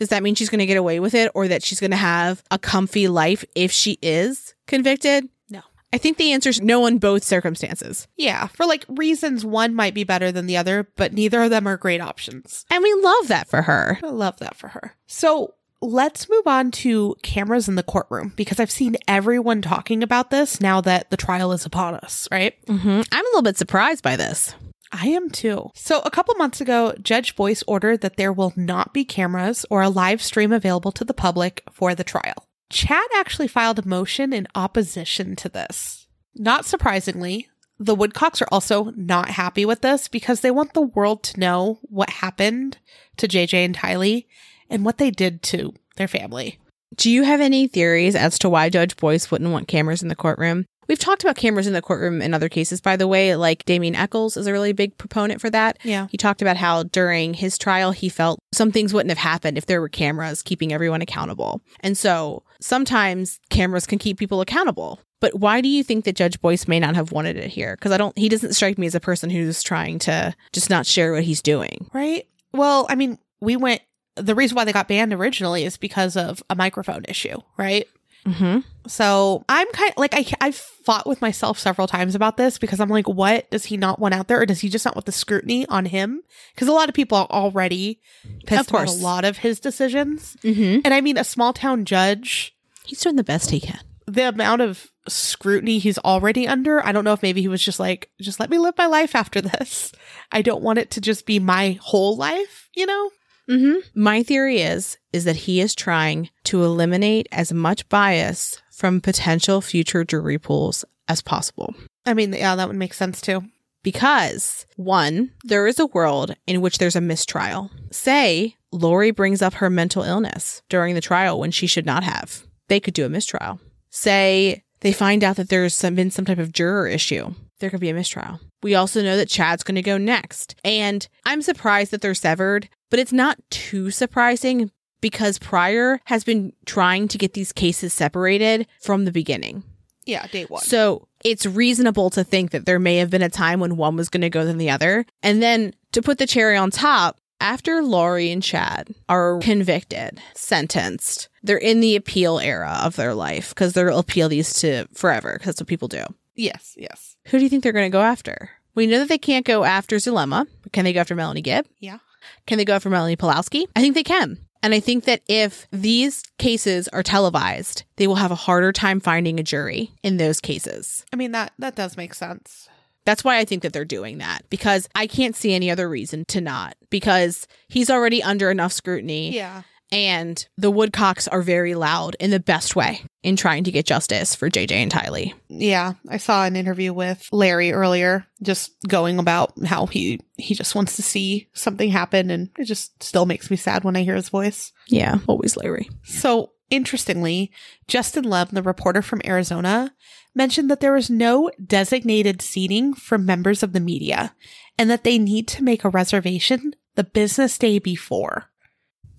Does 0.00 0.08
that 0.08 0.22
mean 0.22 0.34
she's 0.34 0.48
going 0.48 0.60
to 0.60 0.66
get 0.66 0.78
away 0.78 0.98
with 0.98 1.14
it 1.14 1.30
or 1.34 1.46
that 1.46 1.62
she's 1.62 1.78
going 1.78 1.90
to 1.90 1.96
have 1.98 2.42
a 2.50 2.58
comfy 2.58 3.06
life 3.06 3.44
if 3.54 3.70
she 3.70 3.98
is 4.00 4.54
convicted? 4.66 5.28
No. 5.50 5.60
I 5.92 5.98
think 5.98 6.16
the 6.16 6.32
answer 6.32 6.48
is 6.48 6.58
no 6.62 6.86
in 6.86 6.96
both 6.96 7.22
circumstances. 7.22 8.08
Yeah, 8.16 8.46
for 8.46 8.64
like 8.64 8.86
reasons 8.88 9.44
one 9.44 9.74
might 9.74 9.92
be 9.92 10.04
better 10.04 10.32
than 10.32 10.46
the 10.46 10.56
other, 10.56 10.88
but 10.96 11.12
neither 11.12 11.42
of 11.42 11.50
them 11.50 11.68
are 11.68 11.76
great 11.76 12.00
options. 12.00 12.64
And 12.70 12.82
we 12.82 12.94
love 12.94 13.28
that 13.28 13.46
for 13.50 13.60
her. 13.60 13.98
I 14.02 14.06
love 14.06 14.38
that 14.38 14.56
for 14.56 14.68
her. 14.68 14.96
So 15.06 15.52
let's 15.82 16.30
move 16.30 16.46
on 16.46 16.70
to 16.70 17.14
cameras 17.22 17.68
in 17.68 17.74
the 17.74 17.82
courtroom 17.82 18.32
because 18.36 18.58
I've 18.58 18.70
seen 18.70 18.96
everyone 19.06 19.60
talking 19.60 20.02
about 20.02 20.30
this 20.30 20.62
now 20.62 20.80
that 20.80 21.10
the 21.10 21.18
trial 21.18 21.52
is 21.52 21.66
upon 21.66 21.96
us, 21.96 22.26
right? 22.32 22.54
Mm-hmm. 22.64 23.02
I'm 23.12 23.26
a 23.26 23.28
little 23.28 23.42
bit 23.42 23.58
surprised 23.58 24.02
by 24.02 24.16
this. 24.16 24.54
I 24.92 25.08
am 25.08 25.30
too. 25.30 25.70
So, 25.74 26.00
a 26.04 26.10
couple 26.10 26.34
months 26.34 26.60
ago, 26.60 26.94
Judge 27.00 27.36
Boyce 27.36 27.62
ordered 27.66 28.00
that 28.00 28.16
there 28.16 28.32
will 28.32 28.52
not 28.56 28.92
be 28.92 29.04
cameras 29.04 29.64
or 29.70 29.82
a 29.82 29.88
live 29.88 30.22
stream 30.22 30.52
available 30.52 30.92
to 30.92 31.04
the 31.04 31.14
public 31.14 31.62
for 31.70 31.94
the 31.94 32.04
trial. 32.04 32.48
Chad 32.70 33.06
actually 33.14 33.48
filed 33.48 33.78
a 33.78 33.88
motion 33.88 34.32
in 34.32 34.46
opposition 34.54 35.36
to 35.36 35.48
this. 35.48 36.06
Not 36.34 36.64
surprisingly, 36.64 37.48
the 37.78 37.96
Woodcocks 37.96 38.42
are 38.42 38.48
also 38.52 38.92
not 38.96 39.30
happy 39.30 39.64
with 39.64 39.80
this 39.80 40.06
because 40.06 40.40
they 40.40 40.50
want 40.50 40.74
the 40.74 40.82
world 40.82 41.22
to 41.24 41.40
know 41.40 41.78
what 41.82 42.10
happened 42.10 42.78
to 43.16 43.26
JJ 43.26 43.64
and 43.64 43.76
Tylee 43.76 44.26
and 44.68 44.84
what 44.84 44.98
they 44.98 45.10
did 45.10 45.42
to 45.44 45.74
their 45.96 46.08
family. 46.08 46.58
Do 46.94 47.10
you 47.10 47.22
have 47.22 47.40
any 47.40 47.68
theories 47.68 48.14
as 48.14 48.38
to 48.40 48.48
why 48.48 48.68
Judge 48.68 48.96
Boyce 48.96 49.30
wouldn't 49.30 49.50
want 49.50 49.68
cameras 49.68 50.02
in 50.02 50.08
the 50.08 50.16
courtroom? 50.16 50.66
We've 50.90 50.98
talked 50.98 51.22
about 51.22 51.36
cameras 51.36 51.68
in 51.68 51.72
the 51.72 51.80
courtroom 51.80 52.20
in 52.20 52.34
other 52.34 52.48
cases, 52.48 52.80
by 52.80 52.96
the 52.96 53.06
way. 53.06 53.36
Like 53.36 53.64
Damien 53.64 53.94
Echols 53.94 54.36
is 54.36 54.48
a 54.48 54.52
really 54.52 54.72
big 54.72 54.98
proponent 54.98 55.40
for 55.40 55.48
that. 55.48 55.78
Yeah. 55.84 56.08
He 56.10 56.16
talked 56.16 56.42
about 56.42 56.56
how 56.56 56.82
during 56.82 57.32
his 57.32 57.56
trial, 57.56 57.92
he 57.92 58.08
felt 58.08 58.40
some 58.52 58.72
things 58.72 58.92
wouldn't 58.92 59.12
have 59.12 59.18
happened 59.18 59.56
if 59.56 59.66
there 59.66 59.80
were 59.80 59.88
cameras 59.88 60.42
keeping 60.42 60.72
everyone 60.72 61.00
accountable. 61.00 61.60
And 61.78 61.96
so 61.96 62.42
sometimes 62.60 63.38
cameras 63.50 63.86
can 63.86 64.00
keep 64.00 64.18
people 64.18 64.40
accountable. 64.40 64.98
But 65.20 65.38
why 65.38 65.60
do 65.60 65.68
you 65.68 65.84
think 65.84 66.06
that 66.06 66.16
Judge 66.16 66.40
Boyce 66.40 66.66
may 66.66 66.80
not 66.80 66.96
have 66.96 67.12
wanted 67.12 67.36
it 67.36 67.50
here? 67.50 67.76
Because 67.76 67.92
I 67.92 67.96
don't, 67.96 68.18
he 68.18 68.28
doesn't 68.28 68.54
strike 68.54 68.76
me 68.76 68.88
as 68.88 68.96
a 68.96 69.00
person 69.00 69.30
who's 69.30 69.62
trying 69.62 70.00
to 70.00 70.34
just 70.52 70.70
not 70.70 70.86
share 70.86 71.12
what 71.12 71.22
he's 71.22 71.40
doing. 71.40 71.88
Right. 71.94 72.26
Well, 72.50 72.86
I 72.90 72.96
mean, 72.96 73.16
we 73.40 73.54
went 73.54 73.80
the 74.16 74.34
reason 74.34 74.56
why 74.56 74.64
they 74.64 74.72
got 74.72 74.88
banned 74.88 75.12
originally 75.12 75.64
is 75.64 75.76
because 75.76 76.16
of 76.16 76.42
a 76.50 76.56
microphone 76.56 77.04
issue, 77.08 77.38
right? 77.56 77.86
Mm-hmm. 78.26 78.60
So 78.86 79.44
I'm 79.48 79.70
kind 79.72 79.90
of 79.92 79.96
like 79.98 80.14
I 80.14 80.26
I've 80.40 80.54
fought 80.54 81.06
with 81.06 81.20
myself 81.20 81.58
several 81.58 81.86
times 81.86 82.14
about 82.14 82.36
this 82.36 82.58
because 82.58 82.80
I'm 82.80 82.88
like, 82.88 83.08
what 83.08 83.50
does 83.50 83.64
he 83.66 83.76
not 83.76 83.98
want 83.98 84.14
out 84.14 84.28
there, 84.28 84.40
or 84.40 84.46
does 84.46 84.60
he 84.60 84.68
just 84.68 84.84
not 84.84 84.94
want 84.96 85.06
the 85.06 85.12
scrutiny 85.12 85.66
on 85.66 85.86
him? 85.86 86.22
Because 86.54 86.68
a 86.68 86.72
lot 86.72 86.88
of 86.88 86.94
people 86.94 87.16
are 87.18 87.26
already 87.30 88.00
pissed 88.46 88.60
Of 88.62 88.68
course. 88.68 88.90
about 88.92 89.00
a 89.00 89.04
lot 89.04 89.24
of 89.24 89.38
his 89.38 89.60
decisions, 89.60 90.36
Mm-hmm. 90.42 90.80
and 90.84 90.92
I 90.94 91.00
mean, 91.00 91.16
a 91.18 91.24
small 91.24 91.52
town 91.52 91.84
judge, 91.84 92.54
He's 92.84 93.00
doing 93.00 93.16
the 93.16 93.24
best 93.24 93.50
he 93.50 93.60
can. 93.60 93.80
the 94.06 94.28
amount 94.28 94.60
of 94.62 94.88
scrutiny 95.08 95.78
he's 95.78 95.98
already 95.98 96.46
under, 96.48 96.84
I 96.84 96.92
don't 96.92 97.04
know 97.04 97.12
if 97.12 97.22
maybe 97.22 97.40
he 97.40 97.48
was 97.48 97.62
just 97.62 97.78
like, 97.80 98.10
just 98.20 98.40
let 98.40 98.50
me 98.50 98.58
live 98.58 98.74
my 98.76 98.86
life 98.86 99.14
after 99.14 99.40
this. 99.40 99.92
I 100.32 100.42
don't 100.42 100.62
want 100.62 100.78
it 100.78 100.90
to 100.92 101.00
just 101.00 101.26
be 101.26 101.38
my 101.38 101.78
whole 101.80 102.16
life, 102.16 102.68
you 102.74 102.86
know? 102.86 103.10
Mm-hmm. 103.50 104.00
My 104.00 104.22
theory 104.22 104.60
is 104.60 104.96
is 105.12 105.24
that 105.24 105.36
he 105.36 105.60
is 105.60 105.74
trying 105.74 106.30
to 106.44 106.62
eliminate 106.62 107.28
as 107.32 107.52
much 107.52 107.88
bias 107.88 108.62
from 108.70 109.00
potential 109.00 109.60
future 109.60 110.04
jury 110.04 110.38
pools 110.38 110.84
as 111.08 111.20
possible. 111.20 111.74
I 112.06 112.14
mean, 112.14 112.32
yeah, 112.32 112.54
that 112.54 112.68
would 112.68 112.76
make 112.76 112.94
sense 112.94 113.20
too. 113.20 113.42
Because 113.82 114.66
one, 114.76 115.32
there 115.42 115.66
is 115.66 115.78
a 115.78 115.86
world 115.86 116.34
in 116.46 116.60
which 116.60 116.78
there's 116.78 116.96
a 116.96 117.00
mistrial. 117.00 117.70
Say 117.90 118.56
Lori 118.72 119.10
brings 119.10 119.42
up 119.42 119.54
her 119.54 119.70
mental 119.70 120.02
illness 120.02 120.62
during 120.68 120.94
the 120.94 121.00
trial 121.00 121.40
when 121.40 121.50
she 121.50 121.66
should 121.66 121.86
not 121.86 122.04
have. 122.04 122.44
They 122.68 122.78
could 122.78 122.94
do 122.94 123.06
a 123.06 123.10
mistrial. 123.10 123.58
Say 123.90 124.62
they 124.80 124.92
find 124.92 125.24
out 125.24 125.36
that 125.36 125.48
there's 125.48 125.74
some, 125.74 125.94
been 125.94 126.10
some 126.10 126.24
type 126.24 126.38
of 126.38 126.52
juror 126.52 126.86
issue. 126.86 127.34
There 127.58 127.70
could 127.70 127.80
be 127.80 127.90
a 127.90 127.94
mistrial. 127.94 128.40
We 128.62 128.74
also 128.74 129.02
know 129.02 129.16
that 129.16 129.28
Chad's 129.28 129.62
going 129.62 129.74
to 129.74 129.82
go 129.82 129.98
next. 129.98 130.54
And 130.64 131.06
I'm 131.24 131.42
surprised 131.42 131.90
that 131.90 132.00
they're 132.00 132.14
severed, 132.14 132.68
but 132.90 132.98
it's 132.98 133.12
not 133.12 133.38
too 133.50 133.90
surprising 133.90 134.70
because 135.00 135.38
Prior 135.38 136.00
has 136.04 136.24
been 136.24 136.52
trying 136.66 137.08
to 137.08 137.18
get 137.18 137.32
these 137.32 137.52
cases 137.52 137.92
separated 137.94 138.66
from 138.82 139.04
the 139.04 139.12
beginning. 139.12 139.62
Yeah, 140.04 140.26
day 140.26 140.44
one. 140.44 140.62
So 140.62 141.08
it's 141.24 141.46
reasonable 141.46 142.10
to 142.10 142.24
think 142.24 142.50
that 142.50 142.66
there 142.66 142.78
may 142.78 142.96
have 142.96 143.10
been 143.10 143.22
a 143.22 143.28
time 143.28 143.60
when 143.60 143.76
one 143.76 143.96
was 143.96 144.08
going 144.08 144.22
to 144.22 144.30
go 144.30 144.44
than 144.44 144.58
the 144.58 144.70
other. 144.70 145.06
And 145.22 145.42
then 145.42 145.74
to 145.92 146.02
put 146.02 146.18
the 146.18 146.26
cherry 146.26 146.56
on 146.56 146.70
top, 146.70 147.18
after 147.40 147.82
Lori 147.82 148.30
and 148.30 148.42
Chad 148.42 148.94
are 149.08 149.38
convicted, 149.40 150.20
sentenced, 150.34 151.28
they're 151.42 151.56
in 151.56 151.80
the 151.80 151.96
appeal 151.96 152.38
era 152.38 152.80
of 152.82 152.96
their 152.96 153.14
life 153.14 153.50
because 153.50 153.72
they'll 153.72 153.98
appeal 153.98 154.28
these 154.28 154.52
to 154.60 154.86
forever 154.92 155.34
because 155.34 155.46
that's 155.46 155.60
what 155.60 155.68
people 155.68 155.88
do. 155.88 156.04
yes, 156.34 156.74
yes. 156.76 157.16
Who 157.26 157.38
do 157.38 157.44
you 157.44 157.48
think 157.50 157.62
they're 157.62 157.72
going 157.72 157.90
to 157.90 157.96
go 157.96 158.02
after? 158.02 158.50
We 158.74 158.86
know 158.86 158.98
that 158.98 159.08
they 159.08 159.18
can't 159.18 159.46
go 159.46 159.64
after 159.64 159.96
Zulema. 159.96 160.46
but 160.62 160.72
Can 160.72 160.84
they 160.84 160.92
go 160.92 161.00
after 161.00 161.14
Melanie 161.14 161.42
Gibb? 161.42 161.66
Yeah. 161.78 161.98
Can 162.46 162.58
they 162.58 162.64
go 162.64 162.74
after 162.74 162.90
Melanie 162.90 163.16
Pawlowski? 163.16 163.66
I 163.76 163.80
think 163.80 163.94
they 163.94 164.02
can. 164.02 164.38
And 164.62 164.74
I 164.74 164.80
think 164.80 165.04
that 165.04 165.22
if 165.26 165.66
these 165.72 166.22
cases 166.38 166.86
are 166.88 167.02
televised, 167.02 167.84
they 167.96 168.06
will 168.06 168.16
have 168.16 168.30
a 168.30 168.34
harder 168.36 168.72
time 168.72 169.00
finding 169.00 169.40
a 169.40 169.42
jury 169.42 169.92
in 170.02 170.18
those 170.18 170.40
cases. 170.40 171.06
I 171.12 171.16
mean 171.16 171.32
that 171.32 171.52
that 171.58 171.76
does 171.76 171.96
make 171.96 172.14
sense. 172.14 172.68
That's 173.06 173.24
why 173.24 173.38
I 173.38 173.46
think 173.46 173.62
that 173.62 173.72
they're 173.72 173.86
doing 173.86 174.18
that 174.18 174.42
because 174.50 174.86
I 174.94 175.06
can't 175.06 175.34
see 175.34 175.54
any 175.54 175.70
other 175.70 175.88
reason 175.88 176.26
to 176.26 176.40
not 176.42 176.76
because 176.90 177.46
he's 177.68 177.88
already 177.88 178.22
under 178.22 178.50
enough 178.50 178.72
scrutiny 178.72 179.34
Yeah. 179.34 179.62
And 179.92 180.46
the 180.56 180.70
Woodcocks 180.70 181.26
are 181.26 181.42
very 181.42 181.74
loud 181.74 182.16
in 182.20 182.30
the 182.30 182.38
best 182.38 182.76
way 182.76 183.02
in 183.22 183.36
trying 183.36 183.64
to 183.64 183.72
get 183.72 183.86
justice 183.86 184.34
for 184.34 184.48
JJ 184.48 184.70
and 184.72 184.92
Tylee. 184.92 185.34
Yeah, 185.48 185.94
I 186.08 186.16
saw 186.18 186.44
an 186.44 186.54
interview 186.54 186.92
with 186.92 187.28
Larry 187.32 187.72
earlier 187.72 188.24
just 188.42 188.72
going 188.86 189.18
about 189.18 189.52
how 189.66 189.86
he 189.86 190.20
he 190.36 190.54
just 190.54 190.74
wants 190.74 190.96
to 190.96 191.02
see 191.02 191.48
something 191.52 191.90
happen 191.90 192.30
and 192.30 192.50
it 192.58 192.64
just 192.64 193.02
still 193.02 193.26
makes 193.26 193.50
me 193.50 193.56
sad 193.56 193.82
when 193.82 193.96
I 193.96 194.02
hear 194.02 194.14
his 194.14 194.28
voice. 194.28 194.72
Yeah, 194.86 195.18
always 195.26 195.56
Larry. 195.56 195.90
So, 196.04 196.52
interestingly, 196.70 197.50
Justin 197.88 198.24
Lum, 198.24 198.48
the 198.52 198.62
reporter 198.62 199.02
from 199.02 199.22
Arizona, 199.24 199.92
mentioned 200.34 200.70
that 200.70 200.80
there 200.80 200.92
was 200.92 201.10
no 201.10 201.50
designated 201.64 202.40
seating 202.40 202.94
for 202.94 203.18
members 203.18 203.62
of 203.62 203.72
the 203.72 203.80
media 203.80 204.34
and 204.78 204.88
that 204.88 205.04
they 205.04 205.18
need 205.18 205.48
to 205.48 205.64
make 205.64 205.84
a 205.84 205.88
reservation 205.88 206.74
the 206.94 207.04
business 207.04 207.58
day 207.58 207.78
before, 207.78 208.49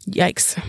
Yikes. 0.05 0.61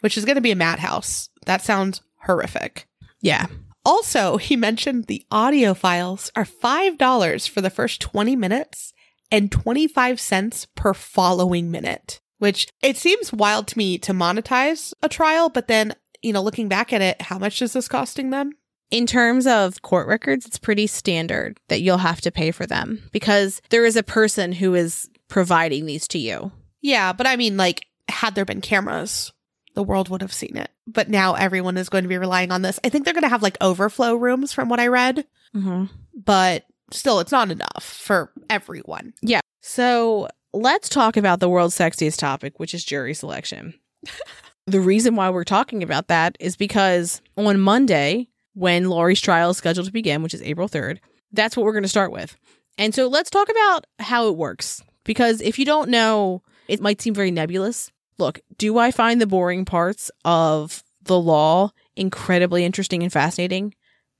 which 0.00 0.16
is 0.16 0.24
going 0.24 0.36
to 0.36 0.40
be 0.40 0.50
a 0.50 0.56
madhouse. 0.56 1.28
That 1.46 1.62
sounds 1.62 2.02
horrific. 2.24 2.86
Yeah. 3.20 3.46
Also, 3.84 4.36
he 4.38 4.56
mentioned 4.56 5.04
the 5.04 5.24
audio 5.30 5.74
files 5.74 6.30
are 6.36 6.44
$5 6.44 7.48
for 7.48 7.60
the 7.60 7.70
first 7.70 8.00
20 8.00 8.36
minutes 8.36 8.92
and 9.30 9.52
25 9.52 10.20
cents 10.20 10.66
per 10.74 10.94
following 10.94 11.70
minute, 11.70 12.20
which 12.38 12.68
it 12.82 12.96
seems 12.96 13.32
wild 13.32 13.66
to 13.68 13.78
me 13.78 13.98
to 13.98 14.12
monetize 14.12 14.92
a 15.02 15.08
trial, 15.08 15.48
but 15.48 15.68
then, 15.68 15.94
you 16.22 16.32
know, 16.32 16.42
looking 16.42 16.68
back 16.68 16.92
at 16.92 17.02
it, 17.02 17.20
how 17.22 17.38
much 17.38 17.60
is 17.60 17.72
this 17.72 17.88
costing 17.88 18.30
them? 18.30 18.52
In 18.90 19.06
terms 19.06 19.46
of 19.46 19.82
court 19.82 20.08
records, 20.08 20.46
it's 20.46 20.58
pretty 20.58 20.86
standard 20.86 21.60
that 21.68 21.82
you'll 21.82 21.98
have 21.98 22.22
to 22.22 22.30
pay 22.30 22.50
for 22.50 22.64
them 22.64 23.02
because 23.12 23.60
there 23.68 23.84
is 23.84 23.96
a 23.96 24.02
person 24.02 24.52
who 24.52 24.74
is 24.74 25.10
providing 25.28 25.84
these 25.84 26.08
to 26.08 26.18
you. 26.18 26.52
Yeah, 26.80 27.12
but 27.12 27.26
I 27.26 27.36
mean, 27.36 27.58
like, 27.58 27.84
had 28.08 28.34
there 28.34 28.44
been 28.44 28.60
cameras, 28.60 29.32
the 29.74 29.82
world 29.82 30.08
would 30.08 30.22
have 30.22 30.32
seen 30.32 30.56
it. 30.56 30.70
But 30.86 31.08
now 31.08 31.34
everyone 31.34 31.76
is 31.76 31.88
going 31.88 32.04
to 32.04 32.08
be 32.08 32.18
relying 32.18 32.50
on 32.50 32.62
this. 32.62 32.80
I 32.84 32.88
think 32.88 33.04
they're 33.04 33.14
going 33.14 33.22
to 33.22 33.28
have 33.28 33.42
like 33.42 33.56
overflow 33.60 34.14
rooms 34.14 34.52
from 34.52 34.68
what 34.68 34.80
I 34.80 34.88
read, 34.88 35.26
Mm-hmm. 35.54 35.84
but 36.14 36.64
still, 36.92 37.20
it's 37.20 37.32
not 37.32 37.50
enough 37.50 37.82
for 37.82 38.32
everyone. 38.50 39.14
Yeah. 39.22 39.40
So 39.62 40.28
let's 40.52 40.88
talk 40.88 41.16
about 41.16 41.40
the 41.40 41.48
world's 41.48 41.76
sexiest 41.76 42.18
topic, 42.18 42.58
which 42.58 42.74
is 42.74 42.84
jury 42.84 43.14
selection. 43.14 43.74
the 44.66 44.80
reason 44.80 45.16
why 45.16 45.30
we're 45.30 45.44
talking 45.44 45.82
about 45.82 46.08
that 46.08 46.36
is 46.40 46.56
because 46.56 47.20
on 47.36 47.60
Monday, 47.60 48.28
when 48.54 48.88
Lori's 48.88 49.20
trial 49.20 49.50
is 49.50 49.56
scheduled 49.56 49.86
to 49.86 49.92
begin, 49.92 50.22
which 50.22 50.34
is 50.34 50.42
April 50.42 50.68
3rd, 50.68 50.98
that's 51.32 51.56
what 51.56 51.64
we're 51.64 51.72
going 51.72 51.82
to 51.82 51.88
start 51.88 52.12
with. 52.12 52.36
And 52.76 52.94
so 52.94 53.08
let's 53.08 53.30
talk 53.30 53.48
about 53.48 53.86
how 53.98 54.28
it 54.28 54.36
works. 54.36 54.82
Because 55.04 55.40
if 55.40 55.58
you 55.58 55.64
don't 55.64 55.88
know, 55.90 56.42
it 56.68 56.80
might 56.80 57.00
seem 57.00 57.14
very 57.14 57.30
nebulous. 57.30 57.90
Look, 58.18 58.40
do 58.56 58.78
I 58.78 58.90
find 58.90 59.20
the 59.20 59.26
boring 59.26 59.64
parts 59.64 60.10
of 60.24 60.82
the 61.02 61.18
law 61.18 61.70
incredibly 61.96 62.64
interesting 62.64 63.02
and 63.02 63.12
fascinating? 63.12 63.74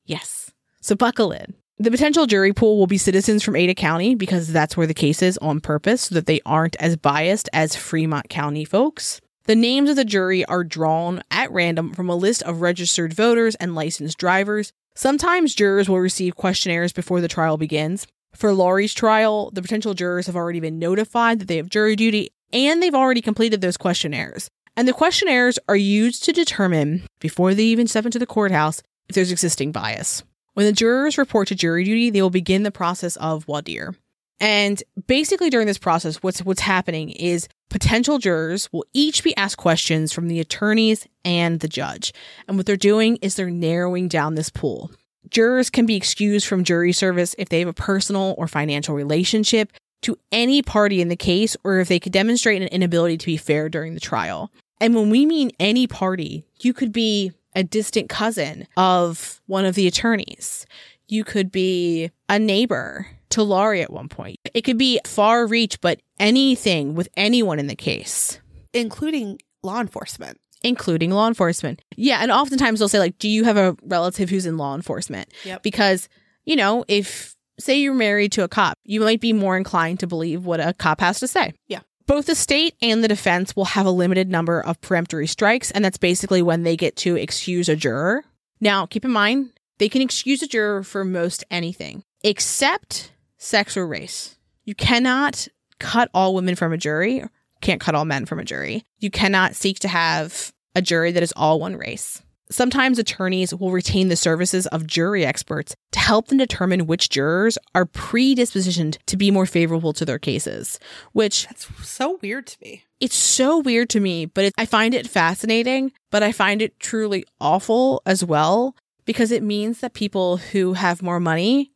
Yes. 0.05 0.53
So 0.81 0.95
buckle 0.95 1.33
in. 1.33 1.55
The 1.81 1.91
potential 1.91 2.27
jury 2.27 2.53
pool 2.53 2.79
will 2.79 2.87
be 2.89 2.99
citizens 2.99 3.43
from 3.43 3.55
Ada 3.55 3.75
County 3.75 4.15
because 4.15 4.53
that's 4.53 4.77
where 4.77 4.87
the 4.87 4.95
case 4.95 5.23
is 5.23 5.39
on 5.39 5.61
purpose 5.61 6.03
so 6.03 6.15
that 6.17 6.27
they 6.27 6.41
aren't 6.45 6.77
as 6.77 6.97
biased 6.97 7.49
as 7.53 7.77
Fremont 7.77 8.29
County 8.29 8.65
folks. 8.65 9.21
The 9.45 9.55
names 9.55 9.89
of 9.89 9.97
the 9.97 10.05
jury 10.05 10.45
are 10.45 10.65
drawn 10.65 11.23
at 11.31 11.53
random 11.53 11.95
from 11.95 12.09
a 12.09 12.17
list 12.17 12.43
of 12.43 12.61
registered 12.61 13.13
voters 13.13 13.55
and 13.57 13.75
licensed 13.75 14.19
drivers. 14.19 14.73
Sometimes 14.95 15.55
jurors 15.55 15.89
will 15.89 16.01
receive 16.01 16.35
questionnaires 16.37 16.93
before 16.93 17.21
the 17.21 17.29
trial 17.29 17.57
begins. 17.57 18.07
For 18.35 18.53
Lori's 18.53 18.93
trial, 18.93 19.51
the 19.53 19.63
potential 19.63 19.95
jurors 19.95 20.27
have 20.27 20.37
already 20.37 20.61
been 20.61 20.79
notified 20.79 21.39
that 21.39 21.49
they 21.49 21.57
have 21.57 21.71
jury 21.71 21.97
duty 21.97 22.31
and 22.53 22.83
they've 22.83 22.95
already 22.95 23.21
completed 23.21 23.61
those 23.61 23.77
questionnaires. 23.77 24.49
And 24.77 24.87
the 24.87 24.93
questionnaires 24.93 25.59
are 25.69 25.77
used 25.77 26.23
to 26.25 26.33
determine, 26.33 27.03
before 27.21 27.55
they 27.55 27.65
even 27.65 27.89
step 27.89 28.05
into 28.05 28.19
the 28.19 28.27
courthouse, 28.27 28.83
if 29.09 29.15
there's 29.15 29.33
existing 29.33 29.73
bias. 29.73 30.23
When 30.55 30.67
the 30.67 30.73
jurors 30.73 31.19
report 31.19 31.49
to 31.49 31.55
jury 31.55 31.85
duty, 31.85 32.11
they 32.11 32.23
will 32.23 32.31
begin 32.31 32.63
the 32.63 32.71
process 32.71 33.17
of 33.17 33.45
voir 33.45 33.63
dire. 33.63 33.95
And 34.41 34.83
basically 35.07 35.51
during 35.51 35.67
this 35.67 35.79
process, 35.79 36.23
what's 36.23 36.41
what's 36.45 36.61
happening 36.61 37.11
is 37.11 37.49
potential 37.71 38.19
jurors 38.19 38.69
will 38.73 38.85
each 38.93 39.25
be 39.25 39.37
asked 39.37 39.57
questions 39.57 40.13
from 40.13 40.29
the 40.29 40.39
attorneys 40.39 41.07
and 41.25 41.61
the 41.61 41.69
judge. 41.69 42.13
And 42.47 42.57
what 42.57 42.67
they're 42.67 42.77
doing 42.77 43.17
is 43.17 43.35
they're 43.35 43.51
narrowing 43.51 44.07
down 44.07 44.37
this 44.37 44.51
pool. 44.51 44.93
Jurors 45.29 45.71
can 45.71 45.87
be 45.87 45.97
excused 45.97 46.47
from 46.47 46.65
jury 46.65 46.93
service 46.93 47.35
if 47.37 47.49
they 47.49 47.59
have 47.59 47.69
a 47.69 47.73
personal 47.73 48.35
or 48.39 48.47
financial 48.47 48.95
relationship 48.95 49.73
to 50.03 50.17
any 50.31 50.63
party 50.63 51.01
in 51.01 51.09
the 51.09 51.17
case 51.17 51.57
or 51.65 51.81
if 51.81 51.89
they 51.89 51.99
could 52.01 52.13
demonstrate 52.13 52.63
an 52.63 52.69
inability 52.69 53.19
to 53.19 53.27
be 53.27 53.37
fair 53.37 53.69
during 53.69 53.95
the 53.95 54.01
trial. 54.01 54.51
And 54.81 54.95
when 54.95 55.11
we 55.11 55.27
mean 55.27 55.51
any 55.59 55.87
party, 55.87 56.45
you 56.61 56.73
could 56.73 56.93
be 56.93 57.33
a 57.57 57.65
distant 57.65 58.09
cousin 58.09 58.69
of 58.77 59.41
one 59.47 59.65
of 59.65 59.75
the 59.75 59.89
attorneys. 59.89 60.67
You 61.09 61.25
could 61.25 61.51
be 61.51 62.11
a 62.29 62.39
neighbor 62.39 63.09
to 63.31 63.43
Lori 63.43 63.83
at 63.83 63.93
one 63.93 64.09
point. 64.09 64.39
It 64.55 64.63
could 64.63 64.79
be 64.79 65.01
far 65.05 65.47
reach, 65.47 65.81
but 65.81 66.01
anything 66.21 66.95
with 66.95 67.09
anyone 67.17 67.59
in 67.59 67.67
the 67.67 67.75
case, 67.75 68.41
including 68.73 69.41
law 69.63 69.81
enforcement. 69.81 70.39
including 70.63 71.11
law 71.11 71.29
enforcement. 71.29 71.83
Yeah. 71.97 72.19
And 72.21 72.31
oftentimes 72.31 72.79
they'll 72.79 72.89
say, 72.89 72.99
like, 72.99 73.19
do 73.19 73.29
you 73.29 73.45
have 73.45 73.57
a 73.57 73.77
relative 73.83 74.31
who's 74.31 74.47
in 74.47 74.57
law 74.57 74.75
enforcement? 74.75 75.33
Yep. 75.45 75.63
Because, 75.63 76.09
you 76.45 76.57
know, 76.57 76.85
if 76.89 77.37
say 77.59 77.79
you're 77.79 77.95
married 77.95 78.33
to 78.33 78.45
a 78.45 78.49
cop, 78.49 78.79
you 78.85 79.01
might 79.01 79.21
be 79.21 79.33
more 79.33 79.57
inclined 79.57 80.01
to 80.01 80.07
believe 80.07 80.45
what 80.45 80.61
a 80.61 80.75
cop 80.75 81.01
has 81.01 81.21
to 81.21 81.29
say. 81.29 81.55
Yeah. 81.67 81.81
Both 82.07 82.27
the 82.27 82.35
state 82.35 82.75
and 82.81 83.05
the 83.05 83.09
defense 83.09 83.55
will 83.55 83.67
have 83.67 83.85
a 83.85 83.91
limited 83.91 84.31
number 84.31 84.61
of 84.61 84.81
peremptory 84.81 85.27
strikes, 85.27 85.71
and 85.71 85.85
that's 85.85 85.99
basically 85.99 86.41
when 86.41 86.63
they 86.63 86.77
get 86.77 86.97
to 86.97 87.17
excuse 87.17 87.69
a 87.69 87.77
juror. 87.77 88.25
Now, 88.61 88.87
keep 88.87 89.05
in 89.05 89.11
mind, 89.11 89.51
they 89.79 89.89
can 89.89 90.03
excuse 90.03 90.43
a 90.43 90.47
juror 90.47 90.83
for 90.83 91.05
most 91.05 91.45
anything 91.51 92.03
except 92.25 93.13
sex 93.37 93.77
or 93.77 93.87
race. 93.87 94.37
You 94.65 94.75
cannot 94.75 95.49
cut 95.79 96.11
all 96.13 96.35
women 96.35 96.55
from 96.55 96.73
a 96.73 96.79
jury 96.79 97.25
can't 97.61 97.81
cut 97.81 97.95
all 97.95 98.05
men 98.05 98.27
from 98.27 98.39
a 98.39 98.45
jury. 98.45 98.85
You 98.99 99.11
cannot 99.11 99.55
seek 99.55 99.81
to 99.81 99.89
have 99.89 100.53
a 100.75 100.83
jury 100.83 101.13
that 101.13 101.23
is 101.23 101.33
all 101.37 101.61
one 101.61 101.77
race. 101.77 102.23
Sometimes 102.51 102.99
attorneys 102.99 103.55
will 103.55 103.71
retain 103.71 104.09
the 104.09 104.17
services 104.17 104.67
of 104.69 104.87
jury 104.87 105.25
experts 105.25 105.75
to 105.93 105.99
help 105.99 106.29
them 106.29 106.39
determine 106.39 106.87
which 106.87 107.11
jurors 107.11 107.59
are 107.75 107.85
predispositioned 107.85 108.99
to 109.07 109.17
be 109.17 109.31
more 109.31 109.47
favorable 109.47 109.93
to 109.93 110.05
their 110.05 110.19
cases, 110.19 110.79
which 111.13 111.47
That's 111.47 111.69
so 111.87 112.19
weird 112.23 112.47
to 112.47 112.57
me. 112.63 112.85
it's 113.01 113.17
so 113.17 113.59
weird 113.59 113.91
to 113.91 114.01
me, 114.01 114.27
but 114.27 114.47
it, 114.47 114.55
I 114.57 114.65
find 114.67 114.95
it 114.95 115.07
fascinating, 115.07 115.93
but 116.11 116.23
I 116.23 116.33
find 116.33 116.63
it 116.63 116.79
truly 116.81 117.25
awful 117.41 118.03
as 118.07 118.25
well 118.25 118.75
because 119.05 119.31
it 119.31 119.43
means 119.43 119.81
that 119.81 119.93
people 119.95 120.39
who 120.39 120.73
have 120.75 121.03
more 121.03 121.21
money 121.21 121.73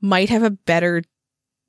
might 0.00 0.28
have 0.30 0.42
a 0.42 0.50
better 0.50 1.02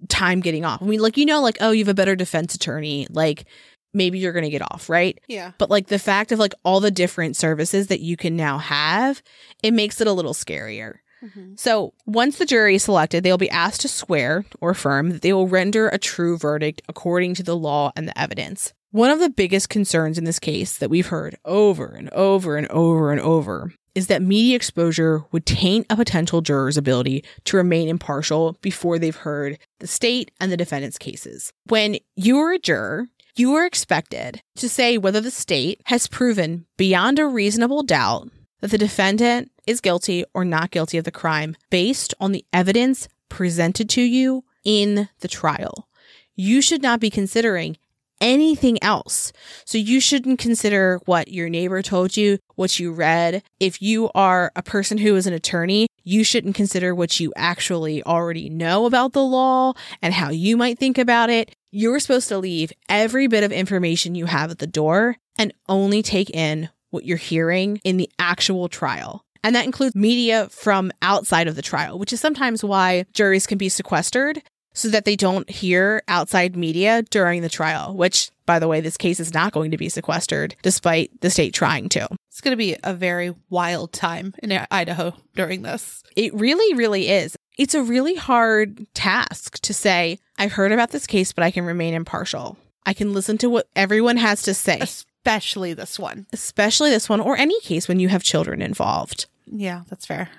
time 0.09 0.41
getting 0.41 0.65
off. 0.65 0.81
I 0.81 0.85
mean, 0.85 0.99
like, 0.99 1.17
you 1.17 1.25
know, 1.25 1.41
like, 1.41 1.57
oh, 1.61 1.71
you 1.71 1.79
have 1.79 1.87
a 1.87 1.93
better 1.93 2.15
defense 2.15 2.53
attorney, 2.55 3.07
like, 3.09 3.45
maybe 3.93 4.19
you're 4.19 4.33
going 4.33 4.45
to 4.45 4.49
get 4.49 4.61
off, 4.61 4.89
right? 4.89 5.19
Yeah. 5.27 5.51
But 5.57 5.69
like 5.69 5.87
the 5.87 5.99
fact 5.99 6.31
of 6.31 6.39
like 6.39 6.53
all 6.63 6.79
the 6.79 6.91
different 6.91 7.37
services 7.37 7.87
that 7.87 8.01
you 8.01 8.17
can 8.17 8.35
now 8.35 8.57
have, 8.57 9.21
it 9.61 9.71
makes 9.73 10.01
it 10.01 10.07
a 10.07 10.13
little 10.13 10.33
scarier. 10.33 10.95
Mm-hmm. 11.23 11.53
So 11.55 11.93
once 12.05 12.37
the 12.37 12.45
jury 12.45 12.75
is 12.75 12.83
selected, 12.83 13.23
they'll 13.23 13.37
be 13.37 13.49
asked 13.49 13.81
to 13.81 13.87
swear 13.87 14.45
or 14.59 14.71
affirm 14.71 15.09
that 15.11 15.21
they 15.21 15.33
will 15.33 15.47
render 15.47 15.87
a 15.87 15.97
true 15.97 16.37
verdict 16.37 16.81
according 16.89 17.35
to 17.35 17.43
the 17.43 17.55
law 17.55 17.91
and 17.95 18.07
the 18.07 18.19
evidence. 18.19 18.73
One 18.91 19.09
of 19.09 19.19
the 19.19 19.29
biggest 19.29 19.69
concerns 19.69 20.17
in 20.17 20.25
this 20.25 20.39
case 20.39 20.77
that 20.77 20.89
we've 20.89 21.07
heard 21.07 21.37
over 21.45 21.87
and 21.87 22.09
over 22.11 22.57
and 22.57 22.67
over 22.67 23.11
and 23.11 23.21
over 23.21 23.73
is 23.95 24.07
that 24.07 24.21
media 24.21 24.55
exposure 24.55 25.23
would 25.31 25.45
taint 25.45 25.85
a 25.89 25.95
potential 25.95 26.41
juror's 26.41 26.77
ability 26.77 27.23
to 27.45 27.57
remain 27.57 27.87
impartial 27.87 28.57
before 28.61 28.97
they've 28.97 29.15
heard 29.15 29.57
the 29.79 29.87
state 29.87 30.31
and 30.39 30.51
the 30.51 30.57
defendant's 30.57 30.97
cases. 30.97 31.53
When 31.67 31.97
you 32.15 32.37
are 32.39 32.53
a 32.53 32.59
juror, 32.59 33.07
you 33.35 33.53
are 33.55 33.65
expected 33.65 34.41
to 34.55 34.69
say 34.69 34.97
whether 34.97 35.19
the 35.19 35.31
state 35.31 35.81
has 35.85 36.07
proven 36.07 36.65
beyond 36.77 37.17
a 37.19 37.25
reasonable 37.25 37.83
doubt 37.83 38.29
that 38.61 38.71
the 38.71 38.77
defendant 38.77 39.51
is 39.65 39.81
guilty 39.81 40.23
or 40.33 40.45
not 40.45 40.71
guilty 40.71 40.97
of 40.97 41.03
the 41.03 41.11
crime 41.11 41.55
based 41.69 42.13
on 42.19 42.31
the 42.31 42.45
evidence 42.53 43.07
presented 43.29 43.89
to 43.89 44.01
you 44.01 44.43
in 44.63 45.09
the 45.21 45.27
trial. 45.27 45.87
You 46.35 46.61
should 46.61 46.81
not 46.81 46.99
be 46.99 47.09
considering 47.09 47.77
anything 48.21 48.81
else. 48.81 49.33
So 49.65 49.77
you 49.77 49.99
shouldn't 49.99 50.39
consider 50.39 50.99
what 51.05 51.27
your 51.27 51.49
neighbor 51.49 51.81
told 51.81 52.15
you, 52.15 52.39
what 52.55 52.79
you 52.79 52.93
read. 52.93 53.43
If 53.59 53.81
you 53.81 54.09
are 54.15 54.51
a 54.55 54.63
person 54.63 54.99
who 54.99 55.15
is 55.15 55.27
an 55.27 55.33
attorney, 55.33 55.87
you 56.03 56.23
shouldn't 56.23 56.55
consider 56.55 56.95
what 56.95 57.19
you 57.19 57.33
actually 57.35 58.03
already 58.03 58.49
know 58.49 58.85
about 58.85 59.13
the 59.13 59.23
law 59.23 59.73
and 60.01 60.13
how 60.13 60.29
you 60.29 60.55
might 60.55 60.79
think 60.79 60.97
about 60.97 61.29
it. 61.29 61.53
You're 61.75 61.99
supposed 61.99 62.27
to 62.27 62.37
leave 62.37 62.71
every 62.87 63.25
bit 63.25 63.43
of 63.43 63.51
information 63.51 64.13
you 64.13 64.27
have 64.27 64.51
at 64.51 64.59
the 64.59 64.67
door 64.67 65.17
and 65.39 65.51
only 65.67 66.03
take 66.03 66.29
in 66.29 66.69
what 66.91 67.03
you're 67.03 67.17
hearing 67.17 67.81
in 67.83 67.97
the 67.97 68.11
actual 68.19 68.69
trial. 68.69 69.25
And 69.43 69.55
that 69.55 69.65
includes 69.65 69.95
media 69.95 70.49
from 70.49 70.91
outside 71.01 71.47
of 71.47 71.55
the 71.55 71.63
trial, 71.63 71.97
which 71.97 72.13
is 72.13 72.21
sometimes 72.21 72.63
why 72.63 73.05
juries 73.13 73.47
can 73.47 73.57
be 73.57 73.69
sequestered 73.69 74.43
so 74.75 74.87
that 74.89 75.05
they 75.05 75.15
don't 75.15 75.49
hear 75.49 76.03
outside 76.07 76.55
media 76.55 77.01
during 77.09 77.41
the 77.41 77.49
trial, 77.49 77.95
which, 77.95 78.29
by 78.45 78.59
the 78.59 78.67
way, 78.67 78.79
this 78.79 78.95
case 78.95 79.19
is 79.19 79.33
not 79.33 79.51
going 79.51 79.71
to 79.71 79.77
be 79.77 79.89
sequestered 79.89 80.55
despite 80.61 81.21
the 81.21 81.31
state 81.31 81.55
trying 81.55 81.89
to. 81.89 82.07
It's 82.29 82.41
going 82.41 82.51
to 82.51 82.55
be 82.55 82.77
a 82.83 82.93
very 82.93 83.33
wild 83.49 83.93
time 83.93 84.35
in 84.43 84.51
Idaho 84.69 85.15
during 85.33 85.63
this. 85.63 86.03
It 86.15 86.35
really, 86.35 86.75
really 86.75 87.09
is. 87.09 87.35
It's 87.57 87.73
a 87.75 87.83
really 87.83 88.15
hard 88.15 88.87
task 88.93 89.59
to 89.61 89.73
say, 89.73 90.19
I've 90.37 90.53
heard 90.53 90.71
about 90.71 90.91
this 90.91 91.05
case, 91.07 91.31
but 91.31 91.43
I 91.43 91.51
can 91.51 91.65
remain 91.65 91.93
impartial. 91.93 92.57
I 92.85 92.93
can 92.93 93.13
listen 93.13 93.37
to 93.39 93.49
what 93.49 93.67
everyone 93.75 94.17
has 94.17 94.41
to 94.43 94.53
say, 94.53 94.79
Especially 94.81 95.73
this 95.73 95.97
one. 95.99 96.25
especially 96.33 96.89
this 96.89 97.07
one 97.07 97.21
or 97.21 97.37
any 97.37 97.59
case 97.61 97.87
when 97.87 97.99
you 97.99 98.09
have 98.09 98.23
children 98.23 98.61
involved. 98.61 99.27
Yeah, 99.45 99.83
that's 99.89 100.05
fair. 100.05 100.29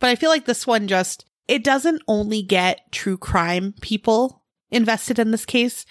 But 0.00 0.10
I 0.10 0.14
feel 0.14 0.30
like 0.30 0.46
this 0.46 0.66
one 0.66 0.88
just, 0.88 1.26
it 1.48 1.62
doesn't 1.64 2.02
only 2.08 2.42
get 2.42 2.90
true 2.92 3.18
crime 3.18 3.74
people 3.80 4.42
invested 4.70 5.18
in 5.18 5.32
this 5.32 5.44
case 5.44 5.84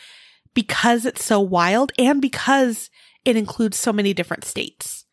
because 0.53 1.05
it's 1.05 1.23
so 1.23 1.39
wild 1.39 1.91
and 1.99 2.21
because 2.21 2.89
it 3.25 3.35
includes 3.37 3.77
so 3.77 3.93
many 3.93 4.13
different 4.13 4.43
states. 4.45 5.05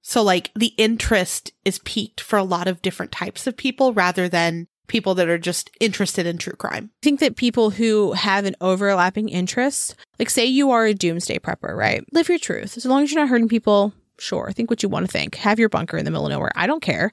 So, 0.00 0.22
like, 0.22 0.50
the 0.54 0.74
interest 0.78 1.52
is 1.64 1.78
peaked 1.80 2.20
for 2.20 2.38
a 2.38 2.44
lot 2.44 2.66
of 2.68 2.82
different 2.82 3.12
types 3.12 3.46
of 3.46 3.56
people 3.56 3.92
rather 3.92 4.28
than 4.28 4.68
people 4.86 5.14
that 5.14 5.28
are 5.28 5.38
just 5.38 5.70
interested 5.80 6.26
in 6.26 6.38
true 6.38 6.54
crime. 6.54 6.90
I 6.92 6.98
think 7.02 7.20
that 7.20 7.36
people 7.36 7.70
who 7.70 8.12
have 8.12 8.44
an 8.44 8.56
overlapping 8.60 9.28
interest, 9.28 9.96
like 10.18 10.30
say 10.30 10.44
you 10.44 10.70
are 10.70 10.84
a 10.84 10.94
doomsday 10.94 11.38
prepper, 11.38 11.76
right? 11.76 12.04
Live 12.12 12.28
your 12.28 12.38
truth. 12.38 12.76
As 12.76 12.84
long 12.84 13.02
as 13.02 13.12
you're 13.12 13.22
not 13.22 13.30
hurting 13.30 13.48
people, 13.48 13.92
sure, 14.18 14.52
think 14.52 14.70
what 14.70 14.82
you 14.82 14.88
want 14.88 15.06
to 15.06 15.12
think. 15.12 15.36
Have 15.36 15.58
your 15.58 15.68
bunker 15.68 15.96
in 15.96 16.04
the 16.04 16.10
middle 16.10 16.26
of 16.26 16.32
nowhere. 16.32 16.52
I 16.54 16.66
don't 16.66 16.82
care. 16.82 17.10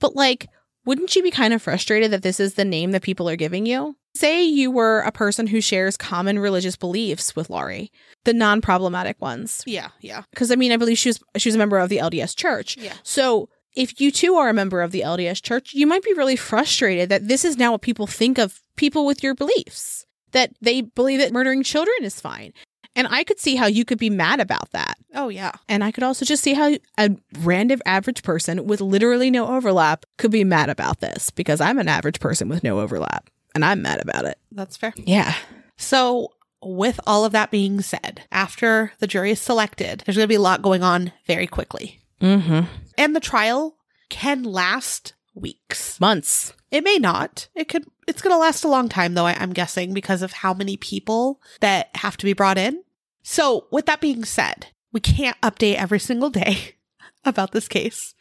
But 0.00 0.14
like, 0.14 0.48
wouldn't 0.84 1.14
you 1.14 1.22
be 1.22 1.30
kind 1.30 1.52
of 1.52 1.60
frustrated 1.60 2.12
that 2.12 2.22
this 2.22 2.40
is 2.40 2.54
the 2.54 2.64
name 2.64 2.92
that 2.92 3.02
people 3.02 3.28
are 3.28 3.36
giving 3.36 3.66
you? 3.66 3.96
Say 4.14 4.44
you 4.44 4.70
were 4.70 5.00
a 5.00 5.12
person 5.12 5.46
who 5.46 5.60
shares 5.60 5.96
common 5.96 6.38
religious 6.38 6.76
beliefs 6.76 7.36
with 7.36 7.50
Lori, 7.50 7.92
the 8.24 8.32
non-problematic 8.32 9.20
ones. 9.20 9.62
Yeah, 9.66 9.88
yeah. 10.00 10.22
Because 10.30 10.50
I 10.50 10.56
mean, 10.56 10.72
I 10.72 10.76
believe 10.76 10.98
she 10.98 11.10
was 11.10 11.20
she 11.36 11.48
was 11.48 11.54
a 11.54 11.58
member 11.58 11.78
of 11.78 11.88
the 11.88 11.98
LDS 11.98 12.34
Church. 12.34 12.76
Yeah. 12.78 12.94
So 13.02 13.48
if 13.78 14.00
you 14.00 14.10
too 14.10 14.34
are 14.34 14.48
a 14.48 14.54
member 14.54 14.82
of 14.82 14.90
the 14.90 15.02
LDS 15.02 15.40
Church, 15.40 15.72
you 15.72 15.86
might 15.86 16.02
be 16.02 16.12
really 16.12 16.34
frustrated 16.34 17.08
that 17.10 17.28
this 17.28 17.44
is 17.44 17.56
now 17.56 17.70
what 17.70 17.80
people 17.80 18.08
think 18.08 18.36
of 18.36 18.60
people 18.74 19.06
with 19.06 19.22
your 19.22 19.36
beliefs. 19.36 20.04
That 20.32 20.52
they 20.60 20.80
believe 20.80 21.20
that 21.20 21.32
murdering 21.32 21.62
children 21.62 21.96
is 22.02 22.20
fine. 22.20 22.52
And 22.96 23.06
I 23.08 23.22
could 23.22 23.38
see 23.38 23.54
how 23.54 23.66
you 23.66 23.84
could 23.84 23.98
be 23.98 24.10
mad 24.10 24.40
about 24.40 24.72
that. 24.72 24.98
Oh, 25.14 25.28
yeah. 25.28 25.52
And 25.68 25.84
I 25.84 25.92
could 25.92 26.02
also 26.02 26.24
just 26.24 26.42
see 26.42 26.54
how 26.54 26.74
a 26.98 27.10
random 27.38 27.80
average 27.86 28.24
person 28.24 28.66
with 28.66 28.80
literally 28.80 29.30
no 29.30 29.46
overlap 29.46 30.04
could 30.16 30.32
be 30.32 30.42
mad 30.42 30.70
about 30.70 30.98
this 30.98 31.30
because 31.30 31.60
I'm 31.60 31.78
an 31.78 31.86
average 31.86 32.18
person 32.18 32.48
with 32.48 32.64
no 32.64 32.80
overlap 32.80 33.30
and 33.54 33.64
I'm 33.64 33.80
mad 33.80 34.00
about 34.02 34.24
it. 34.24 34.38
That's 34.50 34.76
fair. 34.76 34.92
Yeah. 34.96 35.34
So, 35.76 36.32
with 36.60 36.98
all 37.06 37.24
of 37.24 37.30
that 37.30 37.52
being 37.52 37.80
said, 37.80 38.22
after 38.32 38.92
the 38.98 39.06
jury 39.06 39.30
is 39.30 39.40
selected, 39.40 40.02
there's 40.04 40.16
going 40.16 40.24
to 40.24 40.28
be 40.28 40.34
a 40.34 40.40
lot 40.40 40.62
going 40.62 40.82
on 40.82 41.12
very 41.28 41.46
quickly. 41.46 42.00
Mm-hmm. 42.20 42.64
And 42.98 43.16
the 43.16 43.20
trial 43.20 43.76
can 44.10 44.42
last 44.42 45.14
weeks. 45.34 46.00
Months. 46.00 46.52
It 46.70 46.84
may 46.84 46.98
not. 46.98 47.48
It 47.54 47.68
could, 47.68 47.86
it's 48.06 48.20
going 48.20 48.34
to 48.34 48.38
last 48.38 48.64
a 48.64 48.68
long 48.68 48.88
time 48.88 49.14
though, 49.14 49.24
I, 49.24 49.34
I'm 49.34 49.52
guessing, 49.52 49.94
because 49.94 50.20
of 50.20 50.32
how 50.32 50.52
many 50.52 50.76
people 50.76 51.40
that 51.60 51.88
have 51.94 52.16
to 52.18 52.26
be 52.26 52.32
brought 52.34 52.58
in. 52.58 52.82
So, 53.22 53.66
with 53.70 53.86
that 53.86 54.00
being 54.00 54.24
said, 54.24 54.68
we 54.92 55.00
can't 55.00 55.40
update 55.42 55.76
every 55.76 56.00
single 56.00 56.30
day 56.30 56.76
about 57.24 57.52
this 57.52 57.68
case. 57.68 58.14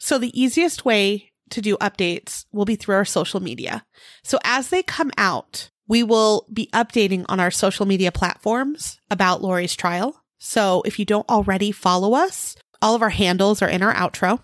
So, 0.00 0.18
the 0.18 0.38
easiest 0.38 0.84
way 0.84 1.32
to 1.50 1.60
do 1.60 1.76
updates 1.76 2.46
will 2.50 2.64
be 2.64 2.76
through 2.76 2.94
our 2.94 3.04
social 3.04 3.40
media. 3.40 3.84
So, 4.22 4.38
as 4.42 4.68
they 4.68 4.82
come 4.82 5.10
out, 5.18 5.70
we 5.86 6.02
will 6.02 6.46
be 6.52 6.70
updating 6.72 7.26
on 7.28 7.40
our 7.40 7.50
social 7.50 7.84
media 7.84 8.10
platforms 8.10 8.98
about 9.10 9.42
Lori's 9.42 9.76
trial. 9.76 10.22
So, 10.38 10.82
if 10.86 10.98
you 10.98 11.04
don't 11.04 11.28
already 11.28 11.70
follow 11.70 12.14
us, 12.14 12.56
all 12.84 12.94
of 12.94 13.00
our 13.00 13.10
handles 13.10 13.62
are 13.62 13.68
in 13.68 13.82
our 13.82 13.94
outro. 13.94 14.40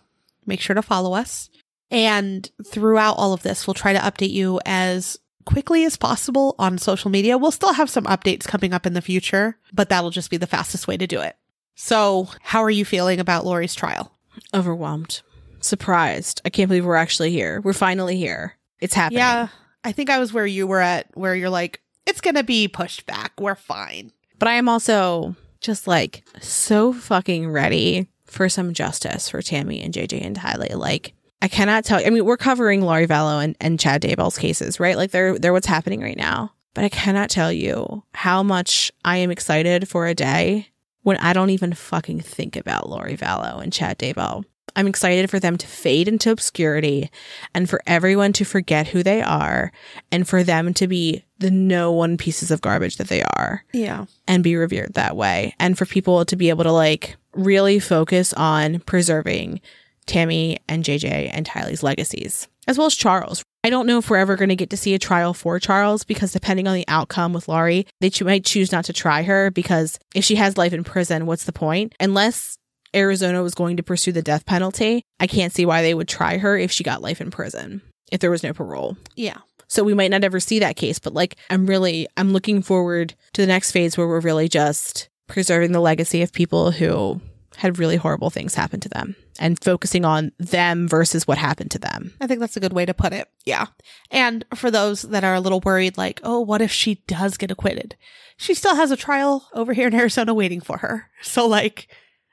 Make 0.47 0.62
sure 0.62 0.74
to 0.74 0.80
follow 0.80 1.12
us. 1.12 1.51
And 1.91 2.51
throughout 2.64 3.18
all 3.18 3.34
of 3.34 3.43
this, 3.43 3.66
we'll 3.66 3.74
try 3.74 3.93
to 3.93 3.99
update 3.99 4.30
you 4.30 4.59
as 4.64 5.18
quickly 5.45 5.84
as 5.84 5.99
possible 5.99 6.55
on 6.59 6.78
social 6.78 7.11
media. 7.11 7.36
We'll 7.36 7.51
still 7.51 7.74
have 7.74 7.91
some 7.91 8.05
updates 8.05 8.47
coming 8.49 8.72
up 8.72 8.86
in 8.86 8.95
the 8.95 9.03
future, 9.03 9.59
but 9.74 9.91
that'll 9.91 10.11
just 10.11 10.30
be 10.30 10.38
the 10.38 10.47
fastest 10.47 10.88
way 10.88 10.97
to 10.97 11.07
do 11.07 11.20
it. 11.20 11.36
So, 11.74 12.28
how 12.41 12.62
are 12.64 12.70
you 12.70 12.86
feeling 12.86 13.20
about 13.20 13.45
Lori's 13.45 13.74
trial? 13.74 14.12
Overwhelmed. 14.55 15.20
Surprised. 15.61 16.41
I 16.45 16.49
can't 16.51 16.68
believe 16.68 16.86
we're 16.86 16.95
actually 16.95 17.32
here. 17.32 17.61
We're 17.61 17.74
finally 17.74 18.16
here. 18.16 18.57
It's 18.80 18.95
happening. 18.95 19.18
Yeah, 19.18 19.49
I 19.84 19.93
think 19.93 20.09
I 20.09 20.18
was 20.18 20.32
where 20.32 20.47
you 20.47 20.66
were 20.66 20.80
at, 20.80 21.14
where 21.14 21.34
you're 21.34 21.51
like, 21.51 21.82
it's 22.07 22.22
going 22.22 22.36
to 22.36 22.45
be 22.45 22.68
pushed 22.68 23.05
back. 23.05 23.38
We're 23.38 23.55
fine. 23.55 24.12
But 24.38 24.49
I 24.49 24.55
am 24.55 24.68
also 24.68 25.36
just 25.61 25.86
like 25.86 26.24
so 26.41 26.93
fucking 26.93 27.51
ready 27.51 28.09
for 28.31 28.49
some 28.49 28.72
justice 28.74 29.28
for 29.28 29.43
Tammy 29.43 29.81
and 29.83 29.93
JJ 29.93 30.24
and 30.24 30.37
Tylee. 30.37 30.74
Like, 30.76 31.12
I 31.43 31.49
cannot 31.49 31.85
tell. 31.85 32.01
I 32.05 32.11
mean, 32.11 32.24
we're 32.24 32.37
covering 32.37 32.83
Lori 32.83 33.07
Vallow 33.07 33.43
and, 33.43 33.57
and 33.61 33.78
Chad 33.81 34.03
Daybell's 34.03 34.39
cases, 34.39 34.78
right? 34.81 34.97
Like, 34.97 35.11
they're 35.11 35.39
they're 35.39 35.53
what's 35.53 35.66
happening 35.66 36.01
right 36.01 36.16
now. 36.16 36.53
But 36.74 36.85
I 36.85 36.89
cannot 36.89 37.31
tell 37.31 37.53
you 37.53 38.05
how 38.14 38.43
much 38.43 38.93
I 39.05 39.16
am 39.16 39.31
excited 39.31 39.89
for 39.89 40.07
a 40.07 40.14
day 40.14 40.68
when 41.03 41.16
I 41.16 41.33
don't 41.33 41.51
even 41.51 41.72
fucking 41.72 42.20
think 42.20 42.57
about 42.57 42.89
Lori 42.89 43.16
Vallow 43.16 43.61
and 43.62 43.72
Chad 43.72 43.99
Daybell. 43.99 44.45
I'm 44.76 44.87
excited 44.87 45.31
for 45.31 45.41
them 45.41 45.57
to 45.59 45.66
fade 45.66 46.07
into 46.07 46.31
obscurity 46.31 47.11
and 47.57 47.68
for 47.68 47.81
everyone 47.89 48.33
to 48.35 48.45
forget 48.45 48.87
who 48.87 49.03
they 49.03 49.20
are 49.20 49.72
and 50.12 50.28
for 50.28 50.45
them 50.45 50.72
to 50.74 50.87
be 50.87 51.24
the 51.39 51.51
no 51.51 51.91
one 51.91 52.16
pieces 52.16 52.53
of 52.53 52.61
garbage 52.61 52.97
that 52.99 53.09
they 53.09 53.24
are 53.37 53.64
Yeah. 53.72 54.05
and 54.28 54.45
be 54.45 54.55
revered 54.55 54.95
that 54.95 55.16
way. 55.16 55.57
And 55.59 55.76
for 55.76 55.87
people 55.87 56.24
to 56.24 56.37
be 56.37 56.51
able 56.51 56.62
to 56.62 56.70
like 56.72 57.16
really 57.35 57.78
focus 57.78 58.33
on 58.33 58.81
preserving 58.81 59.61
Tammy 60.07 60.59
and 60.68 60.85
JJ 60.85 61.31
and 61.33 61.47
Tylee's 61.47 61.83
legacies, 61.83 62.49
as 62.66 62.76
well 62.76 62.87
as 62.87 62.95
Charles. 62.95 63.45
I 63.62 63.70
don't 63.70 63.87
know 63.87 63.99
if 63.99 64.09
we're 64.09 64.16
ever 64.16 64.37
going 64.37 64.49
to 64.49 64.57
get 64.57 64.70
to 64.70 64.76
see 64.76 64.95
a 64.95 64.99
trial 64.99 65.35
for 65.35 65.59
Charles 65.59 66.03
because 66.03 66.33
depending 66.33 66.66
on 66.66 66.74
the 66.74 66.89
outcome 66.89 67.33
with 67.33 67.47
Lori, 67.47 67.87
they 68.01 68.11
might 68.22 68.45
choose 68.45 68.72
not 68.72 68.87
to 68.87 68.93
try 68.93 69.22
her 69.22 69.51
because 69.51 69.99
if 70.14 70.24
she 70.24 70.37
has 70.37 70.57
life 70.57 70.72
in 70.72 70.83
prison, 70.83 71.26
what's 71.26 71.45
the 71.45 71.53
point? 71.53 71.95
Unless 72.01 72.57
Arizona 72.97 73.43
was 73.43 73.55
going 73.55 73.76
to 73.76 73.83
pursue 73.83 74.12
the 74.12 74.22
death 74.22 74.47
penalty, 74.47 75.05
I 75.20 75.26
can't 75.26 75.53
see 75.53 75.66
why 75.66 75.83
they 75.83 75.95
would 75.95 76.09
try 76.09 76.39
her 76.39 76.57
if 76.57 76.72
she 76.72 76.83
got 76.83 77.03
life 77.03 77.20
in 77.20 77.31
prison, 77.31 77.83
if 78.11 78.20
there 78.20 78.31
was 78.31 78.43
no 78.43 78.55
parole. 78.55 78.97
Yeah. 79.14 79.39
So 79.68 79.85
we 79.85 79.95
might 79.95 80.11
not 80.11 80.24
ever 80.24 80.41
see 80.41 80.59
that 80.61 80.76
case, 80.76 80.99
but 80.99 81.14
like 81.14 81.37
I'm 81.51 81.66
really 81.66 82.09
I'm 82.16 82.33
looking 82.33 82.62
forward 82.62 83.14
to 83.35 83.43
the 83.43 83.47
next 83.47 83.72
phase 83.72 83.97
where 83.97 84.09
we're 84.09 84.20
really 84.20 84.49
just 84.49 85.09
preserving 85.31 85.70
the 85.70 85.81
legacy 85.81 86.22
of 86.22 86.33
people 86.33 86.72
who 86.72 87.20
had 87.57 87.78
really 87.78 87.97
horrible 87.97 88.31
things 88.31 88.55
happen 88.55 88.81
to 88.81 88.89
them 88.89 89.14
and 89.39 89.62
focusing 89.62 90.05
on 90.05 90.33
them 90.39 90.89
versus 90.89 91.26
what 91.26 91.39
happened 91.39 91.70
to 91.70 91.78
them. 91.78 92.12
I 92.20 92.26
think 92.26 92.41
that's 92.41 92.57
a 92.57 92.61
good 92.61 92.72
way 92.72 92.85
to 92.85 92.95
put 92.95 93.12
it. 93.12 93.28
Yeah. 93.45 93.66
And 94.11 94.45
for 94.55 94.70
those 94.70 95.03
that 95.03 95.24
are 95.24 95.35
a 95.35 95.41
little 95.41 95.61
worried, 95.61 95.97
like, 95.97 96.20
oh, 96.24 96.41
what 96.41 96.61
if 96.61 96.72
she 96.72 96.97
does 97.07 97.37
get 97.37 97.51
acquitted? 97.51 97.97
She 98.37 98.55
still 98.55 98.74
has 98.74 98.91
a 98.91 98.97
trial 98.97 99.49
over 99.53 99.72
here 99.72 99.87
in 99.87 99.95
Arizona 99.95 100.35
waiting 100.35 100.61
for 100.61 100.78
her. 100.78 101.09
So, 101.22 101.47
like, 101.47 101.89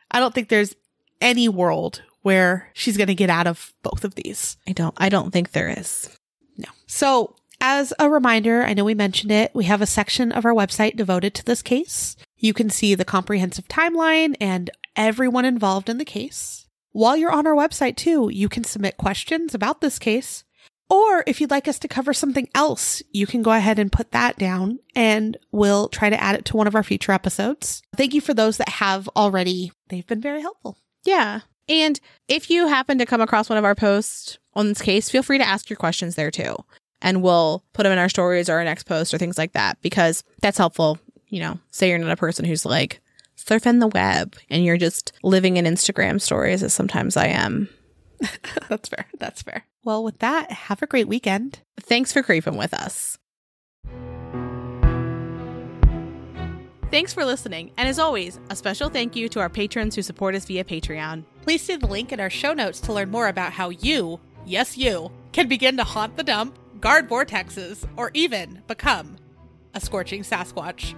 I 0.10 0.20
don't 0.20 0.34
think 0.34 0.50
there's 0.50 0.76
any 1.20 1.50
world 1.50 2.02
where 2.22 2.72
she's 2.74 2.98
going 2.98 3.08
to 3.08 3.16
get 3.16 3.30
out 3.30 3.48
of 3.48 3.74
both 3.84 4.04
of 4.06 4.16
these. 4.16 4.58
I 4.68 4.72
don't 4.72 4.95
I 4.98 5.10
don't 5.10 5.32
think 5.32 5.52
there 5.52 5.70
is. 5.70 6.18
No. 6.58 6.70
So, 6.88 7.36
as 7.60 7.93
a 8.00 8.10
reminder, 8.10 8.64
I 8.64 8.74
know 8.74 8.86
we 8.86 8.93
mentioned 8.93 9.32
it, 9.32 9.52
we 9.54 9.66
have 9.66 9.82
a 9.82 9.86
section 9.86 10.32
of 10.32 10.45
our 10.45 10.54
website 10.54 10.95
devoted 10.95 11.34
to 11.36 11.45
this 11.45 11.62
case. 11.62 12.16
You 12.38 12.53
can 12.53 12.69
see 12.69 12.95
the 12.95 13.05
comprehensive 13.05 13.67
timeline 13.67 14.35
and 14.39 14.69
everyone 14.95 15.45
involved 15.45 15.89
in 15.89 15.97
the 15.97 16.05
case. 16.05 16.67
While 16.91 17.17
you're 17.17 17.31
on 17.31 17.45
our 17.45 17.55
website, 17.55 17.95
too, 17.95 18.29
you 18.31 18.49
can 18.49 18.63
submit 18.63 18.97
questions 18.97 19.53
about 19.53 19.81
this 19.81 19.99
case. 19.99 20.43
Or 20.89 21.23
if 21.27 21.41
you'd 21.41 21.51
like 21.51 21.67
us 21.67 21.79
to 21.79 21.88
cover 21.88 22.13
something 22.13 22.47
else, 22.55 23.03
you 23.11 23.27
can 23.27 23.41
go 23.41 23.51
ahead 23.51 23.77
and 23.77 23.91
put 23.91 24.11
that 24.11 24.38
down 24.38 24.79
and 24.95 25.38
we'll 25.51 25.89
try 25.89 26.09
to 26.09 26.21
add 26.21 26.35
it 26.35 26.45
to 26.45 26.57
one 26.57 26.65
of 26.65 26.75
our 26.75 26.83
future 26.83 27.11
episodes. 27.11 27.81
Thank 27.95 28.13
you 28.13 28.21
for 28.21 28.33
those 28.33 28.57
that 28.57 28.69
have 28.69 29.09
already. 29.09 29.71
They've 29.89 30.07
been 30.07 30.21
very 30.21 30.41
helpful. 30.41 30.77
Yeah. 31.03 31.41
And 31.67 31.99
if 32.29 32.49
you 32.49 32.67
happen 32.67 32.97
to 32.99 33.05
come 33.05 33.19
across 33.19 33.49
one 33.49 33.57
of 33.57 33.65
our 33.65 33.75
posts 33.75 34.38
on 34.53 34.69
this 34.69 34.81
case, 34.81 35.09
feel 35.09 35.23
free 35.23 35.38
to 35.38 35.47
ask 35.47 35.69
your 35.69 35.77
questions 35.77 36.15
there 36.15 36.31
too. 36.31 36.55
And 37.01 37.21
we'll 37.21 37.63
put 37.73 37.83
them 37.83 37.91
in 37.91 37.99
our 37.99 38.09
stories 38.09 38.49
or 38.49 38.53
our 38.53 38.63
next 38.63 38.85
post 38.85 39.13
or 39.13 39.17
things 39.17 39.38
like 39.38 39.51
that 39.53 39.79
because 39.81 40.23
that's 40.41 40.57
helpful. 40.57 40.99
You 41.30 41.41
know, 41.41 41.59
say 41.71 41.89
you're 41.89 41.97
not 41.97 42.11
a 42.11 42.15
person 42.15 42.45
who's 42.45 42.65
like 42.65 43.01
surfing 43.38 43.80
the 43.80 43.88
web 43.88 44.36
and 44.49 44.63
you're 44.63 44.78
just 44.78 45.11
living 45.23 45.57
in 45.57 45.65
Instagram 45.65 46.21
stories, 46.21 46.63
as 46.63 46.73
sometimes 46.73 47.17
I 47.17 47.28
am. 47.28 47.69
That's 48.69 48.89
fair. 48.89 49.05
That's 49.19 49.41
fair. 49.41 49.65
Well, 49.84 50.03
with 50.03 50.19
that, 50.19 50.51
have 50.51 50.82
a 50.82 50.88
great 50.88 51.07
weekend. 51.07 51.59
Thanks 51.80 52.11
for 52.11 52.23
creeping 52.23 52.57
with 52.57 52.73
us. 52.73 53.17
Thanks 56.89 57.13
for 57.13 57.25
listening. 57.25 57.71
And 57.78 57.89
as 57.89 57.99
always, 57.99 58.39
a 58.49 58.55
special 58.55 58.89
thank 58.89 59.15
you 59.15 59.28
to 59.30 59.41
our 59.41 59.49
patrons 59.49 59.93
who 59.93 60.01
support 60.01 60.36
us 60.36 60.45
via 60.45 60.63
Patreon. 60.63 61.25
Please 61.41 61.61
see 61.61 61.75
the 61.75 61.86
link 61.86 62.13
in 62.13 62.19
our 62.21 62.30
show 62.30 62.53
notes 62.53 62.80
to 62.82 62.93
learn 62.93 63.11
more 63.11 63.28
about 63.28 63.51
how 63.51 63.69
you, 63.69 64.21
yes, 64.45 64.78
you, 64.78 65.11
can 65.34 65.49
begin 65.49 65.75
to 65.78 65.84
haunt 65.84 66.15
the 66.15 66.23
dump, 66.23 66.57
guard 66.80 67.09
vortexes, 67.09 67.86
or 67.97 68.09
even 68.13 68.63
become 68.67 69.17
a 69.73 69.82
scorching 69.82 70.23
Sasquatch. 70.23 70.95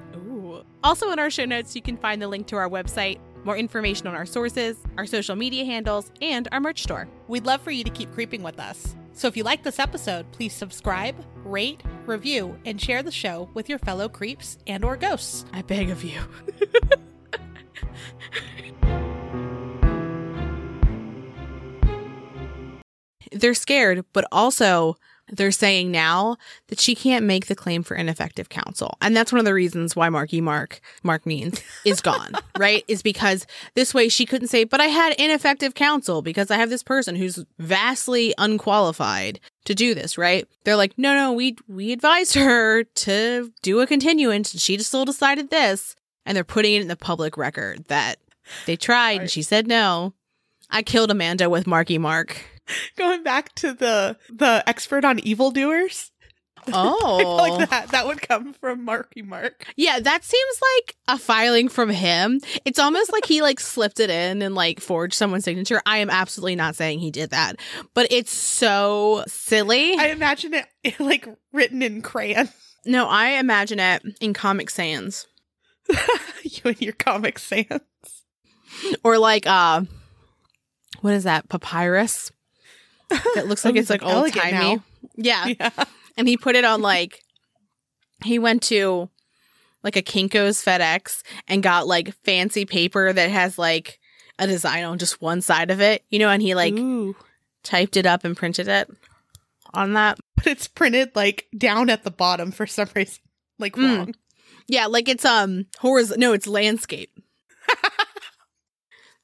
Also, 0.84 1.12
in 1.12 1.20
our 1.20 1.30
show 1.30 1.44
notes, 1.46 1.76
you 1.76 1.82
can 1.82 1.98
find 1.98 2.22
the 2.22 2.28
link 2.28 2.48
to 2.48 2.56
our 2.56 2.70
website, 2.70 3.20
more 3.44 3.58
information 3.58 4.08
on 4.08 4.16
our 4.16 4.26
sources, 4.26 4.78
our 4.98 5.06
social 5.06 5.36
media 5.36 5.66
handles, 5.66 6.10
and 6.22 6.48
our 6.54 6.62
merch 6.62 6.84
store. 6.84 7.08
We'd 7.28 7.46
love 7.46 7.62
for 7.62 7.72
you 7.72 7.84
to 7.84 7.90
keep 7.90 8.12
creeping 8.14 8.44
with 8.44 8.60
us. 8.60 8.96
So 9.12 9.28
if 9.28 9.36
you 9.36 9.44
like 9.44 9.64
this 9.64 9.80
episode, 9.80 10.32
please 10.32 10.54
subscribe, 10.54 11.16
rate, 11.44 11.82
review, 12.06 12.58
and 12.66 12.80
share 12.80 13.04
the 13.04 13.12
show 13.12 13.50
with 13.54 13.68
your 13.68 13.80
fellow 13.80 14.08
creeps 14.08 14.58
and 14.68 14.86
or 14.86 14.96
ghosts. 14.96 15.46
I 15.52 15.64
beg 15.64 15.90
of 15.90 16.02
you. 16.02 16.22
They're 23.34 23.54
scared, 23.54 24.06
but 24.14 24.26
also 24.32 24.96
they're 25.32 25.52
saying 25.52 25.92
now 25.92 26.38
that 26.68 26.80
she 26.80 26.96
can't 26.96 27.26
make 27.26 27.48
the 27.48 27.56
claim 27.56 27.84
for 27.84 27.96
ineffective 27.96 28.50
counsel. 28.50 28.98
And 29.02 29.16
that's 29.16 29.32
one 29.32 29.40
of 29.40 29.46
the 29.46 29.54
reasons 29.54 29.96
why 29.96 30.10
Marky 30.10 30.42
Mark, 30.42 30.82
Mark 31.04 31.26
Means, 31.26 31.62
is 31.86 32.02
gone, 32.12 32.34
right? 32.58 32.84
Is 32.88 33.02
because 33.02 33.46
this 33.76 33.94
way 33.94 34.10
she 34.10 34.26
couldn't 34.26 34.48
say, 34.50 34.64
but 34.64 34.82
I 34.82 34.86
had 34.88 35.14
ineffective 35.20 35.74
counsel 35.76 36.22
because 36.22 36.50
I 36.52 36.58
have 36.58 36.70
this 36.70 36.84
person 36.84 37.16
who's 37.16 37.44
vastly 37.58 38.34
unqualified 38.38 39.40
to 39.66 39.76
do 39.76 39.94
this, 39.94 40.18
right? 40.18 40.48
They're 40.64 40.76
like, 40.76 40.98
no, 40.98 41.14
no, 41.14 41.34
we 41.34 41.56
we 41.68 41.92
advised 41.92 42.36
her 42.36 42.84
to 42.84 43.52
do 43.62 43.80
a 43.82 43.88
continuance 43.88 44.54
and 44.54 44.62
she 44.62 44.78
just 44.78 44.90
still 44.90 45.06
decided 45.06 45.50
this. 45.50 45.96
And 46.26 46.36
they're 46.36 46.44
putting 46.44 46.76
it 46.76 46.82
in 46.82 46.88
the 46.90 46.96
public 46.96 47.38
record 47.38 47.86
that 47.86 48.20
they 48.66 48.76
tried 48.76 49.12
Right. 49.14 49.22
and 49.22 49.30
she 49.32 49.42
said 49.42 49.68
no. 49.68 50.14
I 50.70 50.84
killed 50.84 51.10
Amanda 51.10 51.50
with 51.50 51.66
Marky 51.66 51.98
Mark. 51.98 52.38
Going 52.98 53.24
back 53.24 53.54
to 53.56 53.74
the 53.74 54.18
the 54.30 54.64
expert 54.68 55.06
on 55.06 55.20
evildoers. 55.20 56.12
Oh. 56.72 57.38
like 57.58 57.70
that 57.70 57.88
that 57.92 58.06
would 58.06 58.22
come 58.22 58.52
from 58.54 58.84
Marky 58.84 59.22
Mark. 59.22 59.66
Yeah, 59.78 60.00
that 60.02 60.26
seems 60.26 60.62
like 60.62 60.98
a 61.08 61.18
filing 61.18 61.70
from 61.70 61.90
him. 61.90 62.42
It's 62.66 62.78
almost 62.78 63.14
like 63.14 63.26
he 63.26 63.42
like 63.42 63.62
slipped 63.62 64.00
it 64.02 64.10
in 64.10 64.42
and 64.42 64.54
like 64.54 64.82
forged 64.82 65.14
someone's 65.14 65.46
signature. 65.46 65.82
I 65.86 66.00
am 66.00 66.10
absolutely 66.10 66.58
not 66.58 66.76
saying 66.76 67.00
he 67.00 67.12
did 67.12 67.30
that, 67.30 67.56
but 67.94 68.08
it's 68.12 68.34
so 68.34 69.24
silly. 69.26 69.98
I 69.98 70.08
imagine 70.08 70.54
it 70.54 71.00
like 71.00 71.28
written 71.54 71.82
in 71.82 72.02
crayon. 72.02 72.50
no, 72.86 73.08
I 73.08 73.40
imagine 73.40 73.80
it 73.80 74.04
in 74.20 74.34
Comic 74.34 74.70
Sans 74.70 75.26
you 76.44 76.62
and 76.66 76.82
your 76.82 76.94
Comic 76.94 77.40
Sans. 77.40 77.82
or 79.04 79.18
like 79.18 79.48
uh 79.48 79.82
what 81.02 81.14
is 81.14 81.24
that? 81.24 81.48
Papyrus. 81.50 82.32
That 83.10 83.48
looks 83.48 83.66
like 83.66 83.76
it's 83.76 83.90
like 83.90 84.04
old 84.04 84.32
timey. 84.34 84.82
Yeah. 85.16 85.48
Yeah. 85.60 85.70
And 86.18 86.28
he 86.28 86.36
put 86.38 86.56
it 86.56 86.66
on 86.66 86.82
like 86.82 87.22
he 88.24 88.40
went 88.40 88.64
to 88.64 89.10
like 89.84 89.96
a 89.96 90.02
Kinko's 90.02 90.64
FedEx 90.64 91.24
and 91.48 91.64
got 91.64 91.88
like 91.88 92.14
fancy 92.26 92.66
paper 92.66 93.14
that 93.14 93.30
has 93.30 93.58
like 93.58 94.00
a 94.38 94.46
design 94.48 94.84
on 94.84 94.98
just 94.98 95.22
one 95.22 95.42
side 95.42 95.72
of 95.72 95.80
it, 95.82 96.04
you 96.10 96.20
know, 96.20 96.30
and 96.30 96.42
he 96.42 96.56
like 96.56 96.74
Ooh. 96.74 97.16
typed 97.64 97.96
it 97.98 98.06
up 98.06 98.26
and 98.26 98.36
printed 98.36 98.68
it 98.68 98.90
on 99.74 99.94
that. 99.94 100.20
But 100.36 100.48
it's 100.48 100.68
printed 100.68 101.16
like 101.16 101.48
down 101.58 101.90
at 101.90 102.04
the 102.04 102.12
bottom 102.12 102.52
for 102.52 102.68
some 102.68 102.90
reason. 102.96 103.20
Like 103.58 103.76
Mm. 103.76 103.98
wrong. 103.98 104.16
Yeah, 104.68 104.86
like 104.88 105.08
it's 105.10 105.26
um 105.26 105.66
horizontal. 105.80 106.20
No, 106.20 106.34
it's 106.34 106.48
landscape. 106.48 107.12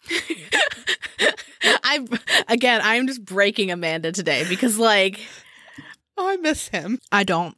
I 1.84 2.06
again, 2.48 2.82
I'm 2.84 3.08
just 3.08 3.24
breaking 3.26 3.72
Amanda 3.72 4.12
today 4.12 4.46
because 4.48 4.78
like 4.78 5.20
Oh, 6.18 6.30
I 6.30 6.38
miss 6.38 6.70
him. 6.70 7.00
I 7.12 7.24
don't. 7.24 7.56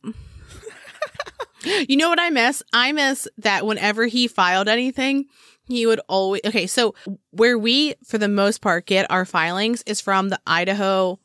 you 1.87 1.95
know 1.97 2.09
what 2.09 2.19
I 2.19 2.29
miss? 2.31 2.63
I 2.73 2.91
miss 2.91 3.27
that 3.37 3.65
whenever 3.65 4.05
he 4.07 4.27
filed 4.27 4.67
anything, 4.67 5.25
he 5.67 5.85
would 5.85 5.99
always 6.07 6.41
okay. 6.45 6.65
So 6.67 6.95
where 7.31 7.57
we, 7.57 7.95
for 8.05 8.17
the 8.17 8.27
most 8.27 8.61
part, 8.61 8.85
get 8.85 9.09
our 9.11 9.25
filings 9.25 9.83
is 9.85 10.01
from 10.01 10.29
the 10.29 10.39
Idaho 10.47 11.19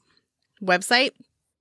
website 0.62 1.10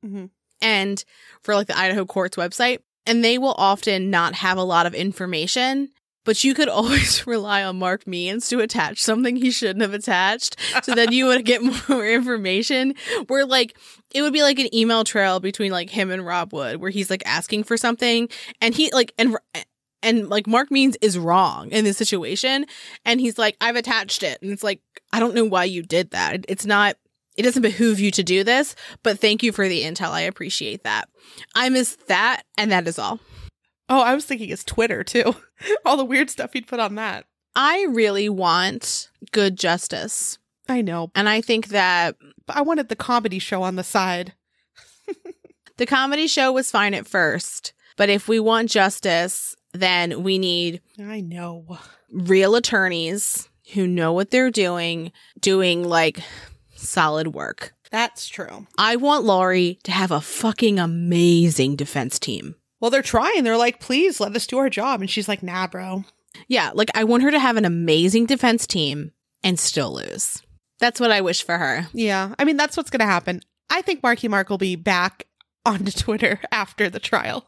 Mhm. 0.05 0.29
and 0.61 1.03
for 1.41 1.55
like 1.55 1.67
the 1.67 1.77
Idaho 1.77 2.05
courts 2.05 2.35
website, 2.37 2.79
and 3.05 3.23
they 3.23 3.37
will 3.37 3.55
often 3.57 4.09
not 4.09 4.35
have 4.35 4.57
a 4.57 4.63
lot 4.63 4.85
of 4.85 4.93
information. 4.93 5.89
But 6.23 6.43
you 6.43 6.53
could 6.53 6.69
always 6.69 7.25
rely 7.27 7.63
on 7.63 7.79
Mark 7.79 8.05
Means 8.05 8.47
to 8.49 8.59
attach 8.59 9.01
something 9.01 9.35
he 9.35 9.51
shouldn't 9.51 9.81
have 9.81 9.93
attached, 9.93 10.55
so 10.83 10.93
then 10.93 11.11
you 11.11 11.25
would 11.27 11.45
get 11.45 11.61
more 11.89 12.07
information. 12.07 12.95
Where 13.27 13.45
like 13.45 13.77
it 14.13 14.21
would 14.21 14.33
be 14.33 14.43
like 14.43 14.59
an 14.59 14.73
email 14.75 15.03
trail 15.03 15.39
between 15.39 15.71
like 15.71 15.89
him 15.89 16.11
and 16.11 16.25
Rob 16.25 16.53
Wood, 16.53 16.77
where 16.81 16.91
he's 16.91 17.09
like 17.09 17.23
asking 17.25 17.63
for 17.63 17.77
something, 17.77 18.29
and 18.59 18.75
he 18.75 18.91
like 18.91 19.13
and 19.17 19.37
and 20.03 20.29
like 20.29 20.47
Mark 20.47 20.71
Means 20.71 20.97
is 21.01 21.17
wrong 21.17 21.69
in 21.71 21.83
this 21.83 21.97
situation, 21.97 22.65
and 23.05 23.19
he's 23.19 23.37
like, 23.37 23.57
I've 23.61 23.75
attached 23.75 24.23
it, 24.23 24.41
and 24.41 24.51
it's 24.51 24.63
like 24.63 24.81
I 25.13 25.19
don't 25.19 25.35
know 25.35 25.45
why 25.45 25.65
you 25.65 25.83
did 25.83 26.11
that. 26.11 26.45
It's 26.47 26.65
not. 26.65 26.97
It 27.37 27.43
doesn't 27.43 27.61
behoove 27.61 27.99
you 27.99 28.11
to 28.11 28.23
do 28.23 28.43
this, 28.43 28.75
but 29.03 29.17
thank 29.17 29.41
you 29.41 29.53
for 29.53 29.67
the 29.67 29.83
intel. 29.83 30.09
I 30.09 30.21
appreciate 30.21 30.83
that. 30.83 31.07
I 31.55 31.69
miss 31.69 31.95
that, 32.07 32.43
and 32.57 32.71
that 32.71 32.87
is 32.87 32.99
all. 32.99 33.19
Oh, 33.91 33.99
I 33.99 34.15
was 34.15 34.23
thinking 34.23 34.47
his 34.47 34.63
Twitter 34.63 35.03
too. 35.03 35.35
All 35.85 35.97
the 35.97 36.05
weird 36.05 36.29
stuff 36.29 36.53
he'd 36.53 36.65
put 36.65 36.79
on 36.79 36.95
that. 36.95 37.25
I 37.55 37.85
really 37.89 38.29
want 38.29 39.11
good 39.31 39.57
justice. 39.57 40.37
I 40.69 40.81
know. 40.81 41.11
And 41.13 41.27
I 41.27 41.41
think 41.41 41.67
that 41.67 42.15
But 42.47 42.55
I 42.55 42.61
wanted 42.61 42.87
the 42.87 42.95
comedy 42.95 43.37
show 43.37 43.63
on 43.63 43.75
the 43.75 43.83
side. 43.83 44.33
the 45.77 45.85
comedy 45.85 46.27
show 46.27 46.53
was 46.53 46.71
fine 46.71 46.93
at 46.93 47.05
first, 47.05 47.73
but 47.97 48.09
if 48.09 48.29
we 48.29 48.39
want 48.39 48.69
justice, 48.69 49.57
then 49.73 50.23
we 50.23 50.37
need 50.37 50.81
I 50.97 51.19
know. 51.19 51.77
real 52.09 52.55
attorneys 52.55 53.49
who 53.73 53.87
know 53.87 54.13
what 54.13 54.31
they're 54.31 54.51
doing, 54.51 55.11
doing 55.37 55.83
like 55.83 56.21
solid 56.75 57.27
work. 57.27 57.73
That's 57.91 58.29
true. 58.29 58.67
I 58.77 58.95
want 58.95 59.25
Lori 59.25 59.79
to 59.83 59.91
have 59.91 60.11
a 60.11 60.21
fucking 60.21 60.79
amazing 60.79 61.75
defense 61.75 62.19
team. 62.19 62.55
Well, 62.81 62.91
they're 62.91 63.01
trying. 63.01 63.43
They're 63.43 63.57
like, 63.57 63.79
please 63.79 64.19
let 64.19 64.35
us 64.35 64.47
do 64.47 64.57
our 64.57 64.69
job. 64.69 64.99
And 64.99 65.09
she's 65.09 65.27
like, 65.29 65.43
nah, 65.43 65.67
bro. 65.67 66.03
Yeah, 66.47 66.71
like 66.73 66.89
I 66.95 67.03
want 67.03 67.23
her 67.23 67.31
to 67.31 67.39
have 67.39 67.57
an 67.57 67.65
amazing 67.65 68.25
defense 68.25 68.65
team 68.67 69.11
and 69.43 69.59
still 69.59 69.93
lose. 69.93 70.41
That's 70.79 70.99
what 70.99 71.11
I 71.11 71.21
wish 71.21 71.43
for 71.43 71.57
her. 71.57 71.87
Yeah. 71.93 72.33
I 72.39 72.43
mean, 72.43 72.57
that's 72.57 72.75
what's 72.75 72.89
going 72.89 73.01
to 73.01 73.05
happen. 73.05 73.41
I 73.69 73.81
think 73.81 74.01
Marky 74.01 74.27
Mark 74.27 74.49
will 74.49 74.57
be 74.57 74.75
back 74.75 75.27
onto 75.65 75.91
Twitter 75.97 76.39
after 76.51 76.89
the 76.89 76.99
trial 76.99 77.45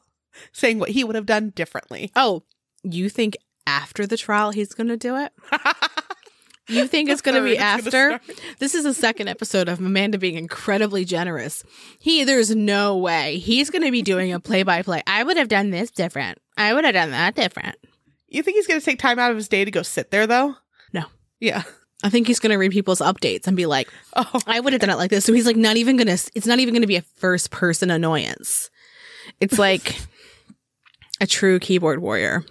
saying 0.52 0.80
what 0.80 0.90
he 0.90 1.04
would 1.04 1.16
have 1.16 1.26
done 1.26 1.50
differently. 1.50 2.12
Oh, 2.16 2.44
you 2.84 3.10
think 3.10 3.38
after 3.66 4.06
the 4.06 4.18
trial 4.18 4.52
he's 4.52 4.74
going 4.74 4.88
to 4.88 4.98
do 4.98 5.16
it? 5.18 5.32
You 6.68 6.88
think 6.88 7.10
it's 7.10 7.22
going 7.22 7.36
to 7.44 7.44
be 7.44 7.58
after? 7.58 8.20
This 8.60 8.76
is 8.76 8.84
the 8.84 8.94
second 8.94 9.28
episode 9.28 9.68
of 9.68 9.80
Amanda 9.80 10.18
being 10.18 10.36
incredibly 10.36 11.06
generous. 11.06 11.64
He, 12.00 12.24
there's 12.24 12.56
no 12.56 12.98
way 12.98 13.38
he's 13.38 13.70
going 13.70 13.84
to 13.84 13.92
be 13.92 14.02
doing 14.02 14.32
a 14.34 14.40
play 14.40 14.64
by 14.64 14.82
play. 14.82 15.04
I 15.08 15.24
would 15.24 15.38
have 15.38 15.48
done 15.48 15.72
this 15.72 15.92
different. 15.92 16.40
I 16.58 16.74
would 16.74 16.86
have 16.86 16.94
done 16.94 17.12
that 17.12 17.36
different. 17.36 17.76
You 18.28 18.44
think 18.44 18.56
he's 18.56 18.68
going 18.68 18.80
to 18.80 18.86
take 18.86 19.00
time 19.00 19.20
out 19.20 19.32
of 19.32 19.38
his 19.38 19.48
day 19.48 19.66
to 19.66 19.72
go 19.72 19.84
sit 19.84 20.12
there, 20.12 20.26
though? 20.26 20.56
No. 20.92 21.04
Yeah. 21.40 21.64
I 22.04 22.10
think 22.10 22.28
he's 22.28 22.40
going 22.40 22.52
to 22.52 22.58
read 22.58 22.72
people's 22.72 23.00
updates 23.00 23.48
and 23.48 23.56
be 23.56 23.66
like, 23.66 23.88
Oh, 24.16 24.40
I 24.48 24.60
would 24.60 24.74
have 24.74 24.82
done 24.82 24.90
it 24.90 24.98
like 24.98 25.10
this. 25.10 25.26
So 25.26 25.34
he's 25.34 25.46
like, 25.46 25.56
not 25.56 25.78
even 25.78 25.98
going 25.98 26.08
to, 26.08 26.32
it's 26.36 26.48
not 26.48 26.60
even 26.60 26.74
going 26.74 26.82
to 26.82 26.88
be 26.88 26.96
a 26.96 27.02
first 27.02 27.52
person 27.52 27.92
annoyance. 27.92 28.70
It's 29.40 29.60
like 29.60 29.96
a 31.22 31.28
true 31.28 31.60
keyboard 31.60 32.00
warrior 32.00 32.44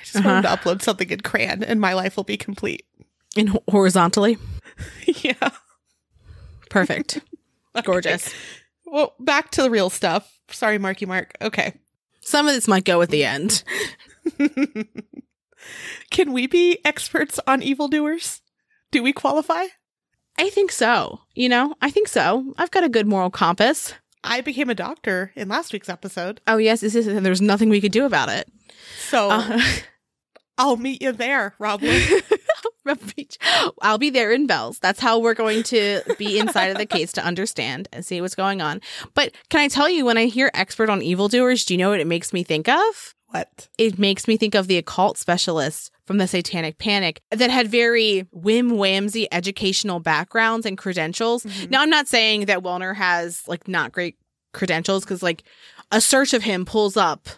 I 0.00 0.04
just 0.04 0.24
wanted 0.24 0.42
to 0.42 0.50
uh-huh. 0.50 0.56
upload 0.56 0.82
something 0.82 1.10
in 1.10 1.20
Crayon 1.20 1.62
and 1.62 1.80
my 1.80 1.92
life 1.92 2.16
will 2.16 2.24
be 2.24 2.36
complete. 2.36 2.86
In 3.36 3.54
horizontally. 3.68 4.38
yeah. 5.22 5.50
Perfect. 6.68 7.20
Gorgeous. 7.84 8.32
Well, 8.86 9.14
back 9.20 9.50
to 9.52 9.62
the 9.62 9.70
real 9.70 9.90
stuff. 9.90 10.30
Sorry, 10.50 10.78
Marky 10.78 11.06
Mark. 11.06 11.32
Okay. 11.40 11.74
Some 12.20 12.48
of 12.48 12.54
this 12.54 12.68
might 12.68 12.84
go 12.84 13.00
at 13.02 13.10
the 13.10 13.24
end. 13.24 13.62
Can 16.10 16.32
we 16.32 16.46
be 16.46 16.78
experts 16.84 17.38
on 17.46 17.62
evildoers? 17.62 18.40
Do 18.90 19.02
we 19.02 19.12
qualify? 19.12 19.66
I 20.38 20.48
think 20.50 20.72
so. 20.72 21.20
You 21.34 21.48
know, 21.48 21.74
I 21.80 21.90
think 21.90 22.08
so. 22.08 22.54
I've 22.58 22.70
got 22.70 22.84
a 22.84 22.88
good 22.88 23.06
moral 23.06 23.30
compass. 23.30 23.94
I 24.24 24.40
became 24.40 24.68
a 24.70 24.74
doctor 24.74 25.32
in 25.36 25.48
last 25.48 25.72
week's 25.72 25.88
episode, 25.88 26.40
Oh, 26.46 26.56
yes, 26.58 26.80
this 26.80 26.94
is, 26.94 27.06
and 27.06 27.24
there's 27.24 27.40
nothing 27.40 27.68
we 27.70 27.80
could 27.80 27.92
do 27.92 28.04
about 28.04 28.28
it. 28.28 28.48
so 29.08 29.30
Uh, 29.30 29.60
I'll 30.58 30.76
meet 30.76 31.00
you 31.00 31.12
there, 31.12 31.54
Rob. 31.58 31.80
Rubber 32.84 33.04
Beach. 33.16 33.36
I'll 33.82 33.98
be 33.98 34.10
there 34.10 34.32
in 34.32 34.46
bells. 34.46 34.78
That's 34.78 35.00
how 35.00 35.18
we're 35.18 35.34
going 35.34 35.62
to 35.64 36.02
be 36.18 36.38
inside 36.38 36.66
of 36.66 36.78
the 36.78 36.86
case 36.86 37.12
to 37.12 37.24
understand 37.24 37.88
and 37.92 38.04
see 38.04 38.20
what's 38.20 38.34
going 38.34 38.60
on. 38.60 38.80
But 39.14 39.32
can 39.48 39.60
I 39.60 39.68
tell 39.68 39.88
you, 39.88 40.04
when 40.04 40.18
I 40.18 40.26
hear 40.26 40.50
expert 40.54 40.88
on 40.90 41.02
evildoers, 41.02 41.64
do 41.64 41.74
you 41.74 41.78
know 41.78 41.90
what 41.90 42.00
it 42.00 42.06
makes 42.06 42.32
me 42.32 42.42
think 42.42 42.68
of? 42.68 43.14
what? 43.32 43.68
It 43.78 43.96
makes 43.96 44.26
me 44.26 44.36
think 44.36 44.56
of 44.56 44.66
the 44.66 44.76
occult 44.76 45.16
specialists 45.16 45.90
from 46.04 46.18
the 46.18 46.26
Satanic 46.26 46.78
Panic 46.78 47.20
that 47.30 47.48
had 47.48 47.68
very 47.68 48.26
whim 48.32 48.72
whamsy 48.72 49.26
educational 49.30 50.00
backgrounds 50.00 50.66
and 50.66 50.76
credentials. 50.76 51.44
Mhm. 51.44 51.70
Now, 51.70 51.82
I'm 51.82 51.90
not 51.90 52.08
saying 52.08 52.46
that 52.46 52.60
Welner 52.64 52.96
has 52.96 53.42
like 53.46 53.68
not 53.68 53.92
great 53.92 54.16
credentials 54.52 55.04
because 55.04 55.22
like 55.22 55.44
a 55.92 56.00
search 56.00 56.34
of 56.34 56.42
him 56.42 56.64
pulls 56.64 56.96
up 56.96 57.28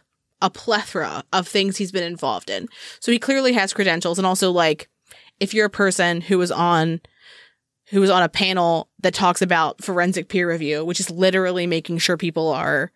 a 0.41 0.49
plethora 0.49 1.25
of 1.33 1.47
things 1.47 1.77
he's 1.77 1.93
been 1.93 2.03
involved 2.03 2.49
in. 2.49 2.69
So 3.01 3.13
he 3.13 3.19
clearly 3.19 3.53
has 3.53 3.75
credentials 3.75 4.19
and 4.19 4.27
also 4.27 4.51
like 4.51 4.89
if 5.43 5.53
you're 5.53 5.67
a 5.67 5.71
person 5.71 6.21
who 6.21 6.39
was 6.39 6.51
on 6.51 7.01
who 7.91 8.01
was 8.01 8.11
on 8.11 8.23
a 8.23 8.29
panel 8.29 8.89
that 9.01 9.13
talks 9.13 9.43
about 9.43 9.85
forensic 9.85 10.29
peer 10.29 10.49
review, 10.49 10.85
which 10.85 11.01
is 11.01 11.11
literally 11.11 11.67
making 11.67 11.99
sure 11.99 12.17
people 12.17 12.49
are 12.49 12.91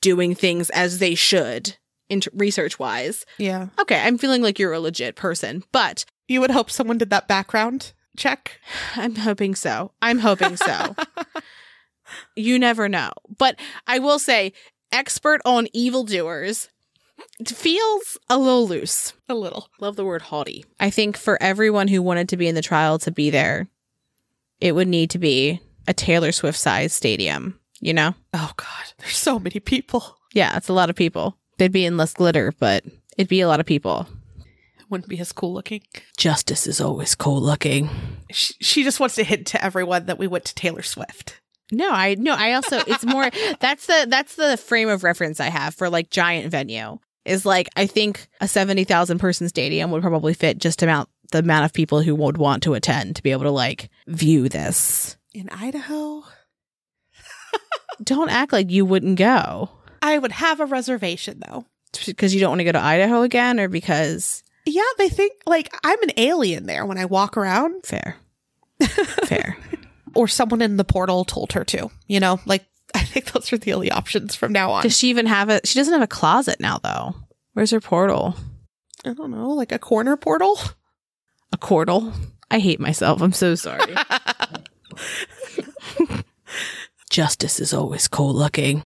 doing 0.00 0.34
things 0.34 0.70
as 0.70 0.98
they 0.98 1.14
should 1.14 1.76
in 2.08 2.22
research 2.32 2.78
wise. 2.78 3.26
Yeah. 3.36 3.68
Okay, 3.78 4.00
I'm 4.00 4.16
feeling 4.16 4.40
like 4.40 4.58
you're 4.58 4.72
a 4.72 4.80
legit 4.80 5.14
person, 5.14 5.62
but 5.72 6.04
You 6.26 6.40
would 6.40 6.52
hope 6.52 6.70
someone 6.70 6.96
did 6.96 7.10
that 7.10 7.26
background 7.28 7.92
check. 8.16 8.60
I'm 8.94 9.16
hoping 9.16 9.54
so. 9.56 9.92
I'm 10.00 10.20
hoping 10.20 10.56
so. 10.56 10.94
you 12.36 12.58
never 12.58 12.88
know. 12.88 13.10
But 13.36 13.58
I 13.86 13.98
will 13.98 14.18
say, 14.18 14.52
expert 14.92 15.40
on 15.44 15.66
evildoers 15.72 16.68
feels 17.46 18.18
a 18.28 18.38
little 18.38 18.66
loose. 18.66 19.12
A 19.28 19.34
little. 19.34 19.68
Love 19.80 19.96
the 19.96 20.04
word 20.04 20.22
haughty. 20.22 20.64
I 20.78 20.90
think 20.90 21.16
for 21.16 21.40
everyone 21.42 21.88
who 21.88 22.02
wanted 22.02 22.28
to 22.30 22.36
be 22.36 22.48
in 22.48 22.54
the 22.54 22.62
trial 22.62 22.98
to 23.00 23.10
be 23.10 23.30
there, 23.30 23.68
it 24.60 24.74
would 24.74 24.88
need 24.88 25.10
to 25.10 25.18
be 25.18 25.60
a 25.86 25.94
Taylor 25.94 26.32
Swift 26.32 26.58
sized 26.58 26.94
stadium, 26.94 27.58
you 27.80 27.94
know? 27.94 28.14
Oh 28.34 28.52
God, 28.56 28.92
there's 28.98 29.16
so 29.16 29.38
many 29.38 29.60
people. 29.60 30.16
Yeah, 30.32 30.56
it's 30.56 30.68
a 30.68 30.74
lot 30.74 30.90
of 30.90 30.96
people. 30.96 31.36
They'd 31.58 31.72
be 31.72 31.84
in 31.84 31.96
less 31.96 32.14
glitter, 32.14 32.52
but 32.58 32.84
it'd 33.16 33.28
be 33.28 33.40
a 33.40 33.48
lot 33.48 33.60
of 33.60 33.66
people. 33.66 34.06
Wouldn't 34.88 35.08
be 35.08 35.20
as 35.20 35.32
cool 35.32 35.52
looking. 35.52 35.82
Justice 36.16 36.66
is 36.66 36.80
always 36.80 37.14
cool 37.14 37.40
looking. 37.40 37.88
She, 38.30 38.54
she 38.60 38.82
just 38.82 38.98
wants 38.98 39.14
to 39.16 39.24
hint 39.24 39.46
to 39.48 39.64
everyone 39.64 40.06
that 40.06 40.18
we 40.18 40.26
went 40.26 40.44
to 40.46 40.54
Taylor 40.54 40.82
Swift. 40.82 41.40
No, 41.72 41.90
I 41.90 42.16
no, 42.18 42.34
I 42.34 42.54
also 42.54 42.78
it's 42.86 43.04
more 43.04 43.30
that's 43.60 43.86
the 43.86 44.06
that's 44.08 44.34
the 44.34 44.56
frame 44.56 44.88
of 44.88 45.04
reference 45.04 45.38
I 45.38 45.48
have 45.48 45.74
for 45.74 45.88
like 45.88 46.10
giant 46.10 46.50
venue. 46.50 46.98
Is 47.30 47.46
like 47.46 47.68
I 47.76 47.86
think 47.86 48.28
a 48.40 48.48
seventy 48.48 48.84
thousand 48.84 49.18
person 49.18 49.48
stadium 49.48 49.90
would 49.92 50.02
probably 50.02 50.34
fit 50.34 50.58
just 50.58 50.82
about 50.82 51.08
the 51.32 51.38
amount 51.38 51.64
of 51.64 51.72
people 51.72 52.02
who 52.02 52.14
would 52.16 52.36
want 52.36 52.62
to 52.64 52.74
attend 52.74 53.16
to 53.16 53.22
be 53.22 53.30
able 53.30 53.44
to 53.44 53.50
like 53.50 53.88
view 54.08 54.48
this. 54.48 55.16
In 55.32 55.48
Idaho, 55.50 56.24
Don't 58.02 58.30
act 58.30 58.52
like 58.52 58.70
you 58.70 58.84
wouldn't 58.84 59.18
go 59.18 59.70
I 60.02 60.18
would 60.18 60.32
have 60.32 60.60
a 60.60 60.66
reservation 60.66 61.42
though. 61.46 61.66
because 62.06 62.34
you 62.34 62.40
don't 62.40 62.50
want 62.50 62.60
to 62.60 62.64
go 62.64 62.72
to 62.72 62.80
Idaho 62.82 63.22
again, 63.22 63.60
or 63.60 63.68
because 63.68 64.42
Yeah, 64.66 64.82
they 64.98 65.08
think 65.10 65.32
like 65.46 65.68
I'm 65.84 66.02
an 66.02 66.12
alien 66.16 66.66
there 66.66 66.86
when 66.86 66.96
I 66.98 67.04
walk 67.04 67.36
around, 67.36 67.84
fair, 67.84 68.16
fair. 68.80 69.56
or 70.14 70.26
someone 70.26 70.62
in 70.62 70.78
the 70.78 70.84
portal 70.84 71.24
told 71.26 71.52
her 71.52 71.64
to. 71.66 71.90
You 72.08 72.18
know, 72.20 72.40
like 72.46 72.64
I 72.94 73.04
think 73.04 73.32
those 73.32 73.52
are 73.52 73.58
the 73.58 73.72
only 73.72 73.90
options 73.90 74.34
from 74.34 74.52
now 74.52 74.70
on. 74.72 74.82
Does 74.82 74.96
she 74.96 75.08
even 75.08 75.26
have 75.26 75.48
a? 75.48 75.60
She 75.64 75.78
doesn't 75.78 75.92
have 75.92 76.02
a 76.02 76.06
closet 76.06 76.60
now, 76.60 76.78
though. 76.78 77.14
Where's 77.52 77.70
her 77.70 77.80
portal? 77.80 78.36
I 79.04 79.14
don't 79.14 79.30
know, 79.30 79.50
like 79.50 79.72
a 79.72 79.78
corner 79.78 80.16
portal. 80.16 80.58
A 81.52 81.56
portal. 81.56 82.12
I 82.50 82.58
hate 82.58 82.80
myself. 82.80 83.22
I'm 83.22 83.32
so 83.32 83.54
sorry. 83.54 83.94
Justice 87.10 87.60
is 87.60 87.74
always 87.74 88.08
cold 88.08 88.36
looking. 88.36 88.78